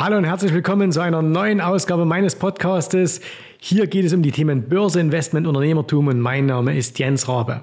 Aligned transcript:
Hallo 0.00 0.16
und 0.16 0.22
herzlich 0.22 0.54
willkommen 0.54 0.92
zu 0.92 1.00
einer 1.00 1.22
neuen 1.22 1.60
Ausgabe 1.60 2.04
meines 2.04 2.36
Podcastes. 2.36 3.20
Hier 3.58 3.88
geht 3.88 4.04
es 4.04 4.12
um 4.12 4.22
die 4.22 4.30
Themen 4.30 4.68
Börse, 4.68 5.00
Investment, 5.00 5.44
Unternehmertum 5.44 6.06
und 6.06 6.20
mein 6.20 6.46
Name 6.46 6.78
ist 6.78 7.00
Jens 7.00 7.26
Rabe. 7.26 7.62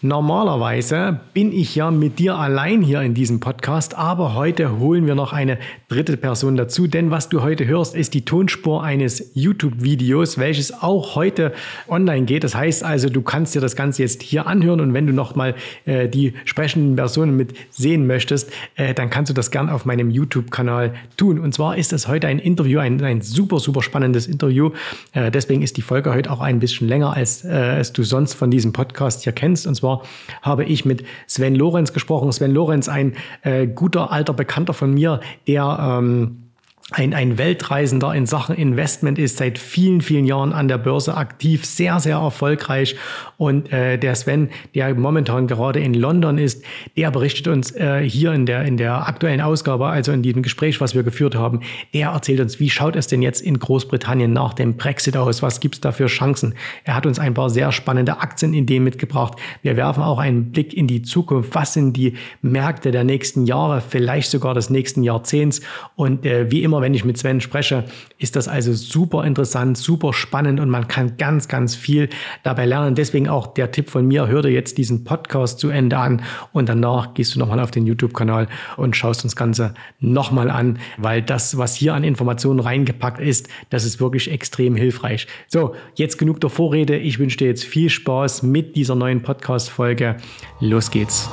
Normalerweise 0.00 1.18
bin 1.34 1.50
ich 1.50 1.74
ja 1.74 1.90
mit 1.90 2.20
dir 2.20 2.36
allein 2.36 2.82
hier 2.82 3.02
in 3.02 3.14
diesem 3.14 3.40
Podcast, 3.40 3.98
aber 3.98 4.36
heute 4.36 4.78
holen 4.78 5.08
wir 5.08 5.16
noch 5.16 5.32
eine 5.32 5.58
dritte 5.88 6.16
Person 6.16 6.56
dazu, 6.56 6.86
denn 6.86 7.10
was 7.10 7.28
du 7.28 7.42
heute 7.42 7.66
hörst, 7.66 7.96
ist 7.96 8.14
die 8.14 8.24
Tonspur 8.24 8.84
eines 8.84 9.32
YouTube-Videos, 9.34 10.38
welches 10.38 10.84
auch 10.84 11.16
heute 11.16 11.52
online 11.88 12.26
geht. 12.26 12.44
Das 12.44 12.54
heißt 12.54 12.84
also, 12.84 13.08
du 13.08 13.22
kannst 13.22 13.56
dir 13.56 13.60
das 13.60 13.74
Ganze 13.74 14.02
jetzt 14.02 14.22
hier 14.22 14.46
anhören 14.46 14.80
und 14.80 14.94
wenn 14.94 15.08
du 15.08 15.12
nochmal 15.12 15.56
äh, 15.84 16.08
die 16.08 16.34
sprechenden 16.44 16.94
Personen 16.94 17.36
mit 17.36 17.54
sehen 17.70 18.06
möchtest, 18.06 18.52
äh, 18.76 18.94
dann 18.94 19.10
kannst 19.10 19.30
du 19.30 19.34
das 19.34 19.50
gern 19.50 19.68
auf 19.68 19.84
meinem 19.84 20.10
YouTube-Kanal 20.12 20.94
tun. 21.16 21.40
Und 21.40 21.54
zwar 21.54 21.76
ist 21.76 21.92
es 21.92 22.06
heute 22.06 22.28
ein 22.28 22.38
Interview, 22.38 22.78
ein, 22.78 23.02
ein 23.02 23.20
super, 23.20 23.58
super 23.58 23.82
spannendes 23.82 24.28
Interview. 24.28 24.70
Äh, 25.12 25.32
deswegen 25.32 25.62
ist 25.62 25.76
die 25.76 25.82
Folge 25.82 26.14
heute 26.14 26.30
auch 26.30 26.40
ein 26.40 26.60
bisschen 26.60 26.86
länger, 26.86 27.16
als 27.16 27.44
äh, 27.44 27.80
es 27.80 27.92
du 27.92 28.04
sonst 28.04 28.34
von 28.34 28.52
diesem 28.52 28.72
Podcast 28.72 29.24
hier 29.24 29.32
kennst. 29.32 29.66
Und 29.66 29.74
zwar 29.74 29.87
war, 29.88 30.02
habe 30.42 30.64
ich 30.64 30.84
mit 30.84 31.04
Sven 31.26 31.54
Lorenz 31.54 31.92
gesprochen. 31.92 32.30
Sven 32.32 32.52
Lorenz, 32.52 32.88
ein 32.88 33.16
äh, 33.42 33.66
guter 33.66 34.12
alter 34.12 34.34
Bekannter 34.34 34.74
von 34.74 34.92
mir, 34.94 35.20
der 35.46 35.98
ähm, 35.98 36.47
ein, 36.92 37.12
ein 37.12 37.36
Weltreisender 37.36 38.14
in 38.14 38.24
Sachen 38.24 38.54
Investment 38.54 39.18
ist, 39.18 39.36
seit 39.36 39.58
vielen, 39.58 40.00
vielen 40.00 40.24
Jahren 40.24 40.54
an 40.54 40.68
der 40.68 40.78
Börse 40.78 41.18
aktiv, 41.18 41.66
sehr, 41.66 42.00
sehr 42.00 42.16
erfolgreich. 42.16 42.96
Und 43.36 43.70
äh, 43.70 43.98
der 43.98 44.14
Sven, 44.14 44.48
der 44.74 44.94
momentan 44.94 45.46
gerade 45.46 45.80
in 45.80 45.92
London 45.92 46.38
ist, 46.38 46.64
der 46.96 47.10
berichtet 47.10 47.46
uns 47.48 47.72
äh, 47.72 48.00
hier 48.00 48.32
in 48.32 48.46
der, 48.46 48.62
in 48.62 48.78
der 48.78 49.06
aktuellen 49.06 49.42
Ausgabe, 49.42 49.86
also 49.86 50.12
in 50.12 50.22
diesem 50.22 50.42
Gespräch, 50.42 50.80
was 50.80 50.94
wir 50.94 51.02
geführt 51.02 51.34
haben, 51.34 51.60
der 51.92 52.08
erzählt 52.08 52.40
uns, 52.40 52.58
wie 52.58 52.70
schaut 52.70 52.96
es 52.96 53.06
denn 53.06 53.20
jetzt 53.20 53.42
in 53.42 53.58
Großbritannien 53.58 54.32
nach 54.32 54.54
dem 54.54 54.78
Brexit 54.78 55.14
aus? 55.14 55.42
Was 55.42 55.60
gibt's 55.60 55.82
da 55.82 55.92
für 55.92 56.06
Chancen? 56.06 56.54
Er 56.84 56.94
hat 56.94 57.04
uns 57.04 57.18
ein 57.18 57.34
paar 57.34 57.50
sehr 57.50 57.70
spannende 57.70 58.20
Aktienideen 58.20 58.82
mitgebracht. 58.82 59.38
Wir 59.60 59.76
werfen 59.76 60.02
auch 60.02 60.18
einen 60.18 60.52
Blick 60.52 60.72
in 60.72 60.86
die 60.86 61.02
Zukunft. 61.02 61.54
Was 61.54 61.74
sind 61.74 61.98
die 61.98 62.14
Märkte 62.40 62.92
der 62.92 63.04
nächsten 63.04 63.44
Jahre, 63.44 63.82
vielleicht 63.82 64.30
sogar 64.30 64.54
des 64.54 64.70
nächsten 64.70 65.02
Jahrzehnts? 65.02 65.60
Und 65.94 66.24
äh, 66.24 66.50
wie 66.50 66.62
immer 66.62 66.77
immer, 66.78 66.82
wenn 66.82 66.94
ich 66.94 67.04
mit 67.04 67.18
Sven 67.18 67.40
spreche, 67.40 67.84
ist 68.18 68.36
das 68.36 68.48
also 68.48 68.72
super 68.72 69.24
interessant, 69.24 69.76
super 69.76 70.12
spannend 70.12 70.60
und 70.60 70.70
man 70.70 70.88
kann 70.88 71.16
ganz, 71.16 71.48
ganz 71.48 71.74
viel 71.74 72.08
dabei 72.42 72.66
lernen. 72.66 72.94
Deswegen 72.94 73.28
auch 73.28 73.48
der 73.48 73.70
Tipp 73.70 73.90
von 73.90 74.06
mir, 74.06 74.28
hör 74.28 74.42
dir 74.42 74.50
jetzt 74.50 74.78
diesen 74.78 75.04
Podcast 75.04 75.58
zu 75.58 75.68
Ende 75.68 75.98
an 75.98 76.22
und 76.52 76.68
danach 76.68 77.14
gehst 77.14 77.34
du 77.34 77.38
nochmal 77.38 77.60
auf 77.60 77.70
den 77.70 77.86
YouTube-Kanal 77.86 78.48
und 78.76 78.96
schaust 78.96 79.24
uns 79.24 79.32
das 79.32 79.36
Ganze 79.36 79.74
nochmal 80.00 80.50
an, 80.50 80.78
weil 80.96 81.22
das, 81.22 81.58
was 81.58 81.74
hier 81.74 81.94
an 81.94 82.04
Informationen 82.04 82.60
reingepackt 82.60 83.20
ist, 83.20 83.48
das 83.70 83.84
ist 83.84 84.00
wirklich 84.00 84.30
extrem 84.30 84.76
hilfreich. 84.76 85.26
So, 85.48 85.74
jetzt 85.94 86.18
genug 86.18 86.40
der 86.40 86.50
Vorrede. 86.50 86.96
Ich 86.96 87.18
wünsche 87.18 87.38
dir 87.38 87.48
jetzt 87.48 87.64
viel 87.64 87.90
Spaß 87.90 88.42
mit 88.42 88.76
dieser 88.76 88.94
neuen 88.94 89.22
Podcast-Folge. 89.22 90.16
Los 90.60 90.90
geht's. 90.90 91.28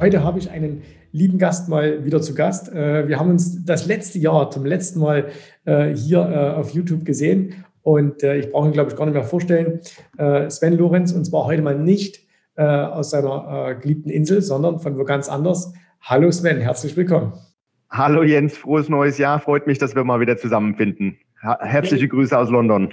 Heute 0.00 0.22
habe 0.22 0.38
ich 0.38 0.48
einen 0.48 0.82
lieben 1.10 1.38
Gast 1.38 1.68
mal 1.68 2.04
wieder 2.04 2.22
zu 2.22 2.32
Gast. 2.32 2.72
Äh, 2.72 3.08
wir 3.08 3.18
haben 3.18 3.30
uns 3.30 3.64
das 3.64 3.86
letzte 3.86 4.20
Jahr 4.20 4.48
zum 4.48 4.64
letzten 4.64 5.00
Mal 5.00 5.30
äh, 5.64 5.88
hier 5.88 6.20
äh, 6.20 6.56
auf 6.56 6.70
YouTube 6.70 7.04
gesehen 7.04 7.64
und 7.82 8.22
ich 8.22 8.50
brauche 8.50 8.68
ihn, 8.68 8.72
glaube 8.72 8.90
ich, 8.90 8.96
gar 8.96 9.06
nicht 9.06 9.14
mehr 9.14 9.24
vorstellen. 9.24 9.80
Sven 10.50 10.76
Lorenz 10.76 11.10
und 11.12 11.24
zwar 11.24 11.46
heute 11.46 11.62
mal 11.62 11.78
nicht 11.78 12.26
aus 12.54 13.10
seiner 13.10 13.76
geliebten 13.80 14.10
Insel, 14.10 14.42
sondern 14.42 14.78
von 14.78 14.98
wo 14.98 15.04
ganz 15.04 15.30
anders. 15.30 15.72
Hallo 16.02 16.30
Sven, 16.30 16.60
herzlich 16.60 16.98
willkommen. 16.98 17.32
Hallo 17.88 18.24
Jens, 18.24 18.58
frohes 18.58 18.90
neues 18.90 19.16
Jahr. 19.16 19.40
Freut 19.40 19.66
mich, 19.66 19.78
dass 19.78 19.94
wir 19.94 20.04
mal 20.04 20.20
wieder 20.20 20.36
zusammenfinden. 20.36 21.16
Herzliche 21.60 22.08
Grüße 22.08 22.36
aus 22.36 22.50
London. 22.50 22.92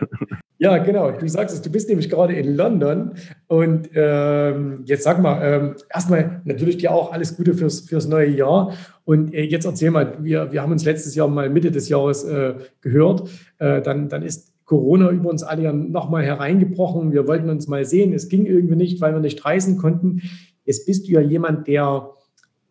Ja, 0.66 0.80
genau. 0.80 1.12
Du 1.12 1.30
sagst 1.30 1.56
es, 1.56 1.62
du 1.62 1.70
bist 1.70 1.90
nämlich 1.90 2.10
gerade 2.10 2.34
in 2.34 2.56
London. 2.56 3.12
Und 3.46 3.88
ähm, 3.94 4.82
jetzt 4.86 5.04
sag 5.04 5.22
mal, 5.22 5.40
ähm, 5.44 5.76
erstmal 5.94 6.42
natürlich 6.44 6.78
dir 6.78 6.92
auch 6.92 7.12
alles 7.12 7.38
Gute 7.38 7.54
fürs, 7.54 7.82
fürs 7.82 8.08
neue 8.08 8.32
Jahr. 8.32 8.74
Und 9.04 9.32
äh, 9.32 9.44
jetzt 9.44 9.66
erzähl 9.66 9.92
mal, 9.92 10.18
wir, 10.22 10.52
wir 10.52 10.64
haben 10.64 10.72
uns 10.72 10.84
letztes 10.84 11.14
Jahr 11.14 11.28
mal 11.28 11.52
Mitte 11.52 11.70
des 11.70 11.88
Jahres 11.88 12.24
äh, 12.24 12.56
gehört. 12.82 13.30
Äh, 13.60 13.84
dann, 13.84 14.10
dann 14.10 14.24
ist 14.24 14.54
Corona 14.66 15.12
über 15.12 15.30
uns 15.30 15.44
alle 15.44 15.62
ja 15.62 15.72
nochmal 15.72 16.24
hereingebrochen. 16.24 17.14
Wir 17.14 17.28
wollten 17.28 17.52
uns 17.52 17.68
mal 17.68 17.86
sehen. 17.86 18.12
Es 18.12 18.28
ging 18.28 18.48
irgendwie 18.48 18.76
nicht, 18.76 19.00
weil 19.02 19.14
wir 19.14 19.20
nicht 19.20 19.46
reisen 19.46 19.78
konnten. 19.78 20.24
Jetzt 20.64 20.88
bist 20.88 21.08
du 21.08 21.12
ja 21.12 21.22
jemand, 21.22 21.68
der 21.68 22.10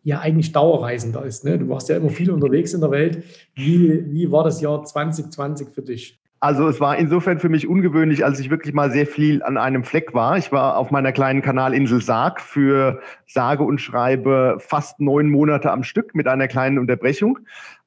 ja 0.03 0.19
eigentlich 0.19 0.51
Dauerreisender 0.51 1.23
ist. 1.23 1.45
Ne? 1.45 1.59
Du 1.59 1.69
warst 1.69 1.87
ja 1.87 1.95
immer 1.95 2.09
viel 2.09 2.29
unterwegs 2.29 2.73
in 2.73 2.81
der 2.81 2.91
Welt. 2.91 3.23
Wie, 3.53 4.11
wie 4.11 4.29
war 4.33 4.43
das 4.43 4.59
Jahr 4.59 4.83
2020 4.83 5.69
für 5.69 5.81
dich? 5.81 6.19
Also 6.41 6.67
es 6.67 6.79
war 6.79 6.97
insofern 6.97 7.39
für 7.39 7.49
mich 7.49 7.67
ungewöhnlich, 7.67 8.23
als 8.23 8.39
ich 8.39 8.49
wirklich 8.49 8.73
mal 8.73 8.91
sehr 8.91 9.07
viel 9.07 9.41
an 9.41 9.57
einem 9.57 9.83
Fleck 9.83 10.13
war. 10.13 10.37
Ich 10.37 10.51
war 10.51 10.77
auf 10.77 10.91
meiner 10.91 11.11
kleinen 11.11 11.41
Kanalinsel 11.41 12.01
Sarg 12.01 12.41
für 12.41 13.01
sage 13.25 13.63
und 13.63 13.79
schreibe 13.79 14.57
fast 14.59 14.99
neun 14.99 15.29
Monate 15.29 15.71
am 15.71 15.83
Stück 15.83 16.13
mit 16.13 16.27
einer 16.27 16.47
kleinen 16.47 16.77
Unterbrechung. 16.77 17.39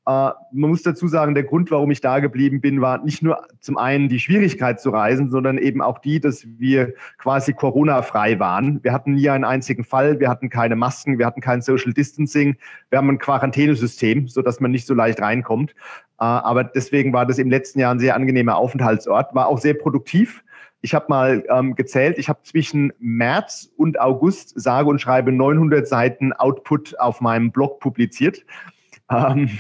Äh, 0.09 0.33
man 0.53 0.71
muss 0.71 0.83
dazu 0.83 1.07
sagen, 1.07 1.35
der 1.35 1.45
Grund, 1.45 1.71
warum 1.71 1.91
ich 1.91 2.01
da 2.01 2.19
geblieben 2.21 2.63
bin, 2.63 2.81
war 2.81 3.05
nicht 3.05 3.23
nur 3.23 3.47
zum 3.61 3.77
einen 3.77 4.09
die 4.09 4.19
Schwierigkeit 4.19 4.81
zu 4.81 4.89
reisen, 4.89 5.31
sondern 5.31 5.59
eben 5.59 5.83
auch 5.83 5.99
die, 5.99 6.19
dass 6.19 6.47
wir 6.59 6.95
quasi 7.19 7.53
Corona-frei 7.53 8.41
waren. 8.41 8.83
Wir 8.83 8.95
hatten 8.95 9.15
nie 9.15 9.29
einen 9.29 9.45
einzigen 9.45 9.85
Fall, 9.85 10.19
wir 10.19 10.31
hatten 10.31 10.49
keine 10.49 10.77
Masken, 10.77 11.19
wir 11.19 11.27
hatten 11.27 11.43
kein 11.43 11.61
Social 11.61 11.93
Distancing, 11.93 12.57
wir 12.89 12.97
haben 12.97 13.11
ein 13.11 13.19
Quarantänesystem, 13.19 14.29
sodass 14.29 14.61
man 14.61 14.71
nicht 14.71 14.87
so 14.87 14.95
leicht 14.95 15.21
reinkommt. 15.21 15.73
Äh, 15.73 16.25
aber 16.25 16.65
deswegen 16.65 17.13
war 17.13 17.27
das 17.27 17.37
im 17.37 17.51
letzten 17.51 17.79
Jahr 17.81 17.93
ein 17.93 18.01
sehr 18.01 18.17
angenehmer 18.17 18.57
Aufenthaltsort, 18.57 19.35
war 19.35 19.47
auch 19.47 19.59
sehr 19.59 19.75
produktiv. 19.75 20.43
Ich 20.81 20.95
habe 20.95 21.07
mal 21.11 21.45
ähm, 21.51 21.75
gezählt, 21.75 22.19
ich 22.19 22.31
habe 22.31 22.39
zwischen 22.45 22.95
März 22.99 23.71
und 23.77 24.01
August 24.01 24.59
sage 24.59 24.89
und 24.89 25.03
schreibe 25.03 25.33
900 25.33 25.87
Seiten 25.87 26.33
Output 26.33 26.99
auf 26.99 27.21
meinem 27.21 27.51
Blog 27.51 27.81
publiziert. 27.81 28.47
Ähm, 29.11 29.51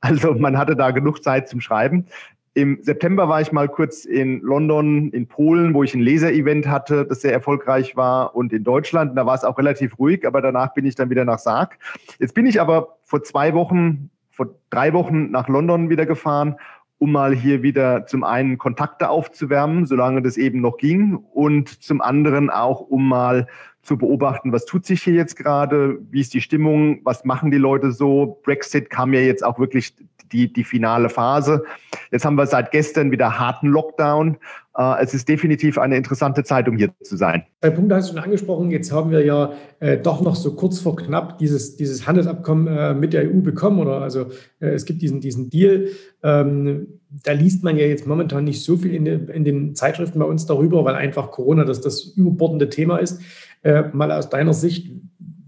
also 0.00 0.34
man 0.34 0.58
hatte 0.58 0.76
da 0.76 0.90
genug 0.90 1.22
Zeit 1.22 1.48
zum 1.48 1.60
Schreiben. 1.60 2.06
Im 2.54 2.78
September 2.82 3.28
war 3.28 3.40
ich 3.40 3.52
mal 3.52 3.68
kurz 3.68 4.04
in 4.04 4.40
London, 4.40 5.10
in 5.10 5.28
Polen, 5.28 5.72
wo 5.72 5.84
ich 5.84 5.94
ein 5.94 6.00
Laser-Event 6.00 6.66
hatte, 6.66 7.06
das 7.06 7.20
sehr 7.20 7.32
erfolgreich 7.32 7.96
war, 7.96 8.34
und 8.34 8.52
in 8.52 8.64
Deutschland. 8.64 9.16
Da 9.16 9.24
war 9.24 9.36
es 9.36 9.44
auch 9.44 9.56
relativ 9.56 9.98
ruhig, 10.00 10.26
aber 10.26 10.42
danach 10.42 10.74
bin 10.74 10.84
ich 10.84 10.96
dann 10.96 11.10
wieder 11.10 11.24
nach 11.24 11.38
Sarg. 11.38 11.78
Jetzt 12.18 12.34
bin 12.34 12.46
ich 12.46 12.60
aber 12.60 12.96
vor 13.04 13.22
zwei 13.22 13.54
Wochen, 13.54 14.10
vor 14.30 14.48
drei 14.70 14.92
Wochen 14.92 15.30
nach 15.30 15.48
London 15.48 15.90
wieder 15.90 16.06
gefahren, 16.06 16.56
um 16.98 17.12
mal 17.12 17.34
hier 17.34 17.62
wieder 17.62 18.06
zum 18.06 18.24
einen 18.24 18.58
Kontakte 18.58 19.08
aufzuwärmen, 19.08 19.86
solange 19.86 20.20
das 20.20 20.36
eben 20.36 20.60
noch 20.60 20.76
ging, 20.76 21.14
und 21.32 21.82
zum 21.82 22.00
anderen 22.00 22.50
auch, 22.50 22.80
um 22.80 23.08
mal 23.08 23.46
zu 23.82 23.96
beobachten, 23.96 24.52
was 24.52 24.66
tut 24.66 24.84
sich 24.84 25.02
hier 25.02 25.14
jetzt 25.14 25.36
gerade, 25.36 25.98
wie 26.10 26.20
ist 26.20 26.34
die 26.34 26.40
Stimmung, 26.40 27.00
was 27.04 27.24
machen 27.24 27.50
die 27.50 27.58
Leute 27.58 27.92
so. 27.92 28.40
Brexit 28.44 28.90
kam 28.90 29.14
ja 29.14 29.20
jetzt 29.20 29.44
auch 29.44 29.58
wirklich 29.58 29.94
die, 30.32 30.52
die 30.52 30.64
finale 30.64 31.08
Phase. 31.08 31.64
Jetzt 32.10 32.24
haben 32.24 32.36
wir 32.36 32.46
seit 32.46 32.70
gestern 32.70 33.10
wieder 33.10 33.38
harten 33.38 33.68
Lockdown. 33.68 34.36
Äh, 34.76 35.02
es 35.02 35.14
ist 35.14 35.28
definitiv 35.28 35.78
eine 35.78 35.96
interessante 35.96 36.44
Zeit, 36.44 36.68
um 36.68 36.76
hier 36.76 36.90
zu 37.02 37.16
sein. 37.16 37.44
Zwei 37.60 37.70
Punkte 37.70 37.96
hast 37.96 38.10
du 38.10 38.14
schon 38.14 38.22
angesprochen. 38.22 38.70
Jetzt 38.70 38.92
haben 38.92 39.10
wir 39.10 39.24
ja 39.24 39.52
äh, 39.80 39.98
doch 39.98 40.20
noch 40.20 40.36
so 40.36 40.54
kurz 40.54 40.78
vor 40.78 40.96
knapp 40.96 41.38
dieses, 41.38 41.76
dieses 41.76 42.06
Handelsabkommen 42.06 42.66
äh, 42.66 42.94
mit 42.94 43.12
der 43.12 43.30
EU 43.30 43.40
bekommen. 43.40 43.80
Oder 43.80 44.00
also 44.02 44.26
äh, 44.60 44.68
es 44.68 44.84
gibt 44.84 45.02
diesen, 45.02 45.20
diesen 45.20 45.50
Deal. 45.50 45.88
Ähm, 46.22 47.00
da 47.24 47.32
liest 47.32 47.64
man 47.64 47.76
ja 47.76 47.86
jetzt 47.86 48.06
momentan 48.06 48.44
nicht 48.44 48.62
so 48.62 48.76
viel 48.76 48.94
in, 48.94 49.04
de, 49.04 49.34
in 49.34 49.44
den 49.44 49.74
Zeitschriften 49.74 50.20
bei 50.20 50.26
uns 50.26 50.46
darüber, 50.46 50.84
weil 50.84 50.94
einfach 50.94 51.32
Corona 51.32 51.64
das, 51.64 51.80
das 51.80 52.04
überbordende 52.04 52.68
Thema 52.68 52.98
ist. 52.98 53.20
Äh, 53.62 53.84
mal 53.92 54.10
aus 54.10 54.30
deiner 54.30 54.54
Sicht, 54.54 54.90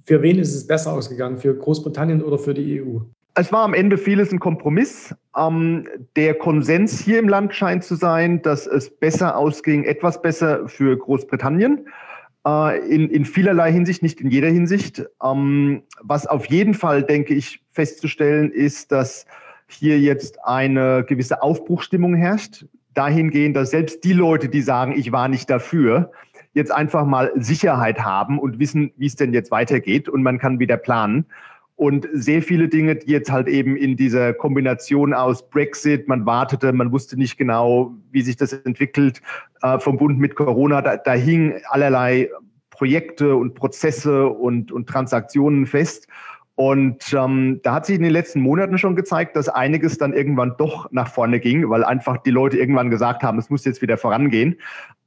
für 0.04 0.22
wen 0.22 0.38
ist 0.38 0.54
es 0.54 0.66
besser 0.66 0.92
ausgegangen? 0.92 1.38
Für 1.38 1.54
Großbritannien 1.54 2.22
oder 2.22 2.38
für 2.38 2.54
die 2.54 2.82
EU? 2.82 2.98
Es 3.34 3.50
war 3.50 3.62
am 3.62 3.72
Ende 3.72 3.96
vieles 3.96 4.30
ein 4.32 4.40
Kompromiss. 4.40 5.14
Ähm, 5.36 5.86
der 6.16 6.34
Konsens 6.34 7.00
hier 7.00 7.18
im 7.18 7.28
Land 7.28 7.54
scheint 7.54 7.84
zu 7.84 7.94
sein, 7.94 8.42
dass 8.42 8.66
es 8.66 8.90
besser 8.90 9.36
ausging, 9.36 9.84
etwas 9.84 10.20
besser 10.20 10.68
für 10.68 10.96
Großbritannien. 10.98 11.86
Äh, 12.46 12.78
in, 12.94 13.08
in 13.08 13.24
vielerlei 13.24 13.72
Hinsicht, 13.72 14.02
nicht 14.02 14.20
in 14.20 14.30
jeder 14.30 14.48
Hinsicht. 14.48 15.06
Ähm, 15.24 15.82
was 16.02 16.26
auf 16.26 16.46
jeden 16.46 16.74
Fall, 16.74 17.04
denke 17.04 17.32
ich, 17.34 17.62
festzustellen 17.70 18.50
ist, 18.50 18.92
dass 18.92 19.24
hier 19.68 19.98
jetzt 19.98 20.44
eine 20.44 21.04
gewisse 21.08 21.42
Aufbruchstimmung 21.42 22.14
herrscht. 22.14 22.66
Dahingehend, 22.92 23.56
dass 23.56 23.70
selbst 23.70 24.04
die 24.04 24.12
Leute, 24.12 24.50
die 24.50 24.60
sagen, 24.60 24.92
ich 24.94 25.12
war 25.12 25.28
nicht 25.28 25.48
dafür, 25.48 26.10
jetzt 26.54 26.72
einfach 26.72 27.06
mal 27.06 27.32
Sicherheit 27.36 28.00
haben 28.04 28.38
und 28.38 28.58
wissen, 28.58 28.92
wie 28.96 29.06
es 29.06 29.16
denn 29.16 29.32
jetzt 29.32 29.50
weitergeht 29.50 30.08
und 30.08 30.22
man 30.22 30.38
kann 30.38 30.58
wieder 30.58 30.76
planen. 30.76 31.26
Und 31.76 32.06
sehr 32.12 32.42
viele 32.42 32.68
Dinge, 32.68 32.96
die 32.96 33.10
jetzt 33.10 33.32
halt 33.32 33.48
eben 33.48 33.76
in 33.76 33.96
dieser 33.96 34.34
Kombination 34.34 35.14
aus 35.14 35.48
Brexit, 35.48 36.06
man 36.06 36.26
wartete, 36.26 36.72
man 36.72 36.92
wusste 36.92 37.16
nicht 37.16 37.38
genau, 37.38 37.94
wie 38.10 38.22
sich 38.22 38.36
das 38.36 38.52
entwickelt, 38.52 39.22
äh, 39.62 39.78
vom 39.78 39.96
Bund 39.96 40.18
mit 40.18 40.36
Corona, 40.36 40.82
da, 40.82 40.96
da 40.96 41.12
hing 41.14 41.54
allerlei 41.70 42.30
Projekte 42.70 43.34
und 43.36 43.54
Prozesse 43.54 44.28
und, 44.28 44.70
und 44.70 44.88
Transaktionen 44.88 45.66
fest. 45.66 46.08
Und 46.54 47.14
ähm, 47.14 47.60
da 47.62 47.74
hat 47.74 47.86
sich 47.86 47.96
in 47.96 48.02
den 48.02 48.12
letzten 48.12 48.40
Monaten 48.40 48.76
schon 48.76 48.94
gezeigt, 48.94 49.36
dass 49.36 49.48
einiges 49.48 49.96
dann 49.96 50.12
irgendwann 50.12 50.54
doch 50.58 50.90
nach 50.92 51.08
vorne 51.08 51.40
ging, 51.40 51.68
weil 51.70 51.82
einfach 51.82 52.18
die 52.18 52.30
Leute 52.30 52.58
irgendwann 52.58 52.90
gesagt 52.90 53.22
haben, 53.22 53.38
es 53.38 53.48
muss 53.48 53.64
jetzt 53.64 53.80
wieder 53.80 53.96
vorangehen. 53.96 54.58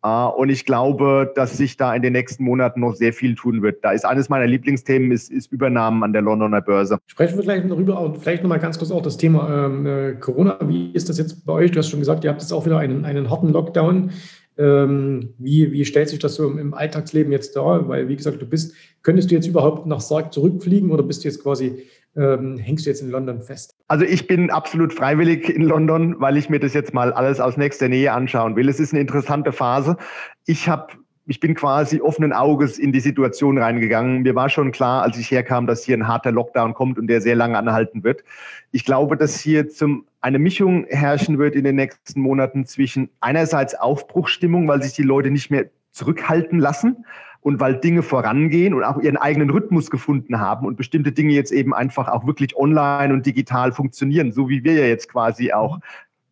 Äh, 0.06 0.28
und 0.28 0.50
ich 0.50 0.66
glaube, 0.66 1.32
dass 1.36 1.58
sich 1.58 1.78
da 1.78 1.96
in 1.96 2.04
den 2.04 2.14
nächsten 2.14 2.44
Monaten 2.44 2.82
noch 2.82 2.94
sehr 2.94 3.12
viel 3.12 3.36
tun 3.36 3.64
wird. 3.64 3.84
Da 3.84 3.92
ist 3.92 4.06
eines 4.06 4.30
meiner 4.30 4.46
Lieblingsthemen, 4.46 5.12
ist, 5.12 5.32
ist 5.32 5.52
Übernahmen 5.52 6.04
an 6.04 6.14
der 6.14 6.22
Londoner 6.22 6.62
Börse. 6.62 7.00
Sprechen 7.08 7.38
wir 7.38 7.44
gleich 7.44 7.68
darüber, 7.68 8.14
vielleicht 8.20 8.44
nochmal 8.44 8.60
ganz 8.60 8.78
kurz 8.78 8.92
auch 8.92 9.02
das 9.02 9.18
Thema 9.18 9.66
ähm, 9.66 9.86
äh, 9.86 10.14
Corona. 10.14 10.60
Wie 10.62 10.92
ist 10.92 11.10
das 11.10 11.18
jetzt 11.18 11.46
bei 11.46 11.54
euch? 11.54 11.72
Du 11.72 11.80
hast 11.80 11.90
schon 11.90 12.00
gesagt, 12.00 12.24
ihr 12.24 12.30
habt 12.30 12.42
jetzt 12.42 12.54
auch 12.54 12.66
wieder 12.66 12.78
einen, 12.78 13.04
einen 13.04 13.32
harten 13.32 13.50
Lockdown. 13.50 14.12
Ähm, 14.58 15.34
wie, 15.38 15.72
wie 15.74 15.84
stellt 15.84 16.08
sich 16.08 16.20
das 16.20 16.36
so 16.36 16.48
im, 16.48 16.58
im, 16.58 16.74
Alltagsleben 16.74 17.32
jetzt 17.32 17.56
dar? 17.56 17.90
Weil, 17.90 18.08
wie 18.08 18.16
gesagt, 18.16 18.42
du 18.42 18.46
bist, 18.46 18.74
könntest 19.02 19.30
du 19.30 19.36
jetzt 19.36 19.48
überhaupt 19.48 19.86
nach 19.86 20.00
Sarg 20.00 20.32
zurückfliegen 20.32 20.92
oder 20.92 21.04
bist 21.04 21.24
du 21.24 21.28
jetzt 21.28 21.44
quasi, 21.44 21.84
ähm, 22.16 22.58
hängst 22.58 22.86
du 22.86 22.90
jetzt 22.90 23.02
in 23.02 23.10
London 23.10 23.42
fest? 23.42 23.76
Also 23.88 24.06
ich 24.06 24.28
bin 24.28 24.50
absolut 24.50 24.94
freiwillig 24.94 25.50
in 25.50 25.64
London, 25.64 26.16
weil 26.20 26.38
ich 26.38 26.50
mir 26.50 26.60
das 26.60 26.74
jetzt 26.74 26.94
mal 26.94 27.14
alles 27.14 27.40
aus 27.40 27.58
nächster 27.58 27.90
Nähe 27.90 28.12
anschauen 28.14 28.56
will. 28.56 28.70
Es 28.70 28.80
ist 28.80 28.94
eine 28.94 29.02
interessante 29.02 29.52
Phase. 29.52 29.98
Ich 30.46 30.70
habe 30.70 30.94
ich 31.28 31.40
bin 31.40 31.56
quasi 31.56 32.02
offenen 32.02 32.34
Auges 32.34 32.78
in 32.78 32.92
die 32.92 33.00
Situation 33.00 33.58
reingegangen. 33.58 34.22
Mir 34.22 34.36
war 34.36 34.48
schon 34.48 34.72
klar, 34.72 35.02
als 35.02 35.18
ich 35.18 35.32
herkam, 35.32 35.66
dass 35.66 35.84
hier 35.84 35.98
ein 35.98 36.08
harter 36.08 36.32
Lockdown 36.32 36.76
kommt 36.76 37.00
und 37.00 37.08
der 37.08 37.20
sehr 37.20 37.36
lange 37.36 37.58
anhalten 37.58 38.04
wird. 38.04 38.24
Ich 38.72 38.86
glaube, 38.86 39.18
dass 39.18 39.40
hier 39.40 39.68
zum, 39.68 40.06
eine 40.22 40.38
Mischung 40.38 40.86
herrschen 40.88 41.40
wird 41.40 41.56
in 41.56 41.64
den 41.64 41.78
nächsten 41.78 42.22
Monaten 42.22 42.68
zwischen 42.68 43.10
einerseits 43.22 43.74
Aufbruchstimmung, 43.74 44.68
weil 44.68 44.84
sich 44.84 44.94
die 44.94 45.02
Leute 45.02 45.32
nicht 45.32 45.50
mehr 45.50 45.66
zurückhalten 45.92 46.60
lassen 46.60 47.06
und 47.46 47.60
weil 47.60 47.76
Dinge 47.76 48.02
vorangehen 48.02 48.74
und 48.74 48.84
auch 48.84 48.98
ihren 48.98 49.18
eigenen 49.18 49.52
Rhythmus 49.52 49.92
gefunden 49.92 50.40
haben 50.40 50.66
und 50.66 50.78
bestimmte 50.78 51.12
Dinge 51.12 51.32
jetzt 51.32 51.52
eben 51.52 51.76
einfach 51.76 52.08
auch 52.08 52.26
wirklich 52.26 52.58
online 52.58 53.14
und 53.14 53.24
digital 53.24 53.72
funktionieren, 53.72 54.32
so 54.32 54.50
wie 54.50 54.64
wir 54.64 54.74
ja 54.74 54.86
jetzt 54.86 55.10
quasi 55.10 55.54
auch 55.54 55.80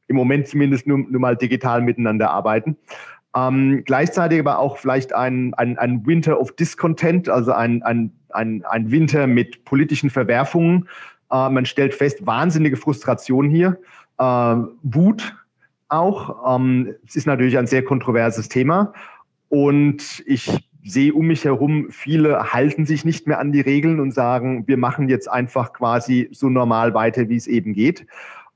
im 0.07 0.15
Moment 0.15 0.47
zumindest 0.47 0.87
nur, 0.87 0.97
nur 0.97 1.21
mal 1.21 1.37
digital 1.37 1.83
miteinander 1.83 2.31
arbeiten. 2.31 2.77
Ähm, 3.35 3.83
gleichzeitig 3.85 4.39
aber 4.39 4.57
auch 4.57 4.77
vielleicht 4.77 5.13
ein, 5.13 5.53
ein, 5.53 5.77
ein 5.77 6.03
Winter 6.03 6.41
of 6.41 6.55
Discontent, 6.55 7.29
also 7.29 7.51
ein, 7.51 7.83
ein, 7.83 8.11
ein, 8.29 8.65
ein 8.65 8.89
Winter 8.89 9.27
mit 9.27 9.65
politischen 9.65 10.09
Verwerfungen. 10.09 10.89
Äh, 11.31 11.47
man 11.47 11.67
stellt 11.67 11.93
fest, 11.93 12.25
wahnsinnige 12.25 12.75
Frustration 12.75 13.51
hier, 13.51 13.77
äh, 14.17 14.55
Wut 14.81 15.35
auch. 15.89 16.55
Ähm, 16.55 16.95
es 17.05 17.15
ist 17.15 17.27
natürlich 17.27 17.59
ein 17.59 17.67
sehr 17.67 17.83
kontroverses 17.83 18.49
Thema. 18.49 18.93
Und 19.49 20.23
ich 20.25 20.59
sehe 20.85 21.13
um 21.13 21.27
mich 21.27 21.45
herum, 21.45 21.87
viele 21.89 22.53
halten 22.53 22.85
sich 22.85 23.05
nicht 23.05 23.27
mehr 23.27 23.39
an 23.39 23.51
die 23.51 23.61
Regeln 23.61 23.99
und 23.99 24.13
sagen, 24.13 24.67
wir 24.67 24.77
machen 24.77 25.09
jetzt 25.09 25.29
einfach 25.29 25.73
quasi 25.73 26.29
so 26.31 26.49
normal 26.49 26.93
weiter, 26.93 27.29
wie 27.29 27.37
es 27.37 27.47
eben 27.47 27.73
geht. 27.73 28.05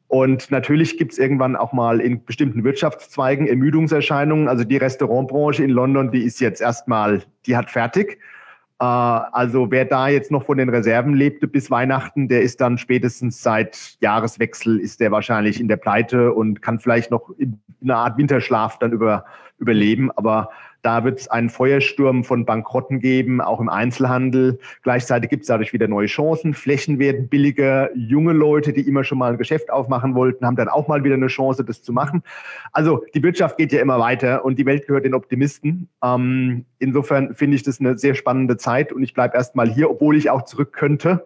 Und 0.07 0.51
natürlich 0.51 0.97
gibt 0.97 1.13
es 1.13 1.18
irgendwann 1.18 1.56
auch 1.56 1.74
mal 1.74 2.00
in 2.00 2.24
bestimmten 2.24 2.63
Wirtschaftszweigen 2.63 3.47
Ermüdungserscheinungen. 3.47 4.47
Also 4.47 4.63
die 4.63 4.77
Restaurantbranche 4.77 5.63
in 5.63 5.69
London, 5.69 6.12
die 6.12 6.24
ist 6.24 6.39
jetzt 6.39 6.62
erstmal, 6.62 7.24
die 7.45 7.57
hat 7.57 7.69
fertig. 7.69 8.19
Äh, 8.80 8.85
also 8.85 9.69
wer 9.69 9.83
da 9.85 10.07
jetzt 10.07 10.31
noch 10.31 10.45
von 10.45 10.57
den 10.57 10.69
Reserven 10.69 11.13
lebte 11.13 11.47
bis 11.47 11.69
Weihnachten, 11.69 12.30
der 12.30 12.41
ist 12.41 12.62
dann 12.62 12.77
spätestens 12.77 13.41
seit 13.41 13.97
Jahreswechsel 14.00 14.80
ist 14.80 15.01
der 15.01 15.12
wahrscheinlich 15.12 15.59
in 15.59 15.68
der 15.68 15.77
Pleite 15.77 16.33
und 16.33 16.62
kann 16.62 16.80
vielleicht 16.80 17.12
noch 17.12 17.30
in 17.38 17.59
einer 17.83 17.97
Art 17.97 18.18
Winterschlaf 18.18 18.80
dann 18.80 18.94
über, 18.94 19.25
überleben. 19.59 20.09
Aber 20.12 20.50
da 20.87 21.03
wird 21.03 21.19
es 21.19 21.27
einen 21.27 21.49
Feuersturm 21.49 22.23
von 22.23 22.45
Bankrotten 22.45 23.01
geben, 23.01 23.41
auch 23.41 23.59
im 23.59 23.67
Einzelhandel. 23.67 24.57
Gleichzeitig 24.83 25.29
gibt 25.29 25.41
es 25.41 25.47
dadurch 25.47 25.73
wieder 25.73 25.89
neue 25.89 26.07
Chancen. 26.07 26.53
Flächen 26.53 26.97
werden 26.97 27.27
billiger. 27.27 27.89
Junge 27.93 28.31
Leute, 28.31 28.71
die 28.71 28.87
immer 28.87 29.03
schon 29.03 29.17
mal 29.17 29.33
ein 29.33 29.37
Geschäft 29.37 29.69
aufmachen 29.69 30.15
wollten, 30.15 30.45
haben 30.45 30.55
dann 30.55 30.69
auch 30.69 30.87
mal 30.87 31.03
wieder 31.03 31.15
eine 31.15 31.27
Chance, 31.27 31.65
das 31.65 31.83
zu 31.83 31.91
machen. 31.91 32.23
Also 32.71 33.03
die 33.13 33.21
Wirtschaft 33.21 33.57
geht 33.57 33.73
ja 33.73 33.81
immer 33.81 33.99
weiter 33.99 34.45
und 34.45 34.57
die 34.57 34.65
Welt 34.65 34.87
gehört 34.87 35.03
den 35.03 35.13
Optimisten. 35.13 35.89
Ähm, 36.01 36.63
insofern 36.79 37.35
finde 37.35 37.57
ich 37.57 37.63
das 37.63 37.81
eine 37.81 37.97
sehr 37.97 38.15
spannende 38.15 38.55
Zeit 38.55 38.93
und 38.93 39.03
ich 39.03 39.13
bleibe 39.13 39.35
erst 39.35 39.57
mal 39.57 39.69
hier, 39.69 39.91
obwohl 39.91 40.15
ich 40.15 40.29
auch 40.29 40.43
zurück 40.43 40.71
könnte. 40.71 41.25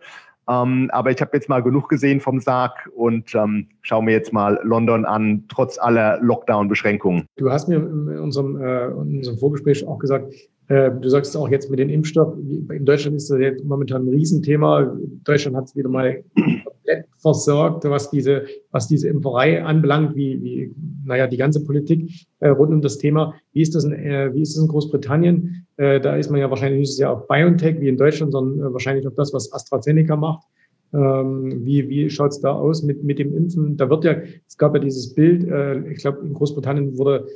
Ähm, 0.52 0.90
aber 0.92 1.12
ich 1.12 1.22
habe 1.22 1.32
jetzt 1.34 1.48
mal 1.48 1.64
genug 1.64 1.88
gesehen 1.88 2.20
vom 2.20 2.40
Sarg 2.40 2.90
und 2.96 3.34
ähm, 3.36 3.68
schaue 3.82 4.04
mir 4.04 4.12
jetzt 4.12 4.34
mal 4.34 4.60
London 4.64 5.06
an, 5.06 5.46
trotz 5.48 5.80
aller 5.80 6.20
Lockdown-Beschränkungen. 6.22 7.26
Du 7.38 7.50
hast 7.50 7.70
mir 7.70 7.78
in 7.78 8.20
unserem, 8.20 8.62
äh, 8.62 8.88
in 8.88 9.18
unserem 9.18 9.38
Vorgespräch 9.38 9.88
auch 9.88 10.00
gesagt, 10.00 10.34
du 10.72 11.10
sagst 11.10 11.36
auch 11.36 11.50
jetzt 11.50 11.70
mit 11.70 11.80
dem 11.80 11.90
Impfstoff, 11.90 12.34
in 12.38 12.86
Deutschland 12.86 13.18
ist 13.18 13.30
das 13.30 13.40
jetzt 13.40 13.66
momentan 13.66 14.06
ein 14.06 14.10
Riesenthema. 14.10 14.96
Deutschland 15.24 15.58
hat 15.58 15.66
es 15.66 15.76
wieder 15.76 15.90
mal 15.90 16.24
komplett 16.36 17.06
versorgt, 17.18 17.84
was 17.86 18.10
diese, 18.10 18.46
was 18.72 18.88
diese 18.88 19.10
Impferei 19.10 19.64
anbelangt, 19.64 20.16
wie, 20.16 20.42
wie 20.42 20.74
naja, 21.06 21.28
die 21.28 21.38
ganze 21.38 21.64
Politik 21.64 22.10
äh, 22.40 22.50
rund 22.50 22.72
um 22.72 22.82
das 22.82 22.98
Thema. 22.98 23.34
Wie 23.54 23.62
ist 23.62 23.76
das 23.76 23.84
in, 23.84 23.94
äh, 23.94 24.34
wie 24.34 24.42
ist 24.42 24.56
das 24.56 24.64
in 24.64 24.70
Großbritannien? 24.70 25.66
Äh, 25.78 26.00
da 26.00 26.16
ist 26.16 26.30
man 26.30 26.40
ja 26.40 26.50
wahrscheinlich 26.50 26.80
nicht 26.80 26.92
so 26.92 26.98
sehr 26.98 27.12
auf 27.12 27.28
BioNTech 27.28 27.80
wie 27.80 27.90
in 27.90 27.98
Deutschland, 27.98 28.32
sondern 28.32 28.68
äh, 28.68 28.74
wahrscheinlich 28.74 29.08
auf 29.08 29.16
das, 29.16 29.34
was 29.34 29.52
AstraZeneca 29.52 30.16
macht. 30.16 30.46
Ähm, 30.94 31.66
wie 31.66 31.88
wie 31.88 32.10
schaut 32.10 32.32
es 32.32 32.42
da 32.42 32.52
aus 32.52 32.84
mit, 32.84 33.04
mit 33.04 33.18
dem 33.18 33.36
Impfen? 33.36 33.78
Da 33.78 33.90
wird 33.90 34.04
ja, 34.04 34.16
es 34.48 34.58
gab 34.58 34.74
ja 34.74 34.80
dieses 34.80 35.14
Bild, 35.14 35.48
äh, 35.48 35.90
ich 35.90 36.00
glaube, 36.00 36.20
in 36.26 36.34
Großbritannien 36.34 36.98
wurde 36.98 37.28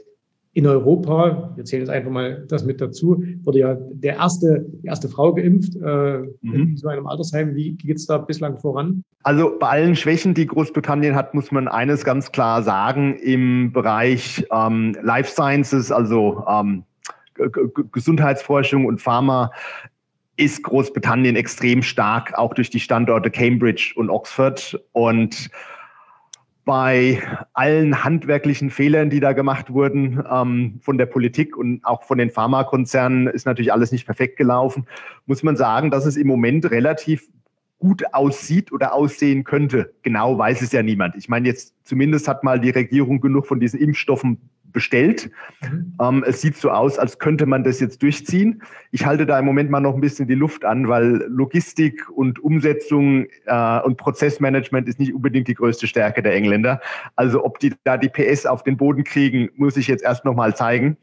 in 0.56 0.66
Europa, 0.66 1.52
wir 1.58 1.66
zählen 1.66 1.82
jetzt 1.82 1.90
einfach 1.90 2.10
mal 2.10 2.46
das 2.48 2.64
mit 2.64 2.80
dazu, 2.80 3.22
wurde 3.44 3.60
ja 3.60 3.78
der 3.92 4.16
erste, 4.16 4.66
die 4.82 4.88
erste 4.88 5.10
Frau 5.10 5.34
geimpft 5.34 5.76
äh, 5.76 6.20
mhm. 6.42 6.54
in 6.54 6.78
so 6.78 6.88
einem 6.88 7.08
Altersheim. 7.08 7.54
Wie 7.56 7.74
geht 7.74 7.98
es 7.98 8.06
da 8.06 8.18
bislang 8.18 8.58
voran? 8.58 9.04
Also 9.24 9.52
bei 9.60 9.68
allen 9.68 9.98
Schwächen, 9.98 10.34
die 10.34 10.48
Großbritannien 10.48 11.14
hat, 11.14 11.34
muss 11.34 11.52
man 11.52 11.68
eines 11.68 12.06
ganz 12.06 12.32
klar 12.32 12.64
sagen, 12.64 13.18
im 13.18 13.74
Bereich 13.74 14.46
ähm, 14.50 14.96
Life 15.04 15.30
Sciences, 15.30 15.92
also 15.92 16.42
ähm, 16.48 16.84
Gesundheitsforschung 17.92 18.86
und 18.86 19.02
Pharma, 19.02 19.52
ist 20.38 20.64
Großbritannien 20.64 21.36
extrem 21.36 21.82
stark, 21.82 22.34
auch 22.38 22.54
durch 22.54 22.70
die 22.70 22.80
Standorte 22.80 23.30
Cambridge 23.30 23.92
und 23.98 24.10
Oxford. 24.10 24.80
Und 24.94 25.50
bei 26.66 27.22
allen 27.54 28.04
handwerklichen 28.04 28.72
Fehlern, 28.72 29.12
die 29.12 29.20
da 29.20 29.34
gemacht 29.34 29.72
wurden 29.72 30.24
ähm, 30.30 30.80
von 30.82 30.98
der 30.98 31.06
Politik 31.06 31.56
und 31.56 31.86
auch 31.86 32.04
von 32.04 32.18
den 32.18 32.32
Pharmakonzernen, 32.32 33.28
ist 33.28 33.46
natürlich 33.46 33.72
alles 33.72 33.92
nicht 33.92 34.06
perfekt 34.06 34.36
gelaufen. 34.36 34.88
Muss 35.28 35.44
man 35.44 35.56
sagen, 35.56 35.92
dass 35.92 36.06
es 36.06 36.18
im 36.18 36.28
Moment 36.28 36.70
relativ 36.72 37.30
gut 37.78 38.04
aussieht 38.14 38.72
oder 38.72 38.94
aussehen 38.94 39.44
könnte. 39.44 39.94
Genau 40.02 40.38
weiß 40.38 40.64
es 40.64 40.72
ja 40.72 40.82
niemand. 40.82 41.16
Ich 41.16 41.30
meine, 41.30 41.48
jetzt 41.48 41.76
zumindest 41.84 42.28
hat 42.28 42.44
mal 42.44 42.60
die 42.60 42.72
Regierung 42.72 43.22
genug 43.22 43.46
von 43.46 43.60
diesen 43.60 43.80
Impfstoffen 43.80 44.50
bestellt. 44.76 45.32
Mhm. 45.64 45.94
Ähm, 46.00 46.24
es 46.28 46.42
sieht 46.42 46.56
so 46.58 46.70
aus, 46.70 47.00
als 47.00 47.18
könnte 47.18 47.48
man 47.48 47.64
das 47.64 47.80
jetzt 47.80 48.04
durchziehen. 48.04 48.62
Ich 48.92 49.08
halte 49.08 49.26
da 49.26 49.40
im 49.40 49.46
Moment 49.46 49.72
mal 49.72 49.80
noch 49.80 49.96
ein 49.96 50.02
bisschen 50.02 50.28
die 50.28 50.36
Luft 50.36 50.64
an, 50.64 50.88
weil 50.88 51.26
Logistik 51.28 52.08
und 52.10 52.44
Umsetzung 52.44 53.26
äh, 53.46 53.80
und 53.80 53.98
Prozessmanagement 53.98 54.88
ist 54.88 55.00
nicht 55.00 55.16
unbedingt 55.16 55.48
die 55.48 55.56
größte 55.56 55.88
Stärke 55.88 56.22
der 56.22 56.36
Engländer. 56.36 56.80
Also 57.16 57.44
ob 57.44 57.58
die 57.58 57.74
da 57.86 57.98
die 57.98 58.10
PS 58.10 58.46
auf 58.46 58.62
den 58.62 58.78
Boden 58.78 59.04
kriegen, 59.04 59.50
muss 59.56 59.78
ich 59.78 59.88
jetzt 59.88 60.04
erst 60.04 60.26
noch 60.26 60.36
mal 60.36 60.56
zeigen. 60.56 60.98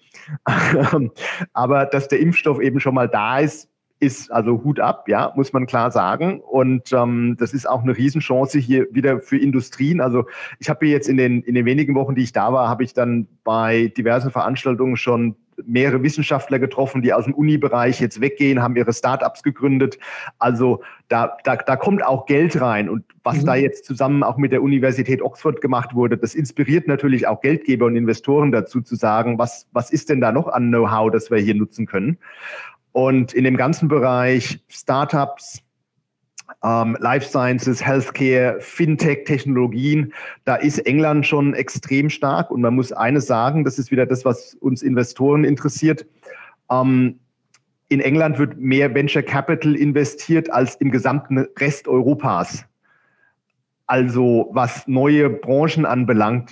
Aber 1.52 1.86
dass 1.86 2.06
der 2.06 2.20
Impfstoff 2.20 2.60
eben 2.60 2.78
schon 2.78 2.94
mal 2.94 3.08
da 3.08 3.40
ist, 3.40 3.71
ist 4.02 4.32
also 4.32 4.64
Hut 4.64 4.80
ab, 4.80 5.08
ja, 5.08 5.32
muss 5.36 5.52
man 5.52 5.66
klar 5.66 5.92
sagen. 5.92 6.40
Und 6.40 6.92
ähm, 6.92 7.36
das 7.38 7.54
ist 7.54 7.68
auch 7.68 7.82
eine 7.82 7.96
Riesenchance 7.96 8.58
hier 8.58 8.86
wieder 8.90 9.20
für 9.20 9.38
Industrien. 9.38 10.00
Also 10.00 10.24
ich 10.58 10.68
habe 10.68 10.86
jetzt 10.86 11.08
in 11.08 11.16
den, 11.16 11.42
in 11.42 11.54
den 11.54 11.64
wenigen 11.64 11.94
Wochen, 11.94 12.16
die 12.16 12.24
ich 12.24 12.32
da 12.32 12.52
war, 12.52 12.68
habe 12.68 12.82
ich 12.82 12.94
dann 12.94 13.28
bei 13.44 13.92
diversen 13.96 14.32
Veranstaltungen 14.32 14.96
schon 14.96 15.36
mehrere 15.64 16.02
Wissenschaftler 16.02 16.58
getroffen, 16.58 17.02
die 17.02 17.12
aus 17.12 17.24
dem 17.24 17.34
Uni-Bereich 17.34 18.00
jetzt 18.00 18.20
weggehen, 18.20 18.62
haben 18.62 18.74
ihre 18.76 18.92
Startups 18.92 19.42
gegründet. 19.42 19.98
Also 20.38 20.82
da, 21.08 21.36
da, 21.44 21.56
da 21.56 21.76
kommt 21.76 22.04
auch 22.04 22.26
Geld 22.26 22.60
rein. 22.60 22.88
Und 22.88 23.04
was 23.22 23.42
mhm. 23.42 23.46
da 23.46 23.54
jetzt 23.54 23.84
zusammen 23.84 24.22
auch 24.22 24.36
mit 24.36 24.52
der 24.52 24.62
Universität 24.62 25.22
Oxford 25.22 25.60
gemacht 25.60 25.94
wurde, 25.94 26.16
das 26.16 26.34
inspiriert 26.34 26.88
natürlich 26.88 27.26
auch 27.26 27.40
Geldgeber 27.40 27.86
und 27.86 27.96
Investoren 27.96 28.52
dazu 28.52 28.80
zu 28.80 28.96
sagen, 28.96 29.38
was, 29.38 29.68
was 29.72 29.90
ist 29.92 30.08
denn 30.08 30.20
da 30.20 30.32
noch 30.32 30.48
an 30.48 30.68
Know-how, 30.68 31.10
das 31.12 31.30
wir 31.30 31.38
hier 31.38 31.54
nutzen 31.54 31.86
können. 31.86 32.18
Und 32.92 33.32
in 33.32 33.44
dem 33.44 33.56
ganzen 33.56 33.88
Bereich 33.88 34.60
Startups, 34.68 35.62
ähm, 36.62 36.96
Life 37.00 37.26
Sciences, 37.28 37.84
Healthcare, 37.84 38.56
Fintech, 38.60 39.24
Technologien, 39.24 40.12
da 40.44 40.56
ist 40.56 40.78
England 40.80 41.26
schon 41.26 41.54
extrem 41.54 42.10
stark. 42.10 42.50
Und 42.50 42.60
man 42.60 42.74
muss 42.74 42.92
eines 42.92 43.26
sagen, 43.26 43.64
das 43.64 43.78
ist 43.78 43.90
wieder 43.90 44.06
das, 44.06 44.24
was 44.24 44.54
uns 44.54 44.82
Investoren 44.82 45.44
interessiert. 45.44 46.06
Ähm, 46.70 47.18
in 47.88 48.00
England 48.00 48.38
wird 48.38 48.58
mehr 48.58 48.94
Venture 48.94 49.22
Capital 49.22 49.76
investiert 49.76 50.50
als 50.50 50.76
im 50.76 50.90
gesamten 50.90 51.46
Rest 51.58 51.88
Europas. 51.88 52.64
Also 53.86 54.48
was 54.52 54.86
neue 54.86 55.28
Branchen 55.28 55.84
anbelangt, 55.84 56.50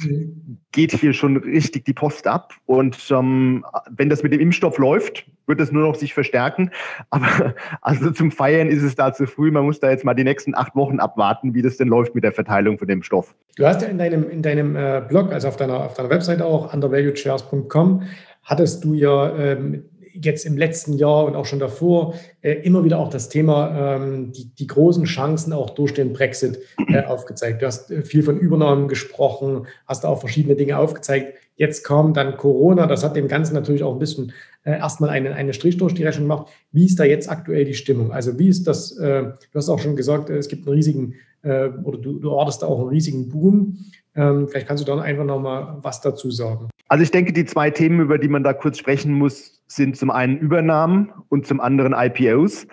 geht 0.73 0.93
hier 0.93 1.15
schon 1.15 1.39
richtig 1.39 1.87
die 1.87 1.95
Post 1.95 2.27
ab. 2.27 2.53
Und 2.67 3.11
ähm, 3.11 3.65
wenn 3.89 4.11
das 4.11 4.23
mit 4.23 4.33
dem 4.33 4.41
Impfstoff 4.41 4.77
läuft, 4.77 5.25
wird 5.51 5.61
es 5.61 5.71
nur 5.71 5.83
noch 5.83 5.97
sich 5.97 6.15
verstärken. 6.15 6.71
Aber 7.11 7.55
also 7.83 8.11
zum 8.11 8.31
Feiern 8.31 8.69
ist 8.69 8.83
es 8.83 8.95
da 8.95 9.13
zu 9.13 9.27
früh. 9.27 9.51
Man 9.51 9.65
muss 9.65 9.81
da 9.81 9.91
jetzt 9.91 10.05
mal 10.05 10.15
die 10.15 10.25
nächsten 10.25 10.55
acht 10.55 10.75
Wochen 10.75 10.99
abwarten, 10.99 11.53
wie 11.53 11.61
das 11.61 11.77
denn 11.77 11.89
läuft 11.89 12.15
mit 12.15 12.25
der 12.25 12.33
Verteilung 12.33 12.79
von 12.79 12.89
dem 12.89 13.03
Stoff. 13.03 13.35
Du 13.57 13.67
hast 13.67 13.83
ja 13.83 13.89
in 13.89 13.99
deinem, 13.99 14.31
in 14.31 14.41
deinem 14.41 14.77
äh, 14.77 15.03
Blog, 15.07 15.33
also 15.33 15.49
auf 15.49 15.57
deiner, 15.57 15.85
auf 15.85 15.95
deiner 15.95 16.09
Website 16.09 16.41
auch, 16.41 16.73
undervaluedshares.com, 16.73 18.05
hattest 18.45 18.83
du 18.85 18.95
ja 18.95 19.37
ähm, 19.37 19.85
jetzt 20.13 20.45
im 20.45 20.57
letzten 20.57 20.95
Jahr 20.95 21.25
und 21.25 21.37
auch 21.37 21.47
schon 21.47 21.59
davor 21.59 22.15
äh, 22.43 22.53
immer 22.53 22.85
wieder 22.85 22.99
auch 22.99 23.11
das 23.11 23.29
Thema, 23.29 23.97
ähm, 23.97 24.33
die, 24.33 24.55
die 24.55 24.67
großen 24.67 25.05
Chancen 25.05 25.53
auch 25.53 25.71
durch 25.71 25.95
den 25.95 26.13
Brexit 26.13 26.59
äh, 26.89 27.05
aufgezeigt. 27.05 27.63
Du 27.63 27.67
hast 27.67 27.91
äh, 27.91 28.03
viel 28.03 28.23
von 28.23 28.39
Übernahmen 28.39 28.89
gesprochen, 28.89 29.67
hast 29.87 30.05
auch 30.05 30.21
verschiedene 30.21 30.57
Dinge 30.57 30.79
aufgezeigt. 30.79 31.35
Jetzt 31.61 31.85
kam 31.85 32.15
dann 32.15 32.39
Corona, 32.39 32.87
das 32.87 33.05
hat 33.05 33.17
dem 33.17 33.29
Ganzen 33.29 33.53
natürlich 33.53 33.83
auch 33.83 33.93
ein 33.93 33.99
bisschen 33.99 34.33
äh, 34.65 34.79
erstmal 34.79 35.11
einen, 35.11 35.35
einen 35.35 35.53
Strich 35.53 35.77
durch 35.77 35.93
die 35.93 36.05
Rechnung 36.05 36.27
gemacht. 36.27 36.49
Wie 36.73 36.87
ist 36.87 36.99
da 36.99 37.05
jetzt 37.05 37.31
aktuell 37.31 37.67
die 37.67 37.75
Stimmung? 37.75 38.13
Also 38.13 38.39
wie 38.39 38.49
ist 38.49 38.67
das, 38.67 38.97
äh, 38.97 39.25
du 39.25 39.55
hast 39.55 39.69
auch 39.69 39.79
schon 39.79 39.95
gesagt, 39.95 40.31
äh, 40.31 40.39
es 40.39 40.49
gibt 40.49 40.67
einen 40.67 40.75
riesigen, 40.75 41.17
äh, 41.43 41.69
oder 41.85 41.99
du, 41.99 42.19
du 42.19 42.31
ortest 42.31 42.63
da 42.63 42.67
auch 42.67 42.81
einen 42.81 42.89
riesigen 42.89 43.29
Boom. 43.29 43.77
Ähm, 44.15 44.49
vielleicht 44.49 44.69
kannst 44.69 44.83
du 44.83 44.91
dann 44.91 45.01
einfach 45.01 45.27
nochmal 45.27 45.77
was 45.83 46.01
dazu 46.01 46.31
sagen. 46.31 46.71
Also 46.89 47.05
ich 47.05 47.11
denke, 47.11 47.35
die 47.35 47.45
zwei 47.45 47.69
Themen, 47.69 48.01
über 48.01 48.17
die 48.17 48.29
man 48.29 48.43
da 48.43 48.55
kurz 48.55 48.79
sprechen 48.79 49.13
muss, 49.13 49.61
sind 49.67 49.99
zum 49.99 50.11
einen 50.11 50.39
Übernahmen 50.39 51.13
und 51.29 51.47
zum 51.47 51.61
anderen 51.61 51.93
IPOs. 51.93 52.67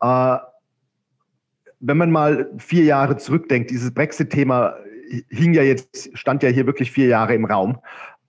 Äh, 0.00 0.36
wenn 1.78 1.96
man 1.96 2.10
mal 2.10 2.50
vier 2.58 2.82
Jahre 2.82 3.18
zurückdenkt, 3.18 3.70
dieses 3.70 3.94
Brexit-Thema 3.94 4.74
hing 5.28 5.52
ja 5.54 5.62
jetzt, 5.62 6.10
stand 6.16 6.42
ja 6.42 6.48
hier 6.48 6.66
wirklich 6.66 6.90
vier 6.90 7.06
Jahre 7.06 7.34
im 7.34 7.44
Raum. 7.44 7.78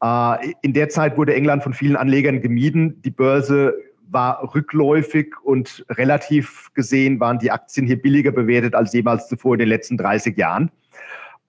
Äh, 0.04 0.54
in 0.62 0.74
der 0.74 0.90
Zeit 0.90 1.18
wurde 1.18 1.34
England 1.34 1.64
von 1.64 1.74
vielen 1.74 1.96
Anlegern 1.96 2.42
gemieden. 2.42 3.02
Die 3.04 3.12
Börse 3.12 3.74
war 4.10 4.54
rückläufig 4.54 5.34
und 5.44 5.86
relativ 5.90 6.72
gesehen 6.74 7.20
waren 7.20 7.40
die 7.40 7.52
Aktien 7.52 7.88
hier 7.88 8.00
billiger 8.00 8.32
bewertet 8.32 8.76
als 8.76 8.94
jemals 8.94 9.28
zuvor 9.28 9.56
in 9.56 9.60
den 9.60 9.70
letzten 9.70 9.98
30 9.98 10.38
Jahren. 10.38 10.70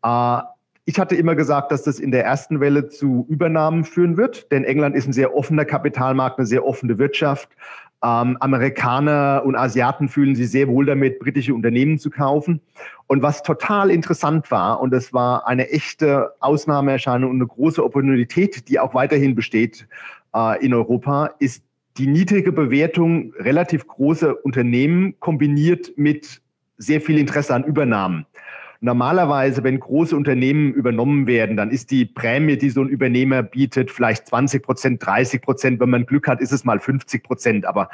Äh, 0.05 0.39
ich 0.87 0.99
hatte 0.99 1.17
immer 1.17 1.35
gesagt, 1.35 1.73
dass 1.73 1.83
das 1.83 1.99
in 1.99 2.11
der 2.11 2.25
ersten 2.25 2.61
Welle 2.61 2.89
zu 2.89 3.27
Übernahmen 3.29 3.85
führen 3.85 4.17
wird, 4.19 4.53
denn 4.53 4.65
England 4.65 4.95
ist 4.95 5.09
ein 5.09 5.15
sehr 5.15 5.35
offener 5.35 5.65
Kapitalmarkt, 5.65 6.39
eine 6.39 6.47
sehr 6.47 6.65
offene 6.65 6.99
Wirtschaft. 6.99 7.49
Ähm, 8.05 8.37
Amerikaner 8.41 9.43
und 9.47 9.57
Asiaten 9.57 10.09
fühlen 10.09 10.37
sich 10.37 10.51
sehr 10.51 10.69
wohl 10.69 10.85
damit, 10.85 11.21
britische 11.21 11.55
Unternehmen 11.55 11.99
zu 11.99 12.11
kaufen. 12.11 12.61
Und 13.07 13.23
was 13.23 13.43
total 13.43 13.91
interessant 13.91 14.51
war, 14.51 14.81
und 14.81 14.91
das 14.91 15.15
war 15.15 15.47
eine 15.47 15.71
echte 15.71 16.33
Ausnahmeerscheinung 16.41 17.31
und 17.31 17.37
eine 17.37 17.47
große 17.47 17.83
Opportunität, 17.83 18.69
die 18.69 18.79
auch 18.79 18.93
weiterhin 18.93 19.35
besteht 19.35 19.87
äh, 20.35 20.63
in 20.63 20.75
Europa, 20.75 21.31
ist 21.39 21.65
die 21.97 22.07
niedrige 22.07 22.53
Bewertung 22.53 23.33
relativ 23.39 23.87
großer 23.87 24.45
Unternehmen 24.45 25.19
kombiniert 25.21 25.93
mit 25.97 26.43
sehr 26.77 27.01
viel 27.01 27.19
Interesse 27.19 27.55
an 27.55 27.65
Übernahmen. 27.65 28.27
Normalerweise, 28.85 29.65
wenn 29.65 29.81
große 29.81 30.15
Unternehmen 30.15 30.75
übernommen 30.75 31.27
werden, 31.27 31.57
dann 31.57 31.71
ist 31.71 31.91
die 31.91 32.05
Prämie, 32.05 32.59
die 32.59 32.69
so 32.69 32.83
ein 32.83 32.89
Übernehmer 32.89 33.43
bietet, 33.43 33.91
vielleicht 33.91 34.27
20 34.27 34.63
Prozent, 34.63 35.07
30 35.07 35.41
Prozent. 35.41 35.81
Wenn 35.81 35.89
man 35.89 36.05
Glück 36.05 36.29
hat, 36.29 36.43
ist 36.43 36.53
es 36.53 36.67
mal 36.67 36.79
50 36.79 37.23
Prozent. 37.23 37.65
Aber 37.65 37.89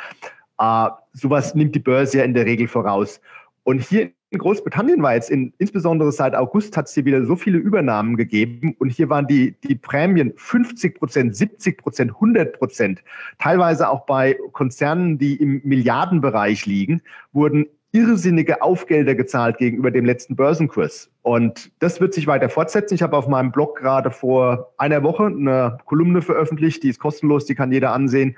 äh, 0.59 0.89
sowas 1.13 1.55
nimmt 1.55 1.77
die 1.77 1.79
Börse 1.79 2.19
ja 2.19 2.25
in 2.25 2.35
der 2.35 2.45
Regel 2.45 2.67
voraus. 2.67 3.21
Und 3.63 3.83
hier 3.83 4.11
in 4.31 4.39
Großbritannien 4.41 5.01
war 5.01 5.15
jetzt, 5.15 5.31
in, 5.31 5.53
insbesondere 5.59 6.11
seit 6.11 6.35
August, 6.35 6.77
hat 6.77 6.89
es 6.89 6.95
hier 6.95 7.05
wieder 7.05 7.25
so 7.25 7.37
viele 7.37 7.59
Übernahmen 7.59 8.17
gegeben. 8.17 8.75
Und 8.81 8.91
hier 8.91 9.09
waren 9.09 9.29
die, 9.29 9.55
die 9.63 9.77
Prämien 9.77 10.33
50 10.35 10.99
Prozent, 10.99 11.37
70 11.37 11.79
Prozent, 11.79 12.11
100 12.15 12.59
Prozent. 12.59 13.05
Teilweise 13.39 13.89
auch 13.89 14.07
bei 14.07 14.37
Konzernen, 14.51 15.19
die 15.19 15.37
im 15.37 15.61
Milliardenbereich 15.63 16.67
liegen, 16.67 17.01
wurden 17.33 17.67
irrsinnige 17.93 18.63
Aufgelder 18.63 19.15
gezahlt 19.15 19.59
gegenüber 19.59 19.91
dem 19.91 20.05
letzten 20.05 20.37
Börsenkurs. 20.37 21.11
Und 21.23 21.73
das 21.81 22.01
wird 22.01 22.15
sich 22.15 22.27
weiter 22.27 22.49
fortsetzen. 22.49 22.95
Ich 22.95 23.03
habe 23.03 23.17
auf 23.17 23.27
meinem 23.27 23.51
Blog 23.51 23.79
gerade 23.79 24.11
vor 24.11 24.73
einer 24.79 25.03
Woche 25.03 25.27
eine 25.27 25.79
Kolumne 25.87 26.23
veröffentlicht, 26.23 26.83
die 26.83 26.89
ist 26.91 27.01
kostenlos, 27.01 27.47
die 27.47 27.55
kann 27.55 27.73
jeder 27.73 27.93
ansehen, 27.93 28.37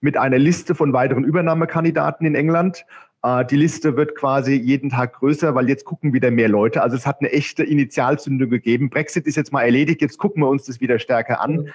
mit 0.00 0.16
einer 0.16 0.38
Liste 0.38 0.74
von 0.74 0.92
weiteren 0.92 1.24
Übernahmekandidaten 1.24 2.26
in 2.26 2.34
England. 2.34 2.86
Äh, 3.22 3.44
die 3.44 3.56
Liste 3.56 3.96
wird 3.96 4.14
quasi 4.14 4.54
jeden 4.54 4.90
Tag 4.90 5.14
größer, 5.14 5.54
weil 5.54 5.68
jetzt 5.68 5.84
gucken 5.84 6.12
wieder 6.12 6.30
mehr 6.30 6.48
Leute. 6.48 6.82
Also 6.82 6.96
es 6.96 7.06
hat 7.06 7.20
eine 7.20 7.32
echte 7.32 7.64
Initialzündung 7.64 8.50
gegeben. 8.50 8.88
Brexit 8.88 9.26
ist 9.26 9.36
jetzt 9.36 9.52
mal 9.52 9.62
erledigt, 9.62 10.00
jetzt 10.00 10.18
gucken 10.18 10.42
wir 10.42 10.48
uns 10.48 10.64
das 10.64 10.80
wieder 10.80 10.98
stärker 10.98 11.40
an. 11.40 11.70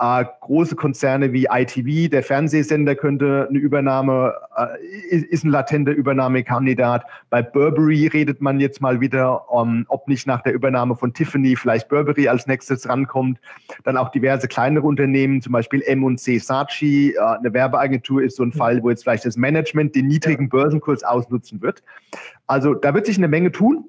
Äh, 0.00 0.24
große 0.40 0.76
Konzerne 0.76 1.34
wie 1.34 1.46
ITV, 1.50 2.10
der 2.10 2.22
Fernsehsender 2.22 2.94
könnte 2.94 3.46
eine 3.50 3.58
Übernahme, 3.58 4.32
äh, 4.56 5.16
ist 5.16 5.44
ein 5.44 5.50
latenter 5.50 5.92
Übernahmekandidat. 5.92 7.04
Bei 7.28 7.42
Burberry 7.42 8.06
redet 8.06 8.40
man 8.40 8.60
jetzt 8.60 8.80
mal 8.80 9.02
wieder, 9.02 9.50
um, 9.52 9.84
ob 9.88 10.08
nicht 10.08 10.26
nach 10.26 10.40
der 10.40 10.54
Übernahme 10.54 10.96
von 10.96 11.12
Tiffany 11.12 11.54
vielleicht 11.54 11.90
Burberry 11.90 12.28
als 12.28 12.46
nächstes 12.46 12.88
rankommt. 12.88 13.40
Dann 13.84 13.98
auch 13.98 14.08
diverse 14.08 14.48
kleinere 14.48 14.86
Unternehmen, 14.86 15.42
zum 15.42 15.52
Beispiel 15.52 15.82
M&C 15.82 16.38
Saatchi, 16.38 17.10
äh, 17.10 17.20
eine 17.20 17.52
Werbeagentur 17.52 18.22
ist 18.22 18.36
so 18.36 18.42
ein 18.42 18.52
Fall, 18.52 18.82
wo 18.82 18.88
jetzt 18.88 19.02
vielleicht 19.02 19.26
das 19.26 19.36
Management 19.36 19.94
den 19.94 20.06
niedrigen 20.06 20.48
Börsenkurs 20.48 21.04
ausnutzen 21.04 21.60
wird. 21.60 21.82
Also 22.46 22.72
da 22.72 22.94
wird 22.94 23.04
sich 23.04 23.18
eine 23.18 23.28
Menge 23.28 23.52
tun. 23.52 23.84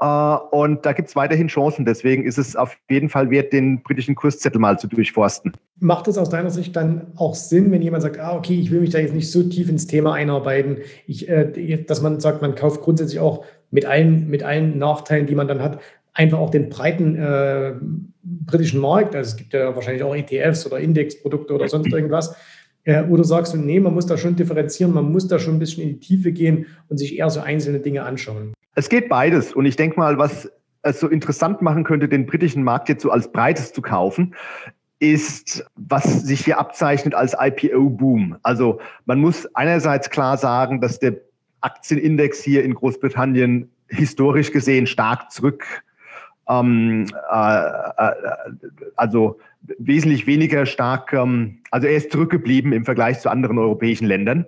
Äh, 0.00 0.36
und 0.50 0.84
da 0.84 0.92
gibt 0.92 1.08
es 1.08 1.16
weiterhin 1.16 1.48
Chancen. 1.48 1.84
Deswegen 1.84 2.24
ist 2.24 2.38
es 2.38 2.56
auf 2.56 2.76
jeden 2.90 3.08
Fall 3.08 3.30
wert, 3.30 3.52
den 3.52 3.82
britischen 3.82 4.14
Kurszettel 4.14 4.60
mal 4.60 4.78
zu 4.78 4.86
durchforsten. 4.86 5.52
Macht 5.80 6.08
es 6.08 6.18
aus 6.18 6.28
deiner 6.28 6.50
Sicht 6.50 6.76
dann 6.76 7.06
auch 7.16 7.34
Sinn, 7.34 7.70
wenn 7.70 7.82
jemand 7.82 8.02
sagt, 8.02 8.18
ah, 8.18 8.36
okay, 8.36 8.58
ich 8.58 8.70
will 8.70 8.80
mich 8.80 8.90
da 8.90 8.98
jetzt 8.98 9.14
nicht 9.14 9.30
so 9.30 9.42
tief 9.42 9.68
ins 9.68 9.86
Thema 9.86 10.14
einarbeiten, 10.14 10.78
ich, 11.06 11.28
äh, 11.28 11.84
dass 11.84 12.02
man 12.02 12.20
sagt, 12.20 12.42
man 12.42 12.54
kauft 12.54 12.82
grundsätzlich 12.82 13.20
auch 13.20 13.44
mit 13.70 13.84
allen, 13.84 14.28
mit 14.28 14.42
allen 14.42 14.78
Nachteilen, 14.78 15.26
die 15.26 15.34
man 15.34 15.48
dann 15.48 15.62
hat, 15.62 15.80
einfach 16.12 16.38
auch 16.38 16.50
den 16.50 16.68
breiten 16.68 17.16
äh, 17.16 17.74
britischen 18.22 18.80
Markt. 18.80 19.14
Also 19.14 19.30
es 19.30 19.36
gibt 19.36 19.52
ja 19.52 19.74
wahrscheinlich 19.74 20.02
auch 20.02 20.14
ETFs 20.14 20.66
oder 20.66 20.78
Indexprodukte 20.78 21.54
oder 21.54 21.68
sonst 21.68 21.92
irgendwas. 21.92 22.34
Äh, 22.84 23.02
oder 23.04 23.24
sagst 23.24 23.54
du, 23.54 23.58
nee, 23.58 23.80
man 23.80 23.94
muss 23.94 24.06
da 24.06 24.16
schon 24.16 24.36
differenzieren, 24.36 24.94
man 24.94 25.10
muss 25.10 25.28
da 25.28 25.38
schon 25.38 25.56
ein 25.56 25.58
bisschen 25.58 25.82
in 25.82 25.88
die 25.90 26.00
Tiefe 26.00 26.32
gehen 26.32 26.66
und 26.88 26.98
sich 26.98 27.18
eher 27.18 27.28
so 27.30 27.40
einzelne 27.40 27.80
Dinge 27.80 28.02
anschauen? 28.04 28.54
Es 28.76 28.88
geht 28.88 29.08
beides. 29.08 29.52
Und 29.52 29.64
ich 29.64 29.74
denke 29.74 29.98
mal, 29.98 30.18
was 30.18 30.48
es 30.82 31.00
so 31.00 31.08
interessant 31.08 31.62
machen 31.62 31.82
könnte, 31.82 32.08
den 32.08 32.26
britischen 32.26 32.62
Markt 32.62 32.88
jetzt 32.88 33.02
so 33.02 33.10
als 33.10 33.32
breites 33.32 33.72
zu 33.72 33.82
kaufen, 33.82 34.34
ist, 34.98 35.64
was 35.74 36.22
sich 36.22 36.44
hier 36.44 36.58
abzeichnet 36.58 37.14
als 37.14 37.34
IPO-Boom. 37.38 38.36
Also 38.42 38.80
man 39.04 39.18
muss 39.18 39.46
einerseits 39.54 40.08
klar 40.10 40.38
sagen, 40.38 40.80
dass 40.80 40.98
der 40.98 41.16
Aktienindex 41.60 42.42
hier 42.42 42.62
in 42.64 42.74
Großbritannien 42.74 43.70
historisch 43.88 44.52
gesehen 44.52 44.86
stark 44.86 45.30
zurück 45.32 45.82
ähm, 46.48 47.06
äh, 47.32 47.64
äh, 47.64 48.12
also 48.96 49.38
wesentlich 49.78 50.26
weniger 50.26 50.64
stark, 50.64 51.12
ähm, 51.12 51.58
also 51.70 51.86
er 51.86 51.96
ist 51.96 52.12
zurückgeblieben 52.12 52.72
im 52.72 52.84
Vergleich 52.84 53.20
zu 53.20 53.28
anderen 53.30 53.58
europäischen 53.58 54.06
Ländern. 54.06 54.46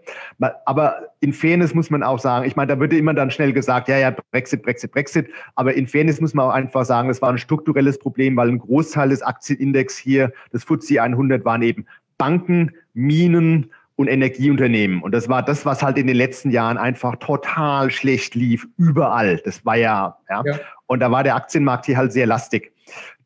Aber 0.65 0.97
in 1.21 1.33
Fairness 1.33 1.75
muss 1.75 1.91
man 1.91 2.03
auch 2.03 2.19
sagen, 2.19 2.47
ich 2.47 2.57
meine, 2.57 2.75
da 2.75 2.81
würde 2.81 2.97
immer 2.97 3.15
dann 3.15 3.31
schnell 3.31 3.53
gesagt, 3.53 3.89
ja, 3.89 3.99
ja, 3.99 4.15
Brexit, 4.31 4.63
Brexit, 4.63 4.93
Brexit. 4.93 5.27
Aber 5.57 5.75
in 5.75 5.87
Fairness 5.87 6.21
muss 6.21 6.35
man 6.35 6.47
auch 6.47 6.55
einfach 6.55 6.85
sagen, 6.85 7.09
das 7.09 7.21
war 7.21 7.31
ein 7.31 7.39
strukturelles 7.39 7.99
Problem, 7.99 8.37
weil 8.37 8.49
ein 8.49 8.59
Großteil 8.59 9.09
des 9.09 9.23
Aktienindex 9.23 9.97
hier, 9.97 10.33
das 10.53 10.65
FTSE 10.65 11.03
100, 11.03 11.45
waren 11.45 11.63
eben 11.63 11.87
Banken, 12.17 12.73
Minen, 12.95 13.71
und 13.99 14.07
Energieunternehmen. 14.07 15.03
Und 15.03 15.11
das 15.11 15.29
war 15.29 15.43
das, 15.43 15.67
was 15.67 15.83
halt 15.83 15.99
in 15.99 16.07
den 16.07 16.15
letzten 16.15 16.53
Jahren 16.53 16.79
einfach 16.79 17.17
total 17.17 17.91
schlecht 17.91 18.37
lief, 18.37 18.69
überall. 18.77 19.41
Das 19.45 19.67
war 19.67 19.75
ja, 19.75 20.17
ja. 20.31 20.43
ja. 20.47 20.55
Und 20.89 21.01
da 21.01 21.13
war 21.13 21.23
der 21.23 21.37
Aktienmarkt 21.37 21.87
hier 21.87 21.97
halt 21.97 22.13
sehr 22.13 22.27
lastig. 22.27 22.73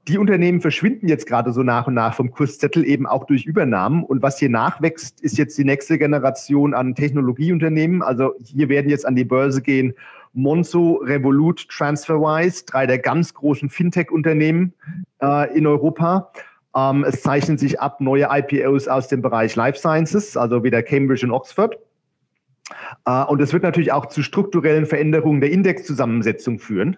Die 0.09 0.19
Unternehmen 0.19 0.61
verschwinden 0.61 1.07
jetzt 1.07 1.27
gerade 1.27 1.53
so 1.53 1.63
nach 1.63 1.87
und 1.87 1.95
nach 1.95 2.15
vom 2.15 2.33
Kurszettel 2.33 2.85
eben 2.85 3.07
auch 3.07 3.25
durch 3.25 3.47
Übernahmen. 3.47 4.03
Und 4.03 4.21
was 4.21 4.39
hier 4.39 4.51
nachwächst, 4.51 5.21
ist 5.21 5.39
jetzt 5.39 5.57
die 5.57 5.65
nächste 5.65 5.97
Generation 5.97 6.75
an 6.75 6.97
Technologieunternehmen. 6.97 8.03
Also 8.03 8.35
hier 8.43 8.69
werden 8.69 8.91
jetzt 8.91 9.07
an 9.07 9.15
die 9.15 9.25
Börse 9.25 9.63
gehen 9.63 9.95
Monzo, 10.33 10.95
Revolut, 11.05 11.69
TransferWise, 11.69 12.65
drei 12.67 12.87
der 12.87 12.99
ganz 12.99 13.33
großen 13.33 13.69
Fintech-Unternehmen 13.69 14.73
äh, 15.23 15.57
in 15.57 15.67
Europa. 15.67 16.33
Ähm, 16.75 17.05
es 17.05 17.23
zeichnen 17.23 17.59
sich 17.59 17.81
ab 17.81 18.01
neue 18.01 18.29
IPOs 18.31 18.89
aus 18.89 19.09
dem 19.09 19.23
Bereich 19.23 19.55
Life 19.57 19.79
Sciences, 19.79 20.37
also 20.37 20.65
wieder 20.65 20.83
Cambridge 20.83 21.25
und 21.25 21.33
Oxford. 21.33 21.79
Äh, 23.05 23.25
und 23.25 23.41
es 23.41 23.53
wird 23.53 23.63
natürlich 23.63 23.93
auch 23.93 24.07
zu 24.07 24.23
strukturellen 24.23 24.87
Veränderungen 24.87 25.41
der 25.41 25.51
Indexzusammensetzung 25.51 26.59
führen. 26.59 26.97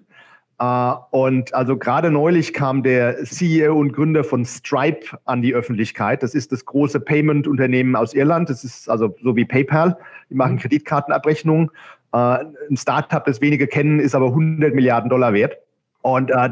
Uh, 0.63 0.95
und 1.11 1.53
also 1.53 1.77
gerade 1.77 2.13
neulich 2.13 2.53
kam 2.53 2.85
der 2.85 3.25
CEO 3.25 3.77
und 3.77 3.93
Gründer 3.93 4.23
von 4.23 4.45
Stripe 4.45 5.19
an 5.25 5.43
die 5.43 5.53
Öffentlichkeit. 5.53 6.23
Das 6.23 6.33
ist 6.33 6.53
das 6.53 6.65
große 6.65 7.01
Payment-Unternehmen 7.01 7.97
aus 7.97 8.15
Irland. 8.15 8.51
Das 8.51 8.63
ist 8.63 8.89
also 8.89 9.17
so 9.21 9.35
wie 9.35 9.45
PayPal. 9.45 9.99
Die 10.31 10.35
machen 10.35 10.55
mhm. 10.55 10.59
Kreditkartenabrechnungen. 10.61 11.71
Uh, 12.15 12.39
ein 12.71 12.77
Startup, 12.77 13.25
das 13.25 13.41
wenige 13.41 13.67
kennen, 13.67 13.99
ist 13.99 14.15
aber 14.15 14.27
100 14.27 14.73
Milliarden 14.73 15.11
Dollar 15.11 15.33
wert. 15.33 15.57
Und 16.03 16.31
uh, 16.31 16.51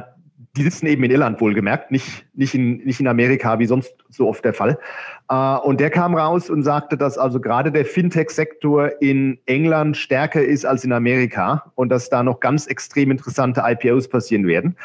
die 0.57 0.63
sitzen 0.63 0.87
eben 0.87 1.03
in 1.05 1.11
Irland 1.11 1.41
wohlgemerkt, 1.41 1.91
nicht, 1.91 2.27
nicht, 2.35 2.55
in, 2.55 2.79
nicht 2.85 3.01
in 3.01 3.09
Amerika, 3.09 3.59
wie 3.59 3.67
sonst 3.67 3.95
so 4.11 4.29
oft 4.29 4.45
der 4.45 4.53
Fall. 4.53 4.79
Äh, 5.31 5.57
und 5.59 5.81
der 5.81 5.89
kam 5.89 6.15
raus 6.15 6.51
und 6.51 6.63
sagte, 6.63 6.97
dass 6.97 7.17
also 7.17 7.41
gerade 7.41 7.73
der 7.73 7.87
Fintech-Sektor 7.87 9.01
in 9.01 9.39
England 9.47 9.97
stärker 9.97 10.43
ist 10.43 10.67
als 10.67 10.85
in 10.85 10.93
Amerika 10.93 11.73
und 11.75 11.89
dass 11.89 12.11
da 12.11 12.23
noch 12.23 12.41
ganz 12.41 12.67
extrem 12.67 13.11
interessante 13.11 13.63
IPOs 13.65 14.09
passieren 14.09 14.47
werden. 14.47 14.77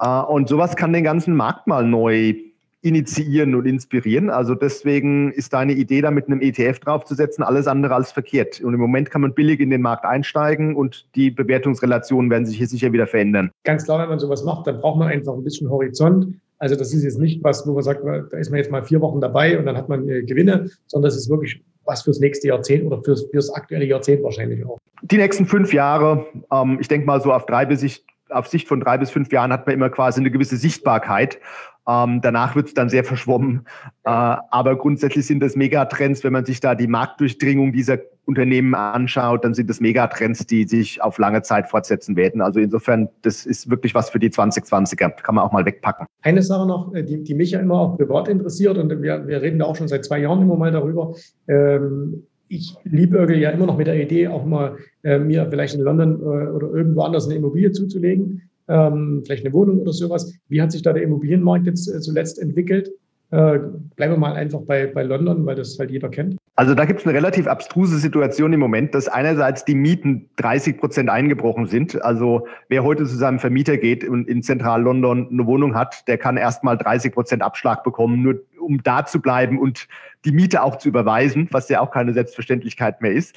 Äh, 0.00 0.08
und 0.08 0.48
sowas 0.48 0.76
kann 0.76 0.92
den 0.92 1.04
ganzen 1.04 1.34
Markt 1.34 1.66
mal 1.66 1.84
neu 1.84 2.34
initiieren 2.80 3.54
und 3.54 3.66
inspirieren. 3.66 4.30
Also 4.30 4.54
deswegen 4.54 5.32
ist 5.32 5.52
deine 5.52 5.72
Idee, 5.72 6.00
da 6.00 6.10
mit 6.10 6.26
einem 6.26 6.40
ETF 6.40 6.78
draufzusetzen, 6.78 7.42
alles 7.42 7.66
andere 7.66 7.94
als 7.94 8.12
verkehrt. 8.12 8.60
Und 8.60 8.72
im 8.74 8.80
Moment 8.80 9.10
kann 9.10 9.22
man 9.22 9.34
billig 9.34 9.58
in 9.60 9.70
den 9.70 9.82
Markt 9.82 10.04
einsteigen 10.04 10.76
und 10.76 11.06
die 11.16 11.30
Bewertungsrelationen 11.30 12.30
werden 12.30 12.46
sich 12.46 12.56
hier 12.56 12.68
sicher 12.68 12.92
wieder 12.92 13.06
verändern. 13.06 13.50
Ganz 13.64 13.84
klar, 13.84 14.00
wenn 14.00 14.08
man 14.08 14.20
sowas 14.20 14.44
macht, 14.44 14.66
dann 14.66 14.80
braucht 14.80 14.98
man 14.98 15.08
einfach 15.08 15.34
ein 15.34 15.42
bisschen 15.42 15.68
Horizont. 15.68 16.34
Also 16.58 16.76
das 16.76 16.92
ist 16.92 17.02
jetzt 17.04 17.18
nicht 17.18 17.42
was, 17.42 17.66
wo 17.66 17.72
man 17.72 17.82
sagt, 17.82 18.04
da 18.04 18.36
ist 18.36 18.50
man 18.50 18.58
jetzt 18.58 18.70
mal 18.70 18.84
vier 18.84 19.00
Wochen 19.00 19.20
dabei 19.20 19.58
und 19.58 19.66
dann 19.66 19.76
hat 19.76 19.88
man 19.88 20.08
äh, 20.08 20.22
Gewinne, 20.22 20.70
sondern 20.86 21.08
das 21.08 21.16
ist 21.16 21.28
wirklich 21.28 21.62
was 21.84 22.02
fürs 22.02 22.20
nächste 22.20 22.48
Jahrzehnt 22.48 22.84
oder 22.84 23.02
fürs, 23.02 23.26
fürs 23.30 23.50
aktuelle 23.50 23.86
Jahrzehnt 23.86 24.22
wahrscheinlich 24.22 24.64
auch. 24.64 24.78
Die 25.02 25.16
nächsten 25.16 25.46
fünf 25.46 25.72
Jahre, 25.72 26.26
ähm, 26.52 26.78
ich 26.80 26.88
denke 26.88 27.06
mal 27.06 27.20
so 27.20 27.32
auf 27.32 27.46
drei 27.46 27.64
bis 27.64 27.82
ich 27.82 28.04
auf 28.30 28.46
Sicht 28.46 28.68
von 28.68 28.80
drei 28.80 28.98
bis 28.98 29.10
fünf 29.10 29.32
Jahren 29.32 29.52
hat 29.52 29.66
man 29.66 29.74
immer 29.74 29.88
quasi 29.88 30.20
eine 30.20 30.30
gewisse 30.30 30.56
Sichtbarkeit. 30.56 31.38
Ähm, 31.88 32.20
danach 32.20 32.54
wird 32.54 32.68
es 32.68 32.74
dann 32.74 32.90
sehr 32.90 33.02
verschwommen. 33.02 33.66
Äh, 34.04 34.10
aber 34.10 34.76
grundsätzlich 34.76 35.26
sind 35.26 35.40
das 35.40 35.56
Megatrends, 35.56 36.22
wenn 36.22 36.34
man 36.34 36.44
sich 36.44 36.60
da 36.60 36.74
die 36.74 36.86
Marktdurchdringung 36.86 37.72
dieser 37.72 37.98
Unternehmen 38.26 38.74
anschaut, 38.74 39.42
dann 39.42 39.54
sind 39.54 39.70
das 39.70 39.80
Megatrends, 39.80 40.46
die 40.46 40.64
sich 40.64 41.02
auf 41.02 41.16
lange 41.16 41.40
Zeit 41.40 41.70
fortsetzen 41.70 42.14
werden. 42.14 42.42
Also 42.42 42.60
insofern, 42.60 43.08
das 43.22 43.46
ist 43.46 43.70
wirklich 43.70 43.94
was 43.94 44.10
für 44.10 44.18
die 44.18 44.28
2020er. 44.28 45.10
Kann 45.22 45.34
man 45.34 45.44
auch 45.44 45.52
mal 45.52 45.64
wegpacken. 45.64 46.06
Eine 46.20 46.42
Sache 46.42 46.68
noch, 46.68 46.94
äh, 46.94 47.02
die, 47.02 47.22
die 47.22 47.34
mich 47.34 47.52
ja 47.52 47.60
immer 47.60 47.80
auch 47.80 47.96
privat 47.96 48.28
interessiert 48.28 48.76
und 48.76 48.90
wir, 49.02 49.26
wir 49.26 49.40
reden 49.40 49.58
da 49.58 49.64
auch 49.64 49.76
schon 49.76 49.88
seit 49.88 50.04
zwei 50.04 50.18
Jahren 50.18 50.42
immer 50.42 50.56
mal 50.56 50.70
darüber. 50.70 51.14
Ähm, 51.48 52.26
ich 52.48 52.76
liebäugel 52.84 53.38
ja 53.38 53.50
immer 53.50 53.66
noch 53.66 53.78
mit 53.78 53.86
der 53.86 54.00
Idee, 54.00 54.28
auch 54.28 54.44
mal 54.44 54.76
äh, 55.04 55.18
mir 55.18 55.46
vielleicht 55.48 55.74
in 55.74 55.80
London 55.80 56.20
äh, 56.20 56.50
oder 56.50 56.68
irgendwo 56.70 57.02
anders 57.02 57.26
eine 57.26 57.34
Immobilie 57.36 57.72
zuzulegen 57.72 58.47
ähm, 58.68 59.22
vielleicht 59.24 59.44
eine 59.44 59.54
Wohnung 59.54 59.80
oder 59.80 59.92
sowas. 59.92 60.32
Wie 60.48 60.60
hat 60.60 60.72
sich 60.72 60.82
da 60.82 60.92
der 60.92 61.02
Immobilienmarkt 61.02 61.66
jetzt 61.66 61.88
äh, 61.88 62.00
zuletzt 62.00 62.38
entwickelt? 62.38 62.90
Äh, 63.30 63.58
bleiben 63.96 64.14
wir 64.14 64.16
mal 64.16 64.34
einfach 64.34 64.60
bei, 64.62 64.86
bei 64.86 65.02
London, 65.02 65.44
weil 65.44 65.54
das 65.54 65.78
halt 65.78 65.90
jeder 65.90 66.08
kennt. 66.08 66.38
Also 66.56 66.74
da 66.74 66.86
gibt 66.86 67.00
es 67.00 67.06
eine 67.06 67.14
relativ 67.14 67.46
abstruse 67.46 67.98
Situation 67.98 68.52
im 68.52 68.60
Moment, 68.60 68.94
dass 68.94 69.06
einerseits 69.06 69.64
die 69.64 69.74
Mieten 69.74 70.30
30 70.36 70.78
Prozent 70.78 71.10
eingebrochen 71.10 71.66
sind. 71.66 72.02
Also 72.02 72.46
wer 72.68 72.84
heute 72.84 73.04
zu 73.04 73.16
seinem 73.16 73.38
Vermieter 73.38 73.76
geht 73.76 74.02
und 74.02 74.28
in 74.28 74.42
Zentral-London 74.42 75.28
eine 75.30 75.46
Wohnung 75.46 75.74
hat, 75.74 76.08
der 76.08 76.16
kann 76.16 76.36
erstmal 76.38 76.78
30 76.78 77.12
Prozent 77.12 77.42
Abschlag 77.42 77.84
bekommen, 77.84 78.22
nur 78.22 78.40
um 78.58 78.82
da 78.82 79.06
zu 79.06 79.20
bleiben 79.20 79.58
und 79.58 79.88
die 80.24 80.32
Miete 80.32 80.62
auch 80.62 80.76
zu 80.76 80.88
überweisen, 80.88 81.48
was 81.50 81.68
ja 81.68 81.80
auch 81.80 81.90
keine 81.90 82.12
Selbstverständlichkeit 82.12 83.00
mehr 83.00 83.12
ist. 83.12 83.36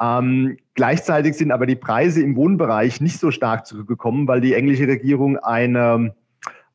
Ähm, 0.00 0.56
gleichzeitig 0.74 1.34
sind 1.36 1.52
aber 1.52 1.66
die 1.66 1.76
Preise 1.76 2.22
im 2.22 2.36
Wohnbereich 2.36 3.00
nicht 3.00 3.18
so 3.18 3.30
stark 3.30 3.66
zurückgekommen, 3.66 4.26
weil 4.26 4.40
die 4.40 4.54
englische 4.54 4.88
Regierung 4.88 5.38
eine, 5.38 6.14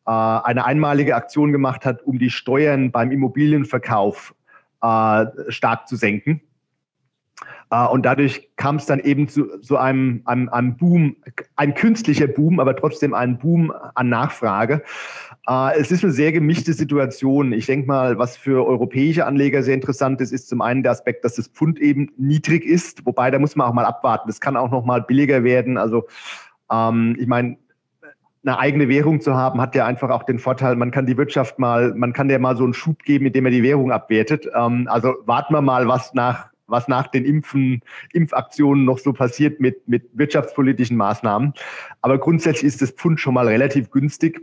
äh, 0.06 0.12
eine 0.12 0.66
einmalige 0.66 1.16
Aktion 1.16 1.51
gemacht 1.51 1.86
hat, 1.86 2.04
um 2.04 2.20
die 2.20 2.30
Steuern 2.30 2.92
beim 2.92 3.12
Immobilienverkauf 3.12 4.34
äh, 4.82 5.25
stark 5.50 5.88
zu 5.88 5.96
senken. 5.96 6.42
Uh, 7.70 7.92
und 7.92 8.06
dadurch 8.06 8.50
kam 8.56 8.77
es 8.77 8.86
dann 8.86 9.01
eben 9.01 9.27
zu, 9.27 9.60
zu 9.60 9.75
einem, 9.75 10.22
einem, 10.24 10.48
einem 10.48 10.77
Boom, 10.77 11.18
ein 11.58 11.74
künstlicher 11.74 12.27
Boom, 12.27 12.62
aber 12.62 12.74
trotzdem 12.77 13.13
ein 13.13 13.38
Boom 13.38 13.74
an 13.94 14.08
Nachfrage. 14.08 14.84
Uh, 15.50 15.70
es 15.77 15.92
ist 15.92 16.04
eine 16.04 16.12
sehr 16.12 16.34
gemischte 16.34 16.74
Situation. 16.74 17.54
Ich 17.54 17.68
denke 17.68 17.88
mal, 17.88 18.18
was 18.18 18.36
für 18.36 18.68
europäische 18.68 19.25
Anleger 19.25 19.63
sehr 19.63 19.75
interessant 19.75 20.20
ist, 20.20 20.34
ist 20.34 20.50
zum 20.50 20.62
einen 20.62 20.84
der 20.84 20.92
Aspekt, 20.92 21.24
dass 21.24 21.36
das 21.36 21.48
Pfund 21.48 21.80
eben 21.80 22.12
niedrig 22.18 22.66
ist. 22.66 23.06
Wobei, 23.06 23.32
da 23.32 23.39
muss 23.39 23.56
man 23.56 23.66
auch 23.66 23.74
mal 23.74 23.86
abwarten. 23.86 24.27
Das 24.27 24.42
kann 24.42 24.58
auch 24.58 24.72
noch 24.72 24.84
mal 24.84 25.01
billiger 25.01 25.46
werden. 25.46 25.77
Also 25.77 26.06
ähm, 26.70 27.16
ich 27.18 27.27
meine, 27.27 27.55
eine 28.46 28.60
eigene 28.60 28.90
Währung 28.90 29.22
zu 29.22 29.36
haben, 29.36 29.62
hat 29.62 29.74
ja 29.74 29.86
einfach 29.86 30.10
auch 30.10 30.24
den 30.24 30.40
Vorteil, 30.40 30.75
man 30.75 30.92
kann 30.92 31.05
die 31.05 31.16
Wirtschaft 31.16 31.60
mal, 31.60 31.94
man 31.94 32.12
kann 32.12 32.27
der 32.27 32.40
mal 32.40 32.57
so 32.57 32.66
einen 32.66 32.74
Schub 32.74 33.03
geben, 33.03 33.27
indem 33.27 33.46
er 33.46 33.51
die 33.51 33.64
Währung 33.64 33.94
abwertet. 33.94 34.50
Ähm, 34.53 34.90
also 34.90 35.16
warten 35.25 35.53
wir 35.53 35.62
mal, 35.62 35.88
was 35.88 36.14
nach 36.14 36.50
was 36.70 36.90
nach 36.90 37.07
den 37.07 37.24
Impfen, 37.24 37.81
Impfaktionen 38.12 38.83
noch 38.83 39.00
so 39.00 39.14
passiert 39.14 39.62
mit, 39.62 39.88
mit 39.88 40.10
wirtschaftspolitischen 40.12 40.98
Maßnahmen. 40.98 41.53
Aber 42.01 42.18
grundsätzlich 42.18 42.66
ist 42.66 42.81
das 42.81 42.92
Pfund 42.92 43.22
schon 43.22 43.36
mal 43.36 43.48
relativ 43.48 43.90
günstig. 43.90 44.42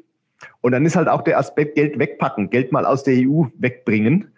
Und 0.61 0.73
dann 0.73 0.85
ist 0.85 0.97
halt 0.97 1.09
auch 1.09 1.23
der 1.23 1.39
Aspekt 1.39 1.77
Geld 1.77 1.99
wegpacken, 1.99 2.51
Geld 2.51 2.73
mal 2.73 2.85
aus 2.85 3.05
der 3.05 3.15
EU 3.15 3.45
wegbringen. 3.59 4.29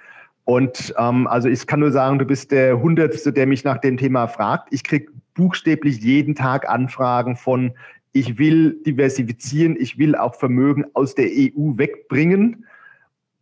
Und 0.44 0.94
ähm, 0.98 1.26
also 1.26 1.48
ich 1.48 1.66
kann 1.66 1.80
nur 1.80 1.90
sagen, 1.90 2.18
du 2.18 2.24
bist 2.24 2.52
der 2.52 2.80
Hundertste, 2.80 3.32
der 3.32 3.46
mich 3.46 3.64
nach 3.64 3.78
dem 3.78 3.96
Thema 3.96 4.28
fragt. 4.28 4.68
Ich 4.72 4.84
kriege 4.84 5.10
buchstäblich 5.34 6.00
jeden 6.00 6.34
Tag 6.34 6.68
Anfragen 6.68 7.36
von, 7.36 7.72
ich 8.12 8.38
will 8.38 8.80
diversifizieren, 8.86 9.76
ich 9.78 9.98
will 9.98 10.14
auch 10.14 10.34
Vermögen 10.34 10.84
aus 10.94 11.14
der 11.14 11.26
EU 11.26 11.76
wegbringen. 11.76 12.64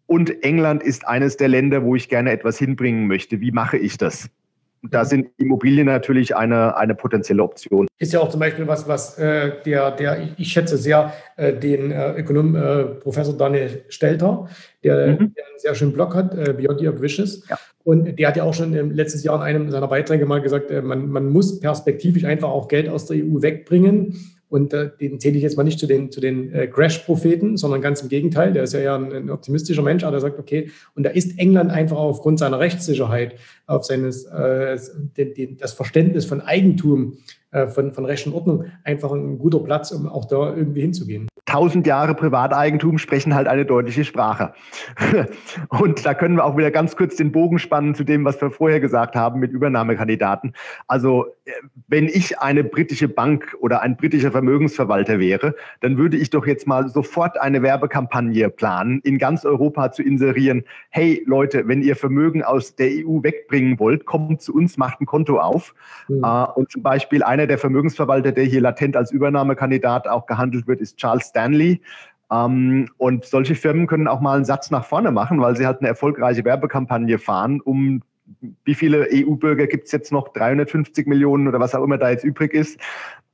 Und 0.07 0.43
England 0.43 0.83
ist 0.83 1.07
eines 1.07 1.37
der 1.37 1.49
Länder, 1.49 1.83
wo 1.85 1.95
ich 1.95 2.09
gerne 2.09 2.31
etwas 2.33 2.59
hinbringen 2.59 3.07
möchte. 3.07 3.41
Wie 3.41 3.53
mache 3.53 3.77
ich 3.77 3.99
das? 3.99 4.29
Da 4.91 5.05
sind 5.05 5.29
Immobilien 5.39 5.87
natürlich 5.87 6.37
eine, 6.37 6.77
eine 6.77 6.95
potenzielle 6.95 7.43
Option. 7.43 7.87
Ist 7.99 8.13
ja 8.13 8.21
auch 8.21 8.29
zum 8.29 8.41
Beispiel 8.41 8.67
was, 8.67 8.87
was 8.89 9.19
äh, 9.19 9.53
der, 9.65 9.91
der, 9.93 10.29
ich 10.37 10.53
schätze 10.53 10.77
sehr, 10.77 11.13
äh, 11.37 11.53
den 11.53 11.91
äh, 11.91 12.13
Ökonom 12.19 12.57
äh, 12.57 12.85
Professor 12.85 13.37
Daniel 13.37 13.85
Stelter, 13.89 14.49
der, 14.83 15.07
mhm. 15.07 15.35
der, 15.35 15.47
einen 15.47 15.59
sehr 15.59 15.75
schönen 15.75 15.93
Blog 15.93 16.15
hat, 16.15 16.35
äh, 16.35 16.53
Beyond 16.53 16.83
Your 16.83 17.01
Wishes. 17.01 17.47
Ja. 17.49 17.59
Und 17.85 18.19
der 18.19 18.29
hat 18.29 18.37
ja 18.37 18.45
auch 18.45 18.55
schon 18.55 18.75
im 18.75 18.91
letzten 18.93 19.21
Jahr 19.21 19.37
in 19.37 19.43
einem 19.43 19.71
seiner 19.71 19.89
Beiträge 19.89 20.27
mal 20.27 20.41
gesagt, 20.41 20.71
äh, 20.71 20.83
man, 20.83 21.09
man 21.09 21.29
muss 21.31 21.61
perspektivisch 21.61 22.25
einfach 22.25 22.49
auch 22.49 22.69
Geld 22.69 22.89
aus 22.89 23.07
der 23.07 23.19
EU 23.19 23.43
wegbringen 23.43 24.34
und 24.55 24.73
äh, 24.73 24.89
den 25.01 25.19
zähle 25.19 25.37
ich 25.37 25.43
jetzt 25.43 25.57
mal 25.57 25.65
nicht 25.65 25.81
zu 25.81 25.89
den, 25.89 26.13
zu 26.13 26.21
den 26.21 26.53
äh, 26.53 26.69
Crash-Propheten, 26.69 27.57
sondern 27.57 27.83
ganz 27.83 28.03
im 28.03 28.09
Gegenteil. 28.09 28.53
Der 28.53 28.63
ist 28.63 28.73
ja 28.73 28.79
eher 28.79 28.95
ein, 28.95 29.13
ein, 29.13 29.31
optimistischer 29.31 29.83
Mensch, 29.83 30.05
aber 30.05 30.13
der 30.13 30.21
sagt, 30.21 30.39
okay, 30.39 30.71
und 30.95 31.03
da 31.03 31.11
ist 31.11 31.41
England 31.41 31.73
einfach 31.73 31.97
aufgrund 31.97 32.39
seiner 32.39 32.61
Rechtssicherheit, 32.61 33.35
auf 33.67 33.85
seines, 33.85 34.27
äh, 34.27 34.79
den, 35.17 35.35
den, 35.35 35.57
das 35.57 35.73
Verständnis 35.73 36.25
von 36.25 36.41
Eigentum, 36.41 37.19
von, 37.69 37.93
von 37.93 38.05
Recht 38.05 38.27
und 38.27 38.35
Ordnung 38.35 38.65
einfach 38.83 39.13
ein 39.13 39.39
guter 39.39 39.61
Platz, 39.61 39.93
um 39.93 40.09
auch 40.09 40.25
da 40.25 40.55
irgendwie 40.55 40.81
hinzugehen 40.83 41.29
tausend 41.55 41.87
Jahre 41.87 42.15
Privateigentum 42.15 42.99
sprechen 42.99 43.33
halt 43.33 43.47
eine 43.47 43.65
deutliche 43.65 44.05
Sprache. 44.05 44.55
Und 45.69 46.05
da 46.05 46.13
können 46.13 46.37
wir 46.37 46.45
auch 46.45 46.57
wieder 46.57 46.73
ganz 46.73 46.97
kurz 46.97 47.15
den 47.15 47.31
Bogen 47.31 47.61
spannen 47.61 47.95
zu 47.95 48.03
dem, 48.03 48.25
was 48.25 48.41
wir 48.41 48.51
vorher 48.51 48.81
gesagt 48.81 49.15
haben 49.15 49.39
mit 49.39 49.53
Übernahmekandidaten. 49.53 50.53
Also 50.89 51.27
äh, 51.45 51.53
wenn 51.87 52.07
ich 52.07 52.41
eine 52.41 52.65
britische 52.65 53.07
Bank 53.07 53.55
oder 53.61 53.83
ein 53.83 53.97
britischer 53.97 54.33
Vermögensverwalter 54.33 55.21
wäre, 55.21 55.55
dann 55.81 55.97
würde 55.97 56.17
ich 56.17 56.31
doch 56.31 56.45
jetzt 56.45 56.67
mal 56.67 56.89
sofort 56.89 57.41
eine 57.41 57.63
Werbekampagne 57.63 58.51
planen, 58.51 59.01
in 59.05 59.19
ganz 59.19 59.45
Europa 59.45 59.93
zu 59.93 60.03
inserieren. 60.03 60.65
Hey 60.89 61.23
Leute, 61.25 61.69
wenn 61.69 61.83
ihr 61.83 61.95
Vermögen 61.95 62.43
aus 62.43 62.75
der 62.75 62.89
EU 62.89 63.23
wegbringen 63.23 63.79
wollt, 63.79 64.07
kommt 64.07 64.43
zu 64.43 64.55
uns, 64.55 64.77
macht 64.77 65.01
ein 65.01 65.07
Konto 65.07 65.39
auf. 65.39 65.73
Mhm. 66.09 66.25
Und 66.57 66.73
zum 66.73 66.83
Beispiel 66.83 67.23
einer 67.45 67.49
der 67.49 67.59
Vermögensverwalter, 67.59 68.33
der 68.33 68.45
hier 68.45 68.63
latent 68.63 68.97
als 68.97 69.11
Übernahmekandidat 69.11 70.09
auch 70.09 70.27
gehandelt 70.27 70.67
wird, 70.67 70.81
ist 70.81 70.97
Charles 70.97 71.27
Stanley. 71.27 71.81
Ähm, 72.33 72.89
und 72.97 73.27
solche 73.27 73.55
Firmen 73.55 73.87
können 73.87 74.09
auch 74.09 74.21
mal 74.21 74.37
einen 74.37 74.47
Satz 74.47 74.71
nach 74.71 74.85
vorne 74.85 75.11
machen, 75.11 75.41
weil 75.41 75.57
sie 75.57 75.67
halt 75.67 75.81
eine 75.81 75.89
erfolgreiche 75.89 76.45
Werbekampagne 76.45 77.19
fahren, 77.19 77.61
um 77.61 78.03
wie 78.65 78.75
viele 78.75 79.09
EU-Bürger 79.13 79.67
gibt 79.67 79.87
es 79.87 79.93
jetzt 79.93 80.13
noch? 80.13 80.33
350 80.33 81.07
Millionen 81.07 81.49
oder 81.49 81.61
was 81.61 81.75
auch 81.75 81.85
immer 81.85 81.99
da 81.99 82.11
jetzt 82.11 82.25
übrig 82.25 82.55
ist 82.55 82.79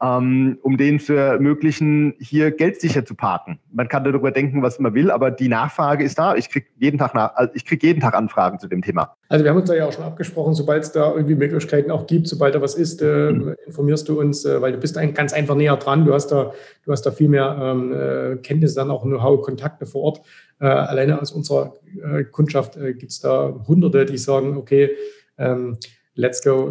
ähm, 0.02 0.58
um 0.62 0.76
denen 0.76 0.98
zu 0.98 1.12
ermöglichen, 1.12 2.14
hier 2.18 2.50
Geld 2.50 2.80
sicher 2.80 3.04
zu 3.04 3.14
parken. 3.14 3.58
Man 3.70 3.88
kann 3.88 4.02
darüber 4.02 4.30
denken, 4.30 4.62
was 4.62 4.78
man 4.78 4.94
will, 4.94 5.10
aber 5.10 5.30
die 5.30 5.48
Nachfrage 5.48 6.04
ist 6.04 6.18
da. 6.18 6.34
Ich 6.36 6.48
kriege 6.48 6.66
jeden 6.78 6.98
Tag 6.98 7.14
nach, 7.14 7.34
also 7.34 7.52
ich 7.54 7.66
krieg 7.66 7.82
jeden 7.82 8.00
Tag 8.00 8.14
Anfragen 8.14 8.58
zu 8.58 8.66
dem 8.66 8.80
Thema. 8.80 9.14
Also 9.28 9.44
wir 9.44 9.50
haben 9.50 9.58
uns 9.58 9.68
da 9.68 9.76
ja 9.76 9.86
auch 9.86 9.92
schon 9.92 10.04
abgesprochen, 10.04 10.54
sobald 10.54 10.84
es 10.84 10.92
da 10.92 11.12
irgendwie 11.12 11.34
Möglichkeiten 11.34 11.90
auch 11.90 12.06
gibt, 12.06 12.28
sobald 12.28 12.54
da 12.54 12.62
was 12.62 12.74
ist, 12.74 13.02
äh, 13.02 13.32
mhm. 13.32 13.54
informierst 13.66 14.08
du 14.08 14.18
uns, 14.18 14.44
äh, 14.44 14.60
weil 14.62 14.72
du 14.72 14.78
bist 14.78 14.96
ein, 14.96 15.12
ganz 15.12 15.34
einfach 15.34 15.54
näher 15.54 15.76
dran. 15.76 16.06
Du 16.06 16.14
hast 16.14 16.28
da, 16.28 16.52
du 16.84 16.92
hast 16.92 17.02
da 17.02 17.10
viel 17.10 17.28
mehr 17.28 17.58
ähm, 17.60 17.92
äh, 17.92 18.36
Kenntnisse, 18.36 18.76
dann 18.76 18.90
auch 18.90 19.02
Know-how, 19.02 19.42
Kontakte 19.42 19.84
vor 19.84 20.02
Ort. 20.02 20.22
Äh, 20.60 20.66
alleine 20.66 21.20
aus 21.20 21.32
unserer 21.32 21.74
äh, 22.02 22.24
Kundschaft 22.24 22.76
äh, 22.76 22.92
gibt 22.92 23.12
es 23.12 23.20
da 23.20 23.64
Hunderte, 23.66 24.04
die 24.04 24.18
sagen, 24.18 24.56
okay, 24.56 24.90
ähm, 25.38 25.78
let's 26.14 26.42
go 26.44 26.66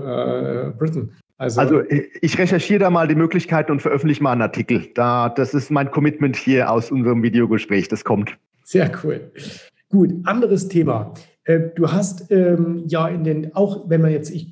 Britain. 0.78 1.12
Also, 1.38 1.62
also, 1.62 1.82
ich 2.22 2.38
recherchiere 2.38 2.80
da 2.80 2.90
mal 2.90 3.08
die 3.08 3.16
Möglichkeiten 3.16 3.72
und 3.72 3.82
veröffentliche 3.82 4.22
mal 4.22 4.34
einen 4.34 4.42
Artikel. 4.42 4.90
Da, 4.94 5.30
das 5.30 5.54
ist 5.54 5.72
mein 5.72 5.90
Commitment 5.90 6.36
hier 6.36 6.70
aus 6.70 6.92
unserem 6.92 7.24
Videogespräch. 7.24 7.88
Das 7.88 8.04
kommt. 8.04 8.38
Sehr 8.66 8.92
cool. 9.04 9.32
Gut, 9.90 10.14
anderes 10.26 10.68
Thema. 10.68 11.14
Äh, 11.46 11.72
du 11.76 11.92
hast 11.92 12.30
ähm, 12.30 12.84
ja 12.88 13.08
in 13.08 13.24
den, 13.24 13.56
auch 13.56 13.90
wenn 13.90 14.02
man 14.02 14.12
jetzt, 14.12 14.30
ich, 14.30 14.52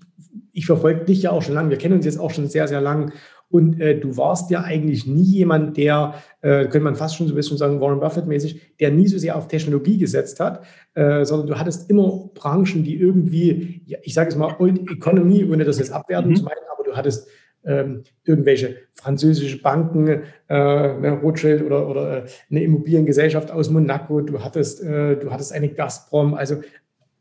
ich 0.53 0.65
verfolge 0.65 1.05
dich 1.05 1.21
ja 1.21 1.31
auch 1.31 1.43
schon 1.43 1.53
lange, 1.53 1.69
wir 1.69 1.77
kennen 1.77 1.95
uns 1.95 2.05
jetzt 2.05 2.19
auch 2.19 2.31
schon 2.31 2.47
sehr, 2.47 2.67
sehr 2.67 2.81
lang 2.81 3.11
Und 3.49 3.79
äh, 3.79 3.97
du 3.99 4.17
warst 4.17 4.51
ja 4.51 4.61
eigentlich 4.61 5.07
nie 5.07 5.23
jemand, 5.23 5.77
der, 5.77 6.15
äh, 6.41 6.63
könnte 6.63 6.81
man 6.81 6.95
fast 6.95 7.15
schon 7.15 7.27
so 7.27 7.33
ein 7.33 7.35
bisschen 7.37 7.57
sagen, 7.57 7.79
Warren 7.79 7.99
Buffett-mäßig, 7.99 8.77
der 8.79 8.91
nie 8.91 9.07
so 9.07 9.17
sehr 9.17 9.37
auf 9.37 9.47
Technologie 9.47 9.97
gesetzt 9.97 10.39
hat, 10.39 10.65
äh, 10.95 11.23
sondern 11.23 11.47
du 11.47 11.57
hattest 11.57 11.89
immer 11.89 12.29
Branchen, 12.33 12.83
die 12.83 12.95
irgendwie, 12.95 13.81
ja, 13.85 13.99
ich 14.03 14.13
sage 14.13 14.29
es 14.29 14.35
mal, 14.35 14.55
Old 14.59 14.89
Economy, 14.91 15.45
ohne 15.45 15.63
das 15.63 15.79
jetzt 15.79 15.91
abwerten 15.91 16.31
mhm. 16.31 16.35
zu 16.35 16.43
meinen, 16.43 16.57
aber 16.73 16.83
du 16.83 16.95
hattest 16.95 17.29
ähm, 17.67 18.03
irgendwelche 18.23 18.77
französische 18.93 19.61
Banken, 19.61 20.07
äh, 20.07 20.19
ne, 20.49 21.19
Rothschild 21.21 21.63
oder, 21.63 21.87
oder 21.87 22.17
äh, 22.17 22.25
eine 22.49 22.63
Immobiliengesellschaft 22.63 23.51
aus 23.51 23.69
Monaco, 23.69 24.21
du 24.21 24.43
hattest, 24.43 24.83
äh, 24.83 25.17
du 25.17 25.31
hattest 25.31 25.53
eine 25.53 25.69
Gazprom, 25.69 26.33
also 26.33 26.61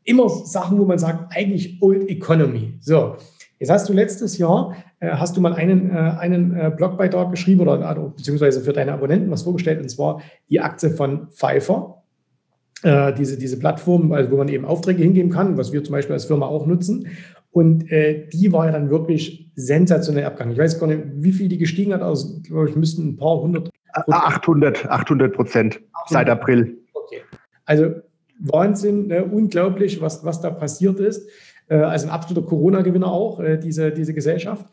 immer 0.03 0.29
Sachen, 0.29 0.79
wo 0.79 0.85
man 0.85 0.99
sagt, 0.99 1.35
eigentlich 1.35 1.81
Old 1.81 2.09
Economy. 2.09 2.77
So, 2.79 3.17
jetzt 3.59 3.69
hast 3.69 3.89
du 3.89 3.93
letztes 3.93 4.37
Jahr, 4.37 4.75
hast 5.05 5.37
du 5.37 5.41
mal 5.41 5.53
einen, 5.53 5.91
äh, 5.91 5.93
einen 5.93 6.55
äh, 6.55 6.71
Blogbeitrag 6.75 7.31
geschrieben 7.31 7.61
oder 7.61 7.87
also, 7.87 8.13
beziehungsweise 8.15 8.61
für 8.61 8.73
deine 8.73 8.93
Abonnenten 8.93 9.29
was 9.29 9.43
vorgestellt, 9.43 9.79
und 9.81 9.89
zwar 9.89 10.21
die 10.49 10.59
Aktie 10.59 10.89
von 10.89 11.27
Pfeiffer. 11.29 12.03
Äh, 12.83 13.13
diese, 13.13 13.39
diese 13.39 13.57
Plattform, 13.57 14.11
also 14.11 14.29
wo 14.29 14.37
man 14.37 14.49
eben 14.49 14.65
Aufträge 14.65 15.01
hingeben 15.01 15.31
kann, 15.31 15.57
was 15.57 15.73
wir 15.73 15.83
zum 15.83 15.93
Beispiel 15.93 16.13
als 16.13 16.25
Firma 16.25 16.45
auch 16.45 16.67
nutzen. 16.67 17.07
Und 17.51 17.91
äh, 17.91 18.27
die 18.31 18.51
war 18.51 18.67
ja 18.67 18.71
dann 18.71 18.91
wirklich 18.91 19.51
sensationell 19.55 20.25
abgegangen. 20.25 20.53
Ich 20.53 20.59
weiß 20.59 20.79
gar 20.79 20.85
nicht, 20.85 21.03
wie 21.15 21.31
viel 21.31 21.47
die 21.47 21.57
gestiegen 21.57 21.91
hat, 21.93 22.03
also 22.03 22.39
glaube 22.41 22.69
ich, 22.69 22.75
müssten 22.75 23.07
ein 23.07 23.17
paar 23.17 23.41
hundert. 23.41 23.69
800, 23.93 24.85
800 24.85 25.33
Prozent 25.33 25.79
seit 26.05 26.29
April. 26.29 26.77
Okay. 26.93 27.21
Also 27.65 27.95
Wahnsinn, 28.39 29.07
ne? 29.07 29.25
unglaublich, 29.25 29.99
was, 30.01 30.23
was 30.23 30.41
da 30.41 30.51
passiert 30.51 30.99
ist. 30.99 31.27
Also 31.75 32.07
ein 32.07 32.11
absoluter 32.11 32.47
Corona-Gewinner 32.47 33.11
auch, 33.11 33.39
äh, 33.39 33.57
diese, 33.57 33.91
diese 33.91 34.13
Gesellschaft. 34.13 34.65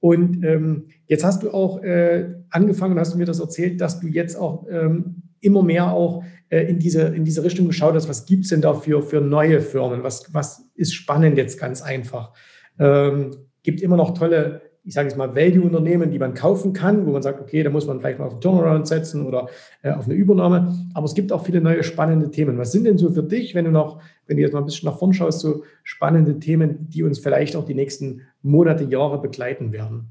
Und 0.00 0.44
ähm, 0.44 0.86
jetzt 1.06 1.24
hast 1.24 1.42
du 1.42 1.50
auch 1.50 1.82
äh, 1.82 2.34
angefangen, 2.50 2.98
hast 2.98 3.14
du 3.14 3.18
mir 3.18 3.26
das 3.26 3.38
erzählt, 3.38 3.80
dass 3.80 4.00
du 4.00 4.08
jetzt 4.08 4.36
auch 4.36 4.66
ähm, 4.70 5.22
immer 5.40 5.62
mehr 5.62 5.92
auch 5.92 6.24
äh, 6.48 6.62
in, 6.62 6.78
diese, 6.78 7.02
in 7.02 7.24
diese 7.24 7.44
Richtung 7.44 7.66
geschaut 7.66 7.94
hast, 7.94 8.08
was 8.08 8.26
gibt 8.26 8.44
es 8.44 8.50
denn 8.50 8.62
da 8.62 8.74
für, 8.74 9.02
für 9.02 9.20
neue 9.20 9.60
Firmen? 9.60 10.02
Was, 10.02 10.32
was 10.32 10.70
ist 10.74 10.94
spannend 10.94 11.36
jetzt 11.36 11.58
ganz 11.58 11.82
einfach? 11.82 12.32
Ähm, 12.78 13.30
gibt 13.62 13.82
immer 13.82 13.96
noch 13.96 14.14
tolle 14.14 14.62
ich 14.84 14.94
sage 14.94 15.08
jetzt 15.08 15.18
mal, 15.18 15.34
Value-Unternehmen, 15.34 16.10
die 16.10 16.18
man 16.18 16.34
kaufen 16.34 16.72
kann, 16.72 17.06
wo 17.06 17.12
man 17.12 17.22
sagt, 17.22 17.40
okay, 17.40 17.62
da 17.62 17.70
muss 17.70 17.86
man 17.86 18.00
vielleicht 18.00 18.18
mal 18.18 18.26
auf 18.26 18.32
einen 18.32 18.40
Turnaround 18.40 18.88
setzen 18.88 19.26
oder 19.26 19.48
äh, 19.82 19.90
auf 19.90 20.06
eine 20.06 20.14
Übernahme. 20.14 20.74
Aber 20.94 21.04
es 21.04 21.14
gibt 21.14 21.32
auch 21.32 21.44
viele 21.44 21.60
neue 21.60 21.82
spannende 21.82 22.30
Themen. 22.30 22.56
Was 22.58 22.72
sind 22.72 22.84
denn 22.84 22.96
so 22.96 23.10
für 23.10 23.22
dich, 23.22 23.54
wenn 23.54 23.66
du 23.66 23.70
noch, 23.70 24.00
wenn 24.26 24.36
du 24.36 24.42
jetzt 24.42 24.52
mal 24.52 24.60
ein 24.60 24.64
bisschen 24.64 24.88
nach 24.88 24.98
vorn 24.98 25.12
schaust, 25.12 25.40
so 25.40 25.64
spannende 25.82 26.38
Themen, 26.38 26.88
die 26.88 27.02
uns 27.02 27.18
vielleicht 27.18 27.56
auch 27.56 27.66
die 27.66 27.74
nächsten 27.74 28.22
Monate, 28.42 28.84
Jahre 28.84 29.20
begleiten 29.20 29.72
werden? 29.72 30.08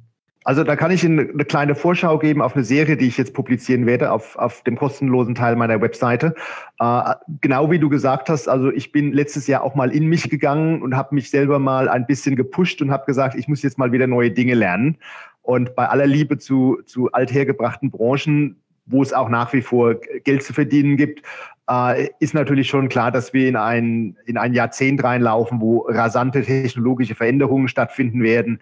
Also 0.50 0.64
da 0.64 0.76
kann 0.76 0.90
ich 0.90 1.04
Ihnen 1.04 1.30
eine 1.30 1.46
kleine 1.46 1.76
Vorschau 1.76 2.18
geben 2.18 2.42
auf 2.42 2.56
eine 2.56 2.64
Serie, 2.64 2.98
die 2.98 3.06
ich 3.06 3.18
jetzt 3.20 3.36
publizieren 3.36 3.86
werde 3.86 4.12
auf, 4.12 4.36
auf 4.36 4.64
dem 4.64 4.78
kostenlosen 4.78 5.36
Teil 5.36 5.56
meiner 5.56 5.80
Webseite. 5.80 6.34
Äh, 6.80 7.14
genau 7.40 7.70
wie 7.70 7.78
du 7.78 7.88
gesagt 7.88 8.30
hast, 8.30 8.48
also 8.48 8.72
ich 8.72 8.92
bin 8.92 9.14
letztes 9.14 9.46
Jahr 9.46 9.62
auch 9.62 9.76
mal 9.76 9.92
in 9.92 10.08
mich 10.08 10.28
gegangen 10.28 10.82
und 10.82 10.96
habe 10.96 11.14
mich 11.14 11.30
selber 11.30 11.60
mal 11.60 11.88
ein 11.88 12.08
bisschen 12.08 12.36
gepusht 12.36 12.82
und 12.82 12.90
habe 12.90 13.06
gesagt, 13.06 13.36
ich 13.36 13.48
muss 13.48 13.62
jetzt 13.62 13.78
mal 13.78 13.92
wieder 13.92 14.08
neue 14.08 14.32
Dinge 14.32 14.56
lernen. 14.56 14.98
Und 15.44 15.76
bei 15.76 15.88
aller 15.88 16.08
Liebe 16.08 16.40
zu, 16.40 16.80
zu 16.88 17.12
althergebrachten 17.12 17.92
Branchen, 17.92 18.56
wo 18.88 19.04
es 19.04 19.14
auch 19.14 19.30
nach 19.30 19.54
wie 19.54 19.62
vor 19.62 19.98
Geld 20.24 20.42
zu 20.42 20.54
verdienen 20.54 20.98
gibt, 20.98 21.22
äh, 21.70 22.10
ist 22.20 22.34
natürlich 22.34 22.68
schon 22.68 22.90
klar, 22.90 23.12
dass 23.12 23.34
wir 23.34 23.48
in 23.48 23.56
ein, 23.56 24.18
in 24.26 24.36
ein 24.36 24.56
Jahrzehnt 24.56 25.04
reinlaufen, 25.04 25.62
wo 25.62 25.82
rasante 25.82 26.42
technologische 26.42 27.14
Veränderungen 27.14 27.68
stattfinden 27.68 28.24
werden 28.24 28.60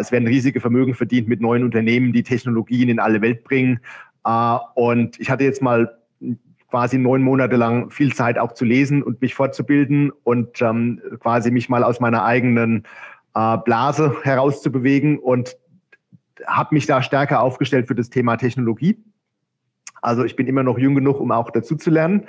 es 0.00 0.12
werden 0.12 0.28
riesige 0.28 0.60
Vermögen 0.60 0.94
verdient 0.94 1.28
mit 1.28 1.40
neuen 1.40 1.64
Unternehmen, 1.64 2.12
die 2.12 2.22
Technologien 2.22 2.88
in 2.88 2.98
alle 2.98 3.20
Welt 3.20 3.44
bringen. 3.44 3.80
Äh, 4.24 4.56
und 4.74 5.18
ich 5.20 5.30
hatte 5.30 5.44
jetzt 5.44 5.62
mal 5.62 5.98
quasi 6.70 6.96
neun 6.96 7.22
Monate 7.22 7.56
lang 7.56 7.90
viel 7.90 8.14
Zeit 8.14 8.38
auch 8.38 8.52
zu 8.52 8.64
lesen 8.64 9.02
und 9.02 9.20
mich 9.20 9.34
fortzubilden 9.34 10.10
und 10.24 10.62
ähm, 10.62 11.00
quasi 11.20 11.50
mich 11.50 11.68
mal 11.68 11.84
aus 11.84 12.00
meiner 12.00 12.24
eigenen 12.24 12.84
äh, 13.34 13.58
Blase 13.58 14.16
herauszubewegen 14.22 15.18
und 15.18 15.56
habe 16.46 16.74
mich 16.74 16.86
da 16.86 17.02
stärker 17.02 17.42
aufgestellt 17.42 17.88
für 17.88 17.94
das 17.94 18.08
Thema 18.08 18.36
Technologie. 18.36 18.96
Also 20.02 20.24
ich 20.24 20.36
bin 20.36 20.46
immer 20.48 20.62
noch 20.62 20.78
jung 20.78 20.94
genug, 20.94 21.20
um 21.20 21.30
auch 21.30 21.50
dazu 21.50 21.76
zu 21.76 21.90
lernen. 21.90 22.24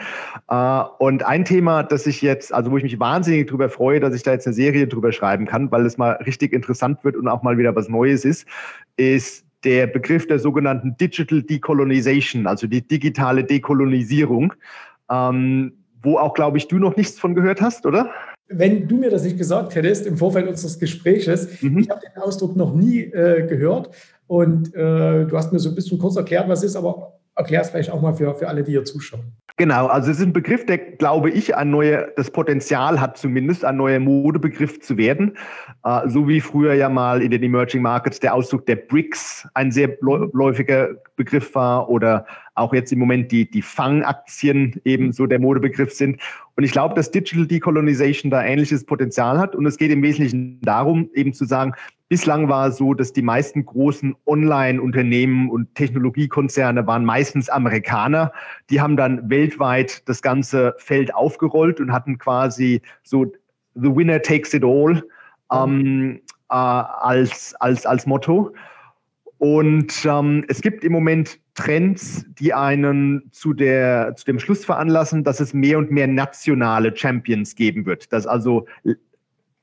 Äh, 0.49 0.83
und 0.99 1.25
ein 1.25 1.43
Thema, 1.43 1.83
das 1.83 2.07
ich 2.07 2.21
jetzt, 2.21 2.53
also 2.53 2.71
wo 2.71 2.77
ich 2.77 2.83
mich 2.83 2.99
wahnsinnig 2.99 3.47
darüber 3.47 3.69
freue, 3.69 3.99
dass 3.99 4.15
ich 4.15 4.23
da 4.23 4.31
jetzt 4.31 4.47
eine 4.47 4.53
Serie 4.53 4.88
drüber 4.88 5.12
schreiben 5.12 5.45
kann, 5.45 5.71
weil 5.71 5.86
es 5.86 5.97
mal 5.97 6.12
richtig 6.25 6.53
interessant 6.53 7.03
wird 7.03 7.17
und 7.17 7.27
auch 7.27 7.43
mal 7.43 7.57
wieder 7.57 7.75
was 7.75 7.89
Neues 7.89 8.23
ist, 8.23 8.47
ist 8.95 9.45
der 9.63 9.88
Begriff 9.88 10.27
der 10.27 10.39
sogenannten 10.39 10.95
Digital 10.97 11.41
Decolonization, 11.41 12.47
also 12.47 12.67
die 12.67 12.86
digitale 12.86 13.43
Dekolonisierung, 13.43 14.53
ähm, 15.09 15.73
wo 16.01 16.17
auch, 16.17 16.33
glaube 16.33 16.57
ich, 16.57 16.67
du 16.67 16.77
noch 16.77 16.95
nichts 16.95 17.19
von 17.19 17.33
gehört 17.33 17.62
hast, 17.62 17.86
oder? 17.86 18.12
Wenn 18.49 18.88
du 18.88 18.97
mir 18.97 19.09
das 19.09 19.23
nicht 19.23 19.38
gesagt 19.38 19.73
hättest 19.73 20.05
im 20.05 20.17
Vorfeld 20.17 20.47
unseres 20.47 20.77
Gespräches, 20.77 21.62
mhm. 21.62 21.79
ich 21.79 21.89
habe 21.89 22.01
den 22.01 22.21
Ausdruck 22.21 22.55
noch 22.55 22.75
nie 22.75 22.99
äh, 22.99 23.47
gehört 23.47 23.89
und 24.27 24.75
äh, 24.75 25.25
du 25.25 25.31
hast 25.33 25.53
mir 25.53 25.59
so 25.59 25.69
ein 25.69 25.75
bisschen 25.75 25.97
kurz 25.97 26.17
erklärt, 26.17 26.49
was 26.49 26.62
ist, 26.63 26.75
aber 26.75 27.13
erklär 27.36 27.62
es 27.62 27.69
vielleicht 27.69 27.89
auch 27.89 28.02
mal 28.02 28.13
für, 28.13 28.36
für 28.36 28.48
alle, 28.48 28.63
die 28.63 28.72
hier 28.72 28.86
zuschauen. 28.86 29.34
Genau, 29.58 29.86
also 29.86 30.10
es 30.10 30.17
ist 30.17 30.26
ein 30.26 30.34
Begriff, 30.34 30.65
der, 30.65 30.80
glaube 30.80 31.30
ich, 31.30 31.56
ein 31.56 31.69
neue, 31.69 32.12
das 32.15 32.32
Potenzial 32.32 33.00
hat 33.00 33.19
zumindest, 33.19 33.63
ein 33.63 33.78
neuer 33.78 34.00
Modebegriff 34.00 34.80
zu 34.80 34.98
werden. 34.98 35.38
Äh, 35.84 36.10
so 36.10 36.28
wie 36.28 36.41
früher 36.41 36.74
ja 36.74 36.89
mal 36.89 37.22
in 37.22 37.30
den 37.30 37.43
Emerging 37.43 37.84
Markets 37.84 38.19
der 38.19 38.34
Ausdruck 38.34 38.65
der 38.65 38.78
BRICS 38.78 39.48
ein 39.54 39.72
sehr 39.72 39.96
läufiger 40.02 40.89
Begriff 41.17 41.54
war 41.54 41.88
oder 41.88 42.26
auch 42.56 42.74
jetzt 42.74 42.91
im 42.91 42.98
Moment 42.98 43.32
die, 43.32 43.50
die 43.50 43.62
Fang-Aktien 43.62 44.82
eben 44.86 45.12
so 45.12 45.28
der 45.28 45.39
Modebegriff 45.39 45.93
sind. 45.93 46.19
Und 46.56 46.63
ich 46.63 46.72
glaube, 46.72 46.96
dass 46.96 47.12
Digital 47.12 47.46
Decolonization 47.46 48.32
da 48.32 48.43
ähnliches 48.43 48.84
Potenzial 48.84 49.38
hat. 49.38 49.56
Und 49.56 49.67
es 49.67 49.78
geht 49.78 49.91
im 49.91 50.02
Wesentlichen 50.02 50.62
darum, 50.62 51.12
eben 51.13 51.32
zu 51.32 51.46
sagen, 51.46 51.74
bislang 52.13 52.47
war 52.47 52.67
es 52.67 52.78
so, 52.78 52.93
dass 52.93 53.12
die 53.12 53.23
meisten 53.23 53.65
großen 53.65 54.15
Online-Unternehmen 54.28 55.49
und 55.49 55.73
Technologiekonzerne 55.73 56.86
waren 56.86 57.06
meistens 57.06 57.49
Amerikaner. 57.49 58.32
Die 58.69 58.80
haben 58.80 58.95
dann 58.95 59.32
weltweit 59.32 60.08
das 60.08 60.21
ganze 60.21 60.76
Feld 60.78 61.15
aufgerollt 61.15 61.80
und 61.80 61.91
hatten 61.91 62.19
quasi 62.19 62.84
so 63.02 63.26
The 63.73 63.95
Winner 63.95 64.21
takes 64.21 64.54
it 64.54 64.63
all 64.63 65.04
ähm, 65.52 66.21
äh, 66.52 66.54
als, 66.54 67.56
als, 67.56 67.84
als 67.88 68.06
Motto. 68.06 68.54
Und 69.39 70.06
ähm, 70.06 70.45
es 70.49 70.62
gibt 70.62 70.84
im 70.84 70.91
Moment 70.91 71.39
Trends, 71.56 72.28
die 72.38 72.54
einen 72.54 73.23
zu, 73.32 73.54
der, 73.54 74.15
zu 74.17 74.26
dem 74.26 74.38
Schluss 74.38 74.63
veranlassen, 74.63 75.23
dass 75.23 75.39
es 75.39 75.56
mehr 75.56 75.80
und 75.80 75.89
mehr 75.89 76.06
nationale 76.06 76.95
Champions 76.95 77.56
geben 77.56 77.88
wird. 77.88 78.13
Dass 78.13 78.28
also 78.28 78.67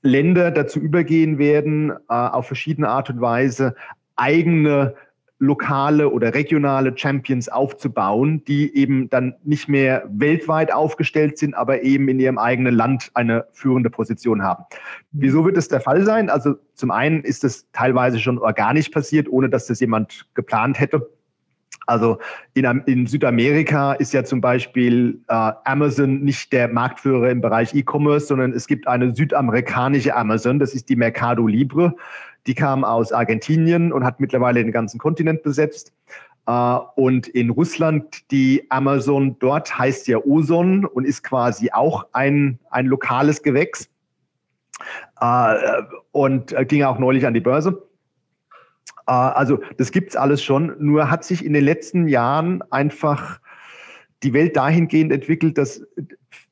Länder 0.02 0.50
dazu 0.50 0.80
übergehen 0.80 1.38
werden, 1.38 1.90
äh, 1.90 1.96
auf 2.08 2.46
verschiedene 2.46 2.88
Art 2.88 3.10
und 3.10 3.20
Weise 3.20 3.74
eigene 4.16 4.94
lokale 5.40 6.10
oder 6.10 6.34
regionale 6.34 6.96
Champions 6.96 7.48
aufzubauen, 7.48 8.44
die 8.44 8.76
eben 8.76 9.08
dann 9.08 9.34
nicht 9.42 9.68
mehr 9.68 10.04
weltweit 10.10 10.70
aufgestellt 10.72 11.38
sind, 11.38 11.54
aber 11.54 11.82
eben 11.82 12.08
in 12.08 12.20
ihrem 12.20 12.36
eigenen 12.36 12.74
Land 12.74 13.10
eine 13.14 13.46
führende 13.52 13.88
Position 13.88 14.42
haben. 14.42 14.64
Wieso 15.12 15.44
wird 15.46 15.56
es 15.56 15.68
der 15.68 15.80
Fall 15.80 16.04
sein? 16.04 16.28
Also 16.28 16.56
zum 16.74 16.90
einen 16.90 17.24
ist 17.24 17.42
es 17.42 17.70
teilweise 17.72 18.20
schon 18.20 18.38
organisch 18.38 18.90
passiert, 18.90 19.28
ohne 19.30 19.48
dass 19.48 19.66
das 19.66 19.80
jemand 19.80 20.26
geplant 20.34 20.78
hätte. 20.78 21.08
Also 21.90 22.18
in, 22.54 22.64
in, 22.86 23.06
Südamerika 23.06 23.94
ist 23.94 24.14
ja 24.14 24.22
zum 24.22 24.40
Beispiel 24.40 25.20
äh, 25.28 25.52
Amazon 25.64 26.20
nicht 26.20 26.52
der 26.52 26.68
Marktführer 26.68 27.30
im 27.30 27.40
Bereich 27.40 27.74
E-Commerce, 27.74 28.26
sondern 28.26 28.52
es 28.52 28.68
gibt 28.68 28.86
eine 28.86 29.14
südamerikanische 29.14 30.14
Amazon, 30.14 30.60
das 30.60 30.72
ist 30.72 30.88
die 30.88 30.94
Mercado 30.94 31.48
Libre. 31.48 31.94
Die 32.46 32.54
kam 32.54 32.84
aus 32.84 33.12
Argentinien 33.12 33.92
und 33.92 34.04
hat 34.04 34.20
mittlerweile 34.20 34.62
den 34.62 34.72
ganzen 34.72 34.98
Kontinent 34.98 35.42
besetzt. 35.42 35.92
Uh, 36.48 36.80
und 36.96 37.28
in 37.28 37.50
Russland, 37.50 38.30
die 38.30 38.66
Amazon 38.70 39.36
dort 39.40 39.78
heißt 39.78 40.08
ja 40.08 40.18
Oson 40.18 40.84
und 40.86 41.04
ist 41.04 41.22
quasi 41.22 41.70
auch 41.70 42.06
ein, 42.12 42.58
ein 42.70 42.86
lokales 42.86 43.42
Gewächs 43.42 43.90
uh, 45.22 45.54
und 46.12 46.54
ging 46.66 46.82
auch 46.82 46.98
neulich 46.98 47.26
an 47.26 47.34
die 47.34 47.40
Börse. 47.40 47.82
Uh, 49.10 49.34
also 49.34 49.58
das 49.76 49.90
gibt 49.90 50.10
es 50.10 50.16
alles 50.16 50.40
schon, 50.40 50.72
nur 50.78 51.10
hat 51.10 51.24
sich 51.24 51.44
in 51.44 51.52
den 51.52 51.64
letzten 51.64 52.06
Jahren 52.06 52.62
einfach 52.70 53.40
die 54.22 54.32
Welt 54.32 54.56
dahingehend 54.56 55.10
entwickelt, 55.10 55.58
dass 55.58 55.82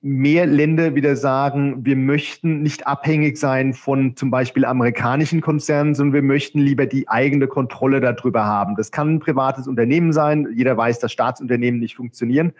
mehr 0.00 0.44
Länder 0.46 0.96
wieder 0.96 1.14
sagen, 1.14 1.84
wir 1.84 1.94
möchten 1.94 2.62
nicht 2.62 2.86
abhängig 2.86 3.36
sein 3.36 3.74
von 3.74 4.16
zum 4.16 4.32
Beispiel 4.32 4.64
amerikanischen 4.64 5.40
Konzernen, 5.40 5.94
sondern 5.94 6.14
wir 6.14 6.22
möchten 6.22 6.58
lieber 6.58 6.86
die 6.86 7.08
eigene 7.08 7.46
Kontrolle 7.46 8.00
darüber 8.00 8.44
haben. 8.44 8.74
Das 8.74 8.90
kann 8.90 9.14
ein 9.14 9.20
privates 9.20 9.68
Unternehmen 9.68 10.12
sein. 10.12 10.48
Jeder 10.56 10.76
weiß, 10.76 10.98
dass 10.98 11.12
Staatsunternehmen 11.12 11.78
nicht 11.78 11.94
funktionieren. 11.94 12.52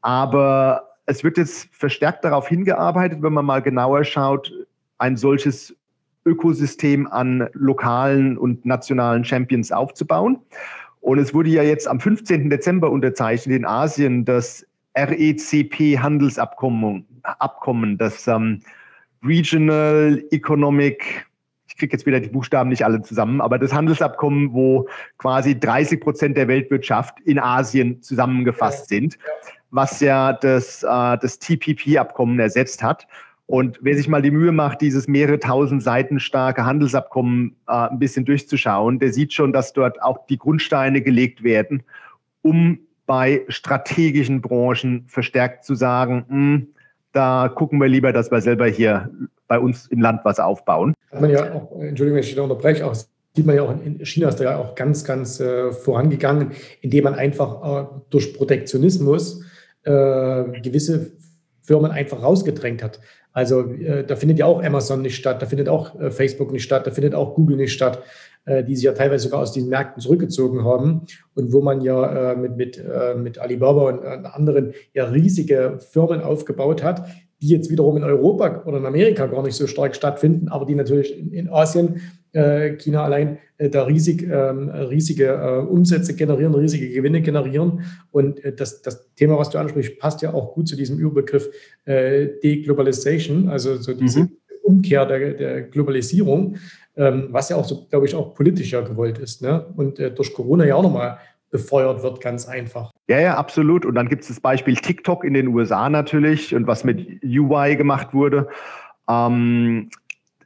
Aber 0.00 0.96
es 1.06 1.22
wird 1.22 1.36
jetzt 1.36 1.68
verstärkt 1.72 2.24
darauf 2.24 2.48
hingearbeitet, 2.48 3.22
wenn 3.22 3.32
man 3.32 3.44
mal 3.44 3.62
genauer 3.62 4.04
schaut, 4.04 4.52
ein 4.98 5.16
solches 5.16 5.76
Ökosystem 6.24 7.06
an 7.06 7.48
lokalen 7.52 8.38
und 8.38 8.64
nationalen 8.64 9.24
Champions 9.24 9.72
aufzubauen. 9.72 10.38
Und 11.00 11.18
es 11.18 11.34
wurde 11.34 11.50
ja 11.50 11.64
jetzt 11.64 11.88
am 11.88 12.00
15. 12.00 12.48
Dezember 12.48 12.90
unterzeichnet 12.90 13.56
in 13.56 13.64
Asien 13.64 14.24
das 14.24 14.64
RECP-Handelsabkommen, 14.96 17.06
Abkommen, 17.22 17.98
das 17.98 18.28
ähm, 18.28 18.60
Regional 19.24 20.22
Economic, 20.30 21.26
ich 21.66 21.76
kriege 21.76 21.92
jetzt 21.92 22.06
wieder 22.06 22.20
die 22.20 22.28
Buchstaben 22.28 22.68
nicht 22.68 22.84
alle 22.84 23.02
zusammen, 23.02 23.40
aber 23.40 23.58
das 23.58 23.72
Handelsabkommen, 23.72 24.52
wo 24.52 24.88
quasi 25.18 25.58
30 25.58 26.00
Prozent 26.00 26.36
der 26.36 26.48
Weltwirtschaft 26.48 27.20
in 27.20 27.38
Asien 27.38 28.02
zusammengefasst 28.02 28.88
sind, 28.88 29.18
was 29.70 30.00
ja 30.00 30.32
das, 30.32 30.82
äh, 30.82 31.18
das 31.18 31.38
TPP-Abkommen 31.38 32.38
ersetzt 32.38 32.82
hat. 32.82 33.06
Und 33.46 33.78
wer 33.82 33.96
sich 33.96 34.08
mal 34.08 34.22
die 34.22 34.30
Mühe 34.30 34.52
macht, 34.52 34.80
dieses 34.80 35.08
mehrere 35.08 35.38
tausend 35.38 35.82
Seiten 35.82 36.20
starke 36.20 36.64
Handelsabkommen 36.64 37.56
äh, 37.68 37.88
ein 37.88 37.98
bisschen 37.98 38.24
durchzuschauen, 38.24 38.98
der 38.98 39.12
sieht 39.12 39.32
schon, 39.32 39.52
dass 39.52 39.72
dort 39.72 40.00
auch 40.02 40.26
die 40.26 40.38
Grundsteine 40.38 41.02
gelegt 41.02 41.42
werden, 41.42 41.82
um 42.42 42.78
bei 43.06 43.42
strategischen 43.48 44.40
Branchen 44.40 45.04
verstärkt 45.06 45.64
zu 45.64 45.74
sagen, 45.74 46.24
mh, 46.28 46.34
hm, 46.34 46.66
da 47.12 47.52
gucken 47.54 47.78
wir 47.78 47.88
lieber, 47.88 48.12
dass 48.12 48.30
wir 48.30 48.40
selber 48.40 48.66
hier 48.66 49.10
bei 49.48 49.58
uns 49.58 49.86
im 49.88 50.00
Land 50.00 50.20
was 50.24 50.40
aufbauen. 50.40 50.94
Hat 51.10 51.20
man 51.20 51.30
ja 51.30 51.52
auch, 51.52 51.70
Entschuldigung, 51.72 52.16
wenn 52.16 52.24
ich 52.24 52.34
da 52.34 52.42
unterbreche, 52.42 52.86
auch 52.86 52.94
sieht 52.94 53.46
man 53.46 53.56
ja 53.56 53.62
auch 53.62 53.74
in 53.84 54.04
China 54.04 54.28
ist 54.28 54.40
da 54.40 54.44
ja 54.44 54.56
auch 54.58 54.74
ganz, 54.74 55.04
ganz 55.04 55.40
äh, 55.40 55.72
vorangegangen, 55.72 56.52
indem 56.80 57.04
man 57.04 57.14
einfach 57.14 57.82
äh, 57.82 57.86
durch 58.10 58.34
Protektionismus 58.34 59.42
äh, 59.84 60.44
gewisse 60.62 61.12
Firmen 61.62 61.90
einfach 61.90 62.22
rausgedrängt 62.22 62.82
hat. 62.82 63.00
Also 63.32 63.62
äh, 63.72 64.04
da 64.04 64.16
findet 64.16 64.38
ja 64.38 64.46
auch 64.46 64.62
Amazon 64.62 65.02
nicht 65.02 65.16
statt, 65.16 65.40
da 65.40 65.46
findet 65.46 65.68
auch 65.68 65.98
äh, 65.98 66.10
Facebook 66.10 66.52
nicht 66.52 66.64
statt, 66.64 66.86
da 66.86 66.90
findet 66.90 67.14
auch 67.14 67.34
Google 67.34 67.56
nicht 67.56 67.72
statt, 67.72 68.02
äh, 68.44 68.62
die 68.62 68.76
sich 68.76 68.84
ja 68.84 68.92
teilweise 68.92 69.24
sogar 69.24 69.40
aus 69.40 69.52
diesen 69.52 69.70
Märkten 69.70 70.02
zurückgezogen 70.02 70.64
haben 70.64 71.02
und 71.34 71.52
wo 71.52 71.62
man 71.62 71.80
ja 71.80 72.32
äh, 72.32 72.36
mit, 72.36 72.56
mit, 72.56 72.78
äh, 72.78 73.14
mit 73.14 73.38
Alibaba 73.38 73.88
und 73.88 74.02
äh, 74.02 74.28
anderen 74.28 74.74
ja 74.92 75.04
riesige 75.04 75.78
Firmen 75.78 76.20
aufgebaut 76.20 76.82
hat, 76.82 77.06
die 77.40 77.48
jetzt 77.48 77.70
wiederum 77.70 77.96
in 77.96 78.04
Europa 78.04 78.62
oder 78.66 78.78
in 78.78 78.86
Amerika 78.86 79.26
gar 79.26 79.42
nicht 79.42 79.56
so 79.56 79.66
stark 79.66 79.96
stattfinden, 79.96 80.48
aber 80.48 80.66
die 80.66 80.74
natürlich 80.74 81.18
in, 81.18 81.32
in 81.32 81.48
Asien, 81.48 82.00
China 82.76 83.04
allein, 83.04 83.38
äh, 83.58 83.68
da 83.68 83.84
riesig, 83.84 84.22
ähm, 84.22 84.68
riesige 84.70 85.26
äh, 85.26 85.58
Umsätze 85.58 86.14
generieren, 86.14 86.54
riesige 86.54 86.88
Gewinne 86.88 87.20
generieren. 87.20 87.84
Und 88.10 88.42
äh, 88.44 88.54
das, 88.54 88.82
das 88.82 89.12
Thema, 89.14 89.38
was 89.38 89.50
du 89.50 89.58
ansprichst, 89.58 89.98
passt 89.98 90.22
ja 90.22 90.32
auch 90.32 90.54
gut 90.54 90.68
zu 90.68 90.76
diesem 90.76 90.98
Überbegriff 90.98 91.48
äh, 91.84 92.28
Deglobalization, 92.42 93.48
also 93.48 93.76
so 93.76 93.94
diese 93.94 94.20
mhm. 94.20 94.36
Umkehr 94.62 95.06
der, 95.06 95.34
der 95.34 95.62
Globalisierung, 95.62 96.56
ähm, 96.96 97.28
was 97.30 97.48
ja 97.48 97.56
auch 97.56 97.64
so, 97.64 97.86
glaube 97.88 98.06
ich, 98.06 98.14
auch 98.14 98.34
politischer 98.34 98.82
gewollt 98.82 99.18
ist. 99.18 99.42
Ne? 99.42 99.66
Und 99.76 99.98
äh, 99.98 100.10
durch 100.10 100.32
Corona 100.32 100.64
ja 100.64 100.76
auch 100.76 100.82
nochmal 100.82 101.18
befeuert 101.50 102.02
wird, 102.02 102.20
ganz 102.20 102.48
einfach. 102.48 102.90
Ja, 103.08 103.20
ja, 103.20 103.36
absolut. 103.36 103.84
Und 103.84 103.94
dann 103.94 104.08
gibt 104.08 104.22
es 104.22 104.28
das 104.28 104.40
Beispiel 104.40 104.74
TikTok 104.74 105.22
in 105.22 105.34
den 105.34 105.48
USA 105.48 105.90
natürlich 105.90 106.54
und 106.54 106.66
was 106.66 106.82
mit 106.82 107.22
UI 107.22 107.76
gemacht 107.76 108.14
wurde. 108.14 108.48
Ähm, 109.08 109.90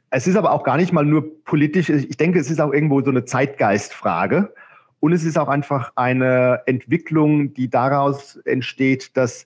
es 0.09 0.27
ist 0.27 0.35
aber 0.35 0.51
auch 0.51 0.63
gar 0.63 0.77
nicht 0.77 0.93
mal 0.93 1.05
nur 1.05 1.43
politisch. 1.43 1.89
Ich 1.89 2.17
denke, 2.17 2.39
es 2.39 2.49
ist 2.49 2.61
auch 2.61 2.73
irgendwo 2.73 3.01
so 3.01 3.09
eine 3.09 3.25
Zeitgeistfrage. 3.25 4.53
Und 4.99 5.13
es 5.13 5.23
ist 5.23 5.37
auch 5.37 5.47
einfach 5.47 5.91
eine 5.95 6.61
Entwicklung, 6.65 7.53
die 7.53 7.69
daraus 7.69 8.37
entsteht, 8.45 9.15
dass 9.15 9.45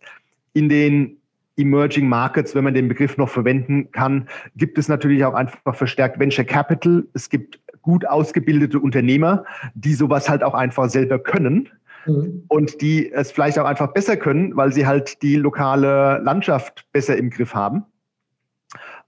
in 0.53 0.69
den 0.69 1.17
Emerging 1.57 2.07
Markets, 2.07 2.55
wenn 2.55 2.63
man 2.63 2.73
den 2.73 2.87
Begriff 2.87 3.17
noch 3.17 3.29
verwenden 3.29 3.91
kann, 3.91 4.27
gibt 4.55 4.77
es 4.77 4.87
natürlich 4.87 5.25
auch 5.25 5.33
einfach 5.33 5.75
verstärkt 5.75 6.19
Venture 6.19 6.45
Capital. 6.45 7.03
Es 7.13 7.29
gibt 7.29 7.59
gut 7.81 8.05
ausgebildete 8.05 8.79
Unternehmer, 8.79 9.43
die 9.73 9.93
sowas 9.93 10.29
halt 10.29 10.43
auch 10.43 10.53
einfach 10.53 10.89
selber 10.89 11.19
können. 11.19 11.69
Mhm. 12.05 12.43
Und 12.47 12.81
die 12.81 13.11
es 13.11 13.31
vielleicht 13.31 13.59
auch 13.59 13.65
einfach 13.65 13.93
besser 13.93 14.17
können, 14.17 14.55
weil 14.55 14.71
sie 14.71 14.87
halt 14.87 15.21
die 15.21 15.35
lokale 15.35 16.19
Landschaft 16.23 16.85
besser 16.93 17.17
im 17.17 17.29
Griff 17.29 17.53
haben. 17.53 17.83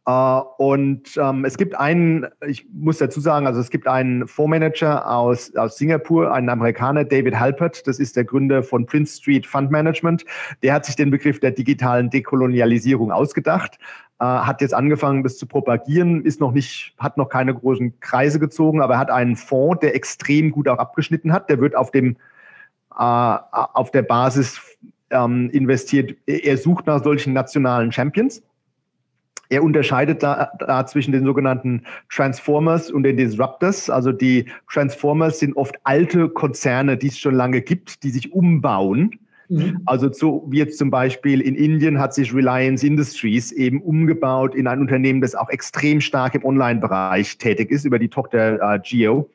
Uh, 0.06 0.42
und 0.58 1.16
ähm, 1.16 1.46
es 1.46 1.56
gibt 1.56 1.80
einen, 1.80 2.28
ich 2.46 2.68
muss 2.74 2.98
dazu 2.98 3.22
sagen, 3.22 3.48
also 3.48 3.62
es 3.62 3.70
gibt 3.70 3.88
einen 3.88 4.28
Fondsmanager 4.28 5.10
aus, 5.10 5.56
aus 5.56 5.78
Singapur, 5.78 6.34
einen 6.34 6.50
Amerikaner, 6.50 7.06
David 7.06 7.40
Halpert, 7.40 7.88
das 7.88 8.00
ist 8.00 8.18
der 8.18 8.26
Gründer 8.26 8.64
von 8.64 8.86
Prince 8.86 9.18
Street 9.18 9.48
Fund 9.48 9.72
Management. 9.72 10.26
Der 10.62 10.74
hat 10.74 10.86
sich 10.86 10.98
den 10.98 11.10
Begriff 11.10 11.40
der 11.40 11.52
digitalen 11.52 12.10
Dekolonialisierung 12.10 13.14
ausgedacht, 13.14 13.80
uh, 14.22 14.26
hat 14.26 14.60
jetzt 14.60 14.74
angefangen, 14.74 15.24
das 15.24 15.38
zu 15.38 15.46
propagieren, 15.46 16.26
ist 16.26 16.42
noch 16.42 16.52
nicht, 16.52 16.94
hat 16.98 17.16
noch 17.16 17.30
keine 17.30 17.56
großen 17.56 17.98
Kreise 18.02 18.40
gezogen, 18.40 18.82
aber 18.82 18.96
er 18.96 19.00
hat 19.00 19.10
einen 19.10 19.38
Fonds, 19.38 19.80
der 19.80 19.96
extrem 19.96 20.52
gut 20.52 20.68
auch 20.68 20.80
abgeschnitten 20.80 21.32
hat. 21.32 21.50
Der 21.50 21.62
wird 21.62 21.78
auf 21.78 21.92
dem, 21.92 22.18
uh, 22.94 23.38
auf 23.52 23.90
der 23.92 24.02
Basis 24.02 24.60
ähm, 25.12 25.50
investiert. 25.52 26.18
Er 26.26 26.58
sucht 26.58 26.88
nach 26.88 27.02
solchen 27.02 27.32
nationalen 27.32 27.94
Champions 27.94 28.44
er 29.50 29.64
unterscheidet 29.64 30.24
da, 30.24 30.52
da, 30.60 30.86
zwischen 30.86 31.12
den 31.12 31.26
sogenannten 31.26 31.84
Transformers 32.10 32.92
und 32.92 33.04
den 33.04 33.18
Disruptors. 33.18 33.90
Also 33.90 34.12
die 34.12 34.46
Transformers 34.72 35.40
sind 35.40 35.56
oft 35.56 35.76
alte 35.84 36.30
Konzerne, 36.30 36.98
die 36.98 37.08
es 37.08 37.20
schon 37.20 37.36
lange 37.36 37.62
gibt, 37.62 38.04
die 38.04 38.10
sich 38.10 38.34
umbauen. 38.34 39.12
Mhm. 39.50 39.82
Also 39.86 40.12
so 40.12 40.46
wie 40.50 40.58
jetzt 40.58 40.78
zum 40.78 40.90
Beispiel 40.90 41.42
in 41.42 41.56
Indien 41.56 42.00
hat 42.00 42.14
sich 42.14 42.34
Reliance 42.34 42.86
Industries 42.86 43.52
eben 43.52 43.82
umgebaut 43.82 44.56
in 44.56 44.68
ein 44.68 44.80
Unternehmen, 44.80 45.22
das 45.22 45.36
auch 45.36 45.50
extrem 45.50 46.02
stark 46.02 46.36
im 46.36 46.46
Online-Bereich 46.46 47.38
tätig 47.38 47.70
ist, 47.70 47.86
über 47.86 48.00
die 48.00 48.10
Tochter 48.10 48.76
äh, 48.76 48.80
Geo. 48.80 49.30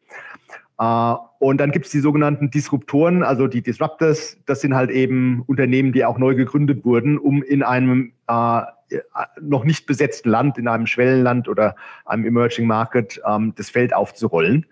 Uh, 0.80 1.16
und 1.40 1.60
dann 1.60 1.72
gibt 1.72 1.86
es 1.86 1.92
die 1.92 1.98
sogenannten 1.98 2.50
Disruptoren, 2.50 3.24
also 3.24 3.48
die 3.48 3.62
Disruptors. 3.62 4.38
Das 4.46 4.60
sind 4.60 4.76
halt 4.76 4.90
eben 4.90 5.42
Unternehmen, 5.46 5.92
die 5.92 6.04
auch 6.04 6.18
neu 6.18 6.36
gegründet 6.36 6.84
wurden, 6.84 7.18
um 7.18 7.42
in 7.42 7.64
einem 7.64 8.12
uh, 8.30 8.60
noch 9.40 9.64
nicht 9.64 9.86
besetzten 9.86 10.30
Land, 10.30 10.58
in 10.58 10.68
einem 10.68 10.86
Schwellenland 10.86 11.48
oder 11.48 11.76
einem 12.04 12.24
Emerging 12.24 12.66
Market 12.66 13.20
ähm, 13.26 13.52
das 13.56 13.70
Feld 13.70 13.94
aufzurollen. 13.94 14.66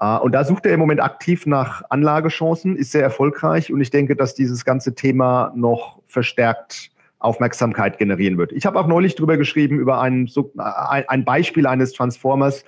Uh, 0.00 0.18
und 0.20 0.32
da 0.32 0.42
sucht 0.42 0.66
er 0.66 0.74
im 0.74 0.80
Moment 0.80 1.00
aktiv 1.00 1.46
nach 1.46 1.84
Anlagechancen, 1.88 2.74
ist 2.74 2.90
sehr 2.90 3.04
erfolgreich 3.04 3.72
und 3.72 3.80
ich 3.80 3.90
denke, 3.90 4.16
dass 4.16 4.34
dieses 4.34 4.64
ganze 4.64 4.96
Thema 4.96 5.52
noch 5.54 6.00
verstärkt 6.08 6.90
Aufmerksamkeit 7.20 7.98
generieren 7.98 8.36
wird. 8.36 8.50
Ich 8.50 8.66
habe 8.66 8.80
auch 8.80 8.88
neulich 8.88 9.14
darüber 9.14 9.36
geschrieben, 9.36 9.78
über 9.78 10.00
ein, 10.00 10.28
ein 10.56 11.24
Beispiel 11.24 11.68
eines 11.68 11.92
Transformers, 11.92 12.64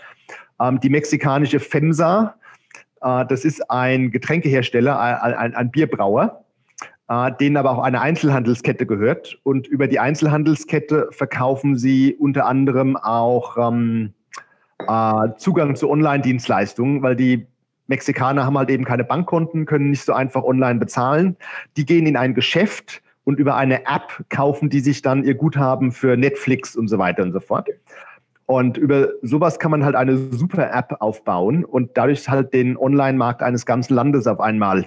ähm, 0.61 0.79
die 0.79 0.91
mexikanische 0.91 1.59
FEMSA 1.59 2.37
äh, 3.05 3.27
das 3.27 3.45
ist 3.45 3.71
ein 3.71 4.11
Getränkehersteller, 4.11 4.99
ein, 4.99 5.55
ein 5.55 5.71
Bierbrauer, 5.71 6.44
äh, 7.09 7.33
denen 7.39 7.57
aber 7.57 7.73
auch 7.73 7.83
eine 7.83 8.01
Einzelhandelskette 8.01 8.87
gehört. 8.87 9.39
Und 9.43 9.67
über 9.67 9.89
die 9.89 9.99
Einzelhandelskette 9.99 11.09
verkaufen 11.11 11.77
sie 11.77 12.15
unter 12.15 12.47
anderem 12.47 12.97
auch 12.97 13.57
ähm, 13.59 14.13
äh, 14.87 15.29
Zugang 15.37 15.77
zu 15.77 15.91
Online-Dienstleistungen, 15.91 17.03
weil 17.03 17.17
die 17.17 17.47
Mexikaner 17.87 18.47
haben 18.47 18.57
halt 18.57 18.71
eben 18.71 18.85
keine 18.85 19.05
Bankkonten, 19.05 19.67
können 19.67 19.91
nicht 19.91 20.05
so 20.05 20.13
einfach 20.13 20.43
online 20.43 20.81
bezahlen. 20.81 21.37
Die 21.77 21.85
gehen 21.85 22.07
in 22.07 22.17
ein 22.17 22.35
Geschäft 22.35 23.03
und 23.25 23.39
über 23.39 23.57
eine 23.57 23.87
App 23.87 24.25
kaufen 24.31 24.71
die 24.71 24.81
sich 24.81 25.03
dann 25.03 25.25
ihr 25.25 25.35
Guthaben 25.35 25.93
für 25.93 26.17
Netflix 26.17 26.77
und 26.77 26.89
so 26.89 26.99
weiter 26.99 27.23
und 27.23 27.33
so 27.33 27.41
fort. 27.41 27.69
Und 28.47 28.77
über 28.77 29.09
sowas 29.23 29.59
kann 29.59 29.71
man 29.71 29.85
halt 29.85 29.95
eine 29.95 30.17
super 30.17 30.71
App 30.73 30.97
aufbauen 31.01 31.65
und 31.65 31.91
dadurch 31.95 32.29
halt 32.29 32.53
den 32.53 32.77
Online-Markt 32.77 33.43
eines 33.43 33.65
ganzen 33.65 33.95
Landes 33.95 34.27
auf 34.27 34.41
einmal 34.41 34.87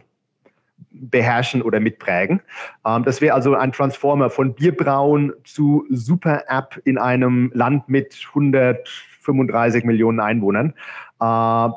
beherrschen 0.92 1.62
oder 1.62 1.80
mitprägen. 1.80 2.42
Ähm, 2.86 3.04
das 3.04 3.22
wäre 3.22 3.34
also 3.34 3.56
ein 3.56 3.72
Transformer 3.72 4.30
von 4.30 4.54
Bierbrauen 4.54 5.34
zu 5.44 5.86
Super-App 5.90 6.82
in 6.86 6.98
einem 6.98 7.52
Land 7.54 7.90
mit 7.90 8.16
135 8.30 9.84
Millionen 9.84 10.20
Einwohnern. 10.20 10.74
Äh, 11.20 11.70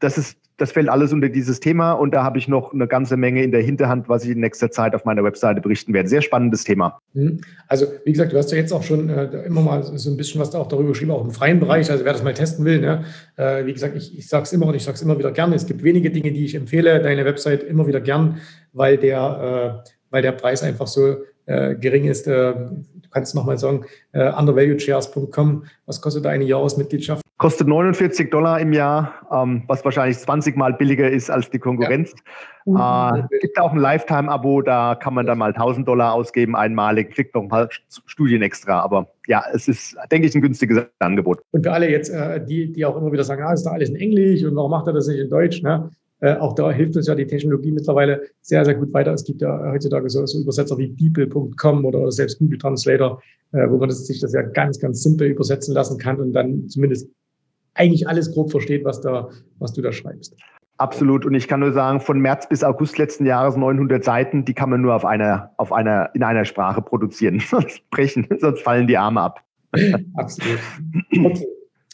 das 0.00 0.18
ist 0.18 0.41
das 0.62 0.70
fällt 0.70 0.88
alles 0.88 1.12
unter 1.12 1.28
dieses 1.28 1.58
Thema 1.58 1.92
und 1.92 2.14
da 2.14 2.22
habe 2.22 2.38
ich 2.38 2.46
noch 2.46 2.72
eine 2.72 2.86
ganze 2.86 3.16
Menge 3.16 3.42
in 3.42 3.50
der 3.50 3.62
Hinterhand, 3.62 4.08
was 4.08 4.24
ich 4.24 4.30
in 4.30 4.38
nächster 4.38 4.70
Zeit 4.70 4.94
auf 4.94 5.04
meiner 5.04 5.24
Webseite 5.24 5.60
berichten 5.60 5.92
werde. 5.92 6.08
Sehr 6.08 6.22
spannendes 6.22 6.62
Thema. 6.62 7.00
Mhm. 7.14 7.40
Also 7.66 7.86
wie 8.04 8.12
gesagt, 8.12 8.32
du 8.32 8.38
hast 8.38 8.52
ja 8.52 8.58
jetzt 8.58 8.72
auch 8.72 8.84
schon 8.84 9.08
äh, 9.08 9.24
immer 9.44 9.60
mal 9.60 9.82
so 9.82 10.08
ein 10.08 10.16
bisschen 10.16 10.40
was 10.40 10.54
auch 10.54 10.68
darüber 10.68 10.90
geschrieben, 10.90 11.10
auch 11.10 11.24
im 11.24 11.32
freien 11.32 11.58
Bereich. 11.58 11.90
Also 11.90 12.04
wer 12.04 12.12
das 12.12 12.22
mal 12.22 12.32
testen 12.32 12.64
will, 12.64 12.80
ne? 12.80 13.04
äh, 13.36 13.66
wie 13.66 13.72
gesagt, 13.72 13.96
ich, 13.96 14.16
ich 14.16 14.28
sage 14.28 14.44
es 14.44 14.52
immer 14.52 14.66
und 14.66 14.76
ich 14.76 14.84
sage 14.84 14.94
es 14.94 15.02
immer 15.02 15.18
wieder 15.18 15.32
gerne. 15.32 15.56
Es 15.56 15.66
gibt 15.66 15.82
wenige 15.82 16.12
Dinge, 16.12 16.30
die 16.30 16.44
ich 16.44 16.54
empfehle, 16.54 17.02
deine 17.02 17.24
Website 17.24 17.64
immer 17.64 17.88
wieder 17.88 18.00
gern, 18.00 18.36
weil 18.72 18.98
der, 18.98 19.82
äh, 19.84 19.90
weil 20.10 20.22
der 20.22 20.32
Preis 20.32 20.62
einfach 20.62 20.86
so 20.86 21.16
äh, 21.46 21.74
gering 21.74 22.04
ist. 22.04 22.26
Äh, 22.26 22.54
du 22.54 23.08
kannst 23.10 23.34
nochmal 23.34 23.58
sagen, 23.58 23.84
äh, 24.12 24.32
undervaluedshares.com, 24.32 25.64
was 25.86 26.00
kostet 26.00 26.24
da 26.24 26.30
eine 26.30 26.44
Jahresmitgliedschaft? 26.44 27.22
Kostet 27.38 27.66
49 27.66 28.30
Dollar 28.30 28.60
im 28.60 28.72
Jahr, 28.72 29.14
ähm, 29.32 29.64
was 29.66 29.84
wahrscheinlich 29.84 30.18
20 30.18 30.56
Mal 30.56 30.74
billiger 30.74 31.10
ist 31.10 31.28
als 31.28 31.50
die 31.50 31.58
Konkurrenz. 31.58 32.14
Ja. 32.66 33.16
Äh, 33.16 33.38
gibt 33.40 33.58
auch 33.58 33.72
ein 33.72 33.78
Lifetime-Abo, 33.78 34.62
da 34.62 34.94
kann 34.94 35.14
man 35.14 35.26
dann 35.26 35.38
mal 35.38 35.52
1000 35.52 35.88
Dollar 35.88 36.12
ausgeben, 36.12 36.54
einmalig, 36.54 37.12
kriegt 37.12 37.34
noch 37.34 37.42
ein 37.42 37.48
paar 37.48 37.68
Studien 38.06 38.42
extra. 38.42 38.80
Aber 38.80 39.08
ja, 39.26 39.42
es 39.52 39.66
ist, 39.66 39.96
denke 40.12 40.28
ich, 40.28 40.34
ein 40.36 40.42
günstiges 40.42 40.84
Angebot. 41.00 41.40
Und 41.50 41.64
für 41.64 41.72
alle 41.72 41.90
jetzt, 41.90 42.12
die, 42.48 42.72
die 42.72 42.84
auch 42.84 42.96
immer 42.96 43.10
wieder 43.10 43.24
sagen, 43.24 43.42
ah, 43.42 43.52
ist 43.52 43.64
da 43.64 43.72
alles 43.72 43.88
in 43.88 43.96
Englisch 43.96 44.44
und 44.44 44.54
warum 44.54 44.70
macht 44.70 44.86
er 44.86 44.92
das 44.92 45.08
nicht 45.08 45.18
in 45.18 45.28
Deutsch? 45.28 45.62
Ne? 45.62 45.90
Äh, 46.22 46.36
auch 46.36 46.54
da 46.54 46.70
hilft 46.70 46.96
uns 46.96 47.08
ja 47.08 47.16
die 47.16 47.26
Technologie 47.26 47.72
mittlerweile 47.72 48.22
sehr, 48.42 48.64
sehr 48.64 48.76
gut 48.76 48.94
weiter. 48.94 49.12
Es 49.12 49.24
gibt 49.24 49.42
ja 49.42 49.72
heutzutage 49.72 50.08
so, 50.08 50.24
so 50.24 50.40
Übersetzer 50.40 50.78
wie 50.78 50.88
people.com 50.88 51.84
oder 51.84 52.10
selbst 52.12 52.38
Google 52.38 52.58
Translator, 52.58 53.20
äh, 53.50 53.68
wo 53.68 53.76
man 53.76 53.88
das, 53.88 54.06
sich 54.06 54.20
das 54.20 54.32
ja 54.32 54.42
ganz, 54.42 54.78
ganz 54.78 55.02
simpel 55.02 55.28
übersetzen 55.28 55.74
lassen 55.74 55.98
kann 55.98 56.20
und 56.20 56.32
dann 56.32 56.68
zumindest 56.68 57.08
eigentlich 57.74 58.06
alles 58.06 58.32
grob 58.32 58.52
versteht, 58.52 58.84
was, 58.84 59.00
da, 59.00 59.28
was 59.58 59.72
du 59.72 59.82
da 59.82 59.90
schreibst. 59.90 60.36
Absolut. 60.78 61.26
Und 61.26 61.34
ich 61.34 61.48
kann 61.48 61.58
nur 61.58 61.72
sagen, 61.72 62.00
von 62.00 62.20
März 62.20 62.48
bis 62.48 62.62
August 62.62 62.98
letzten 62.98 63.26
Jahres 63.26 63.56
900 63.56 64.04
Seiten, 64.04 64.44
die 64.44 64.54
kann 64.54 64.70
man 64.70 64.80
nur 64.80 64.94
auf 64.94 65.04
einer, 65.04 65.50
auf 65.56 65.72
einer, 65.72 66.10
in 66.14 66.22
einer 66.22 66.44
Sprache 66.44 66.82
produzieren. 66.82 67.40
Sonst 67.50 67.82
brechen, 67.90 68.28
sonst 68.38 68.62
fallen 68.62 68.86
die 68.86 68.96
Arme 68.96 69.22
ab. 69.22 69.40
Absolut. 70.14 70.60
Okay. 71.10 71.46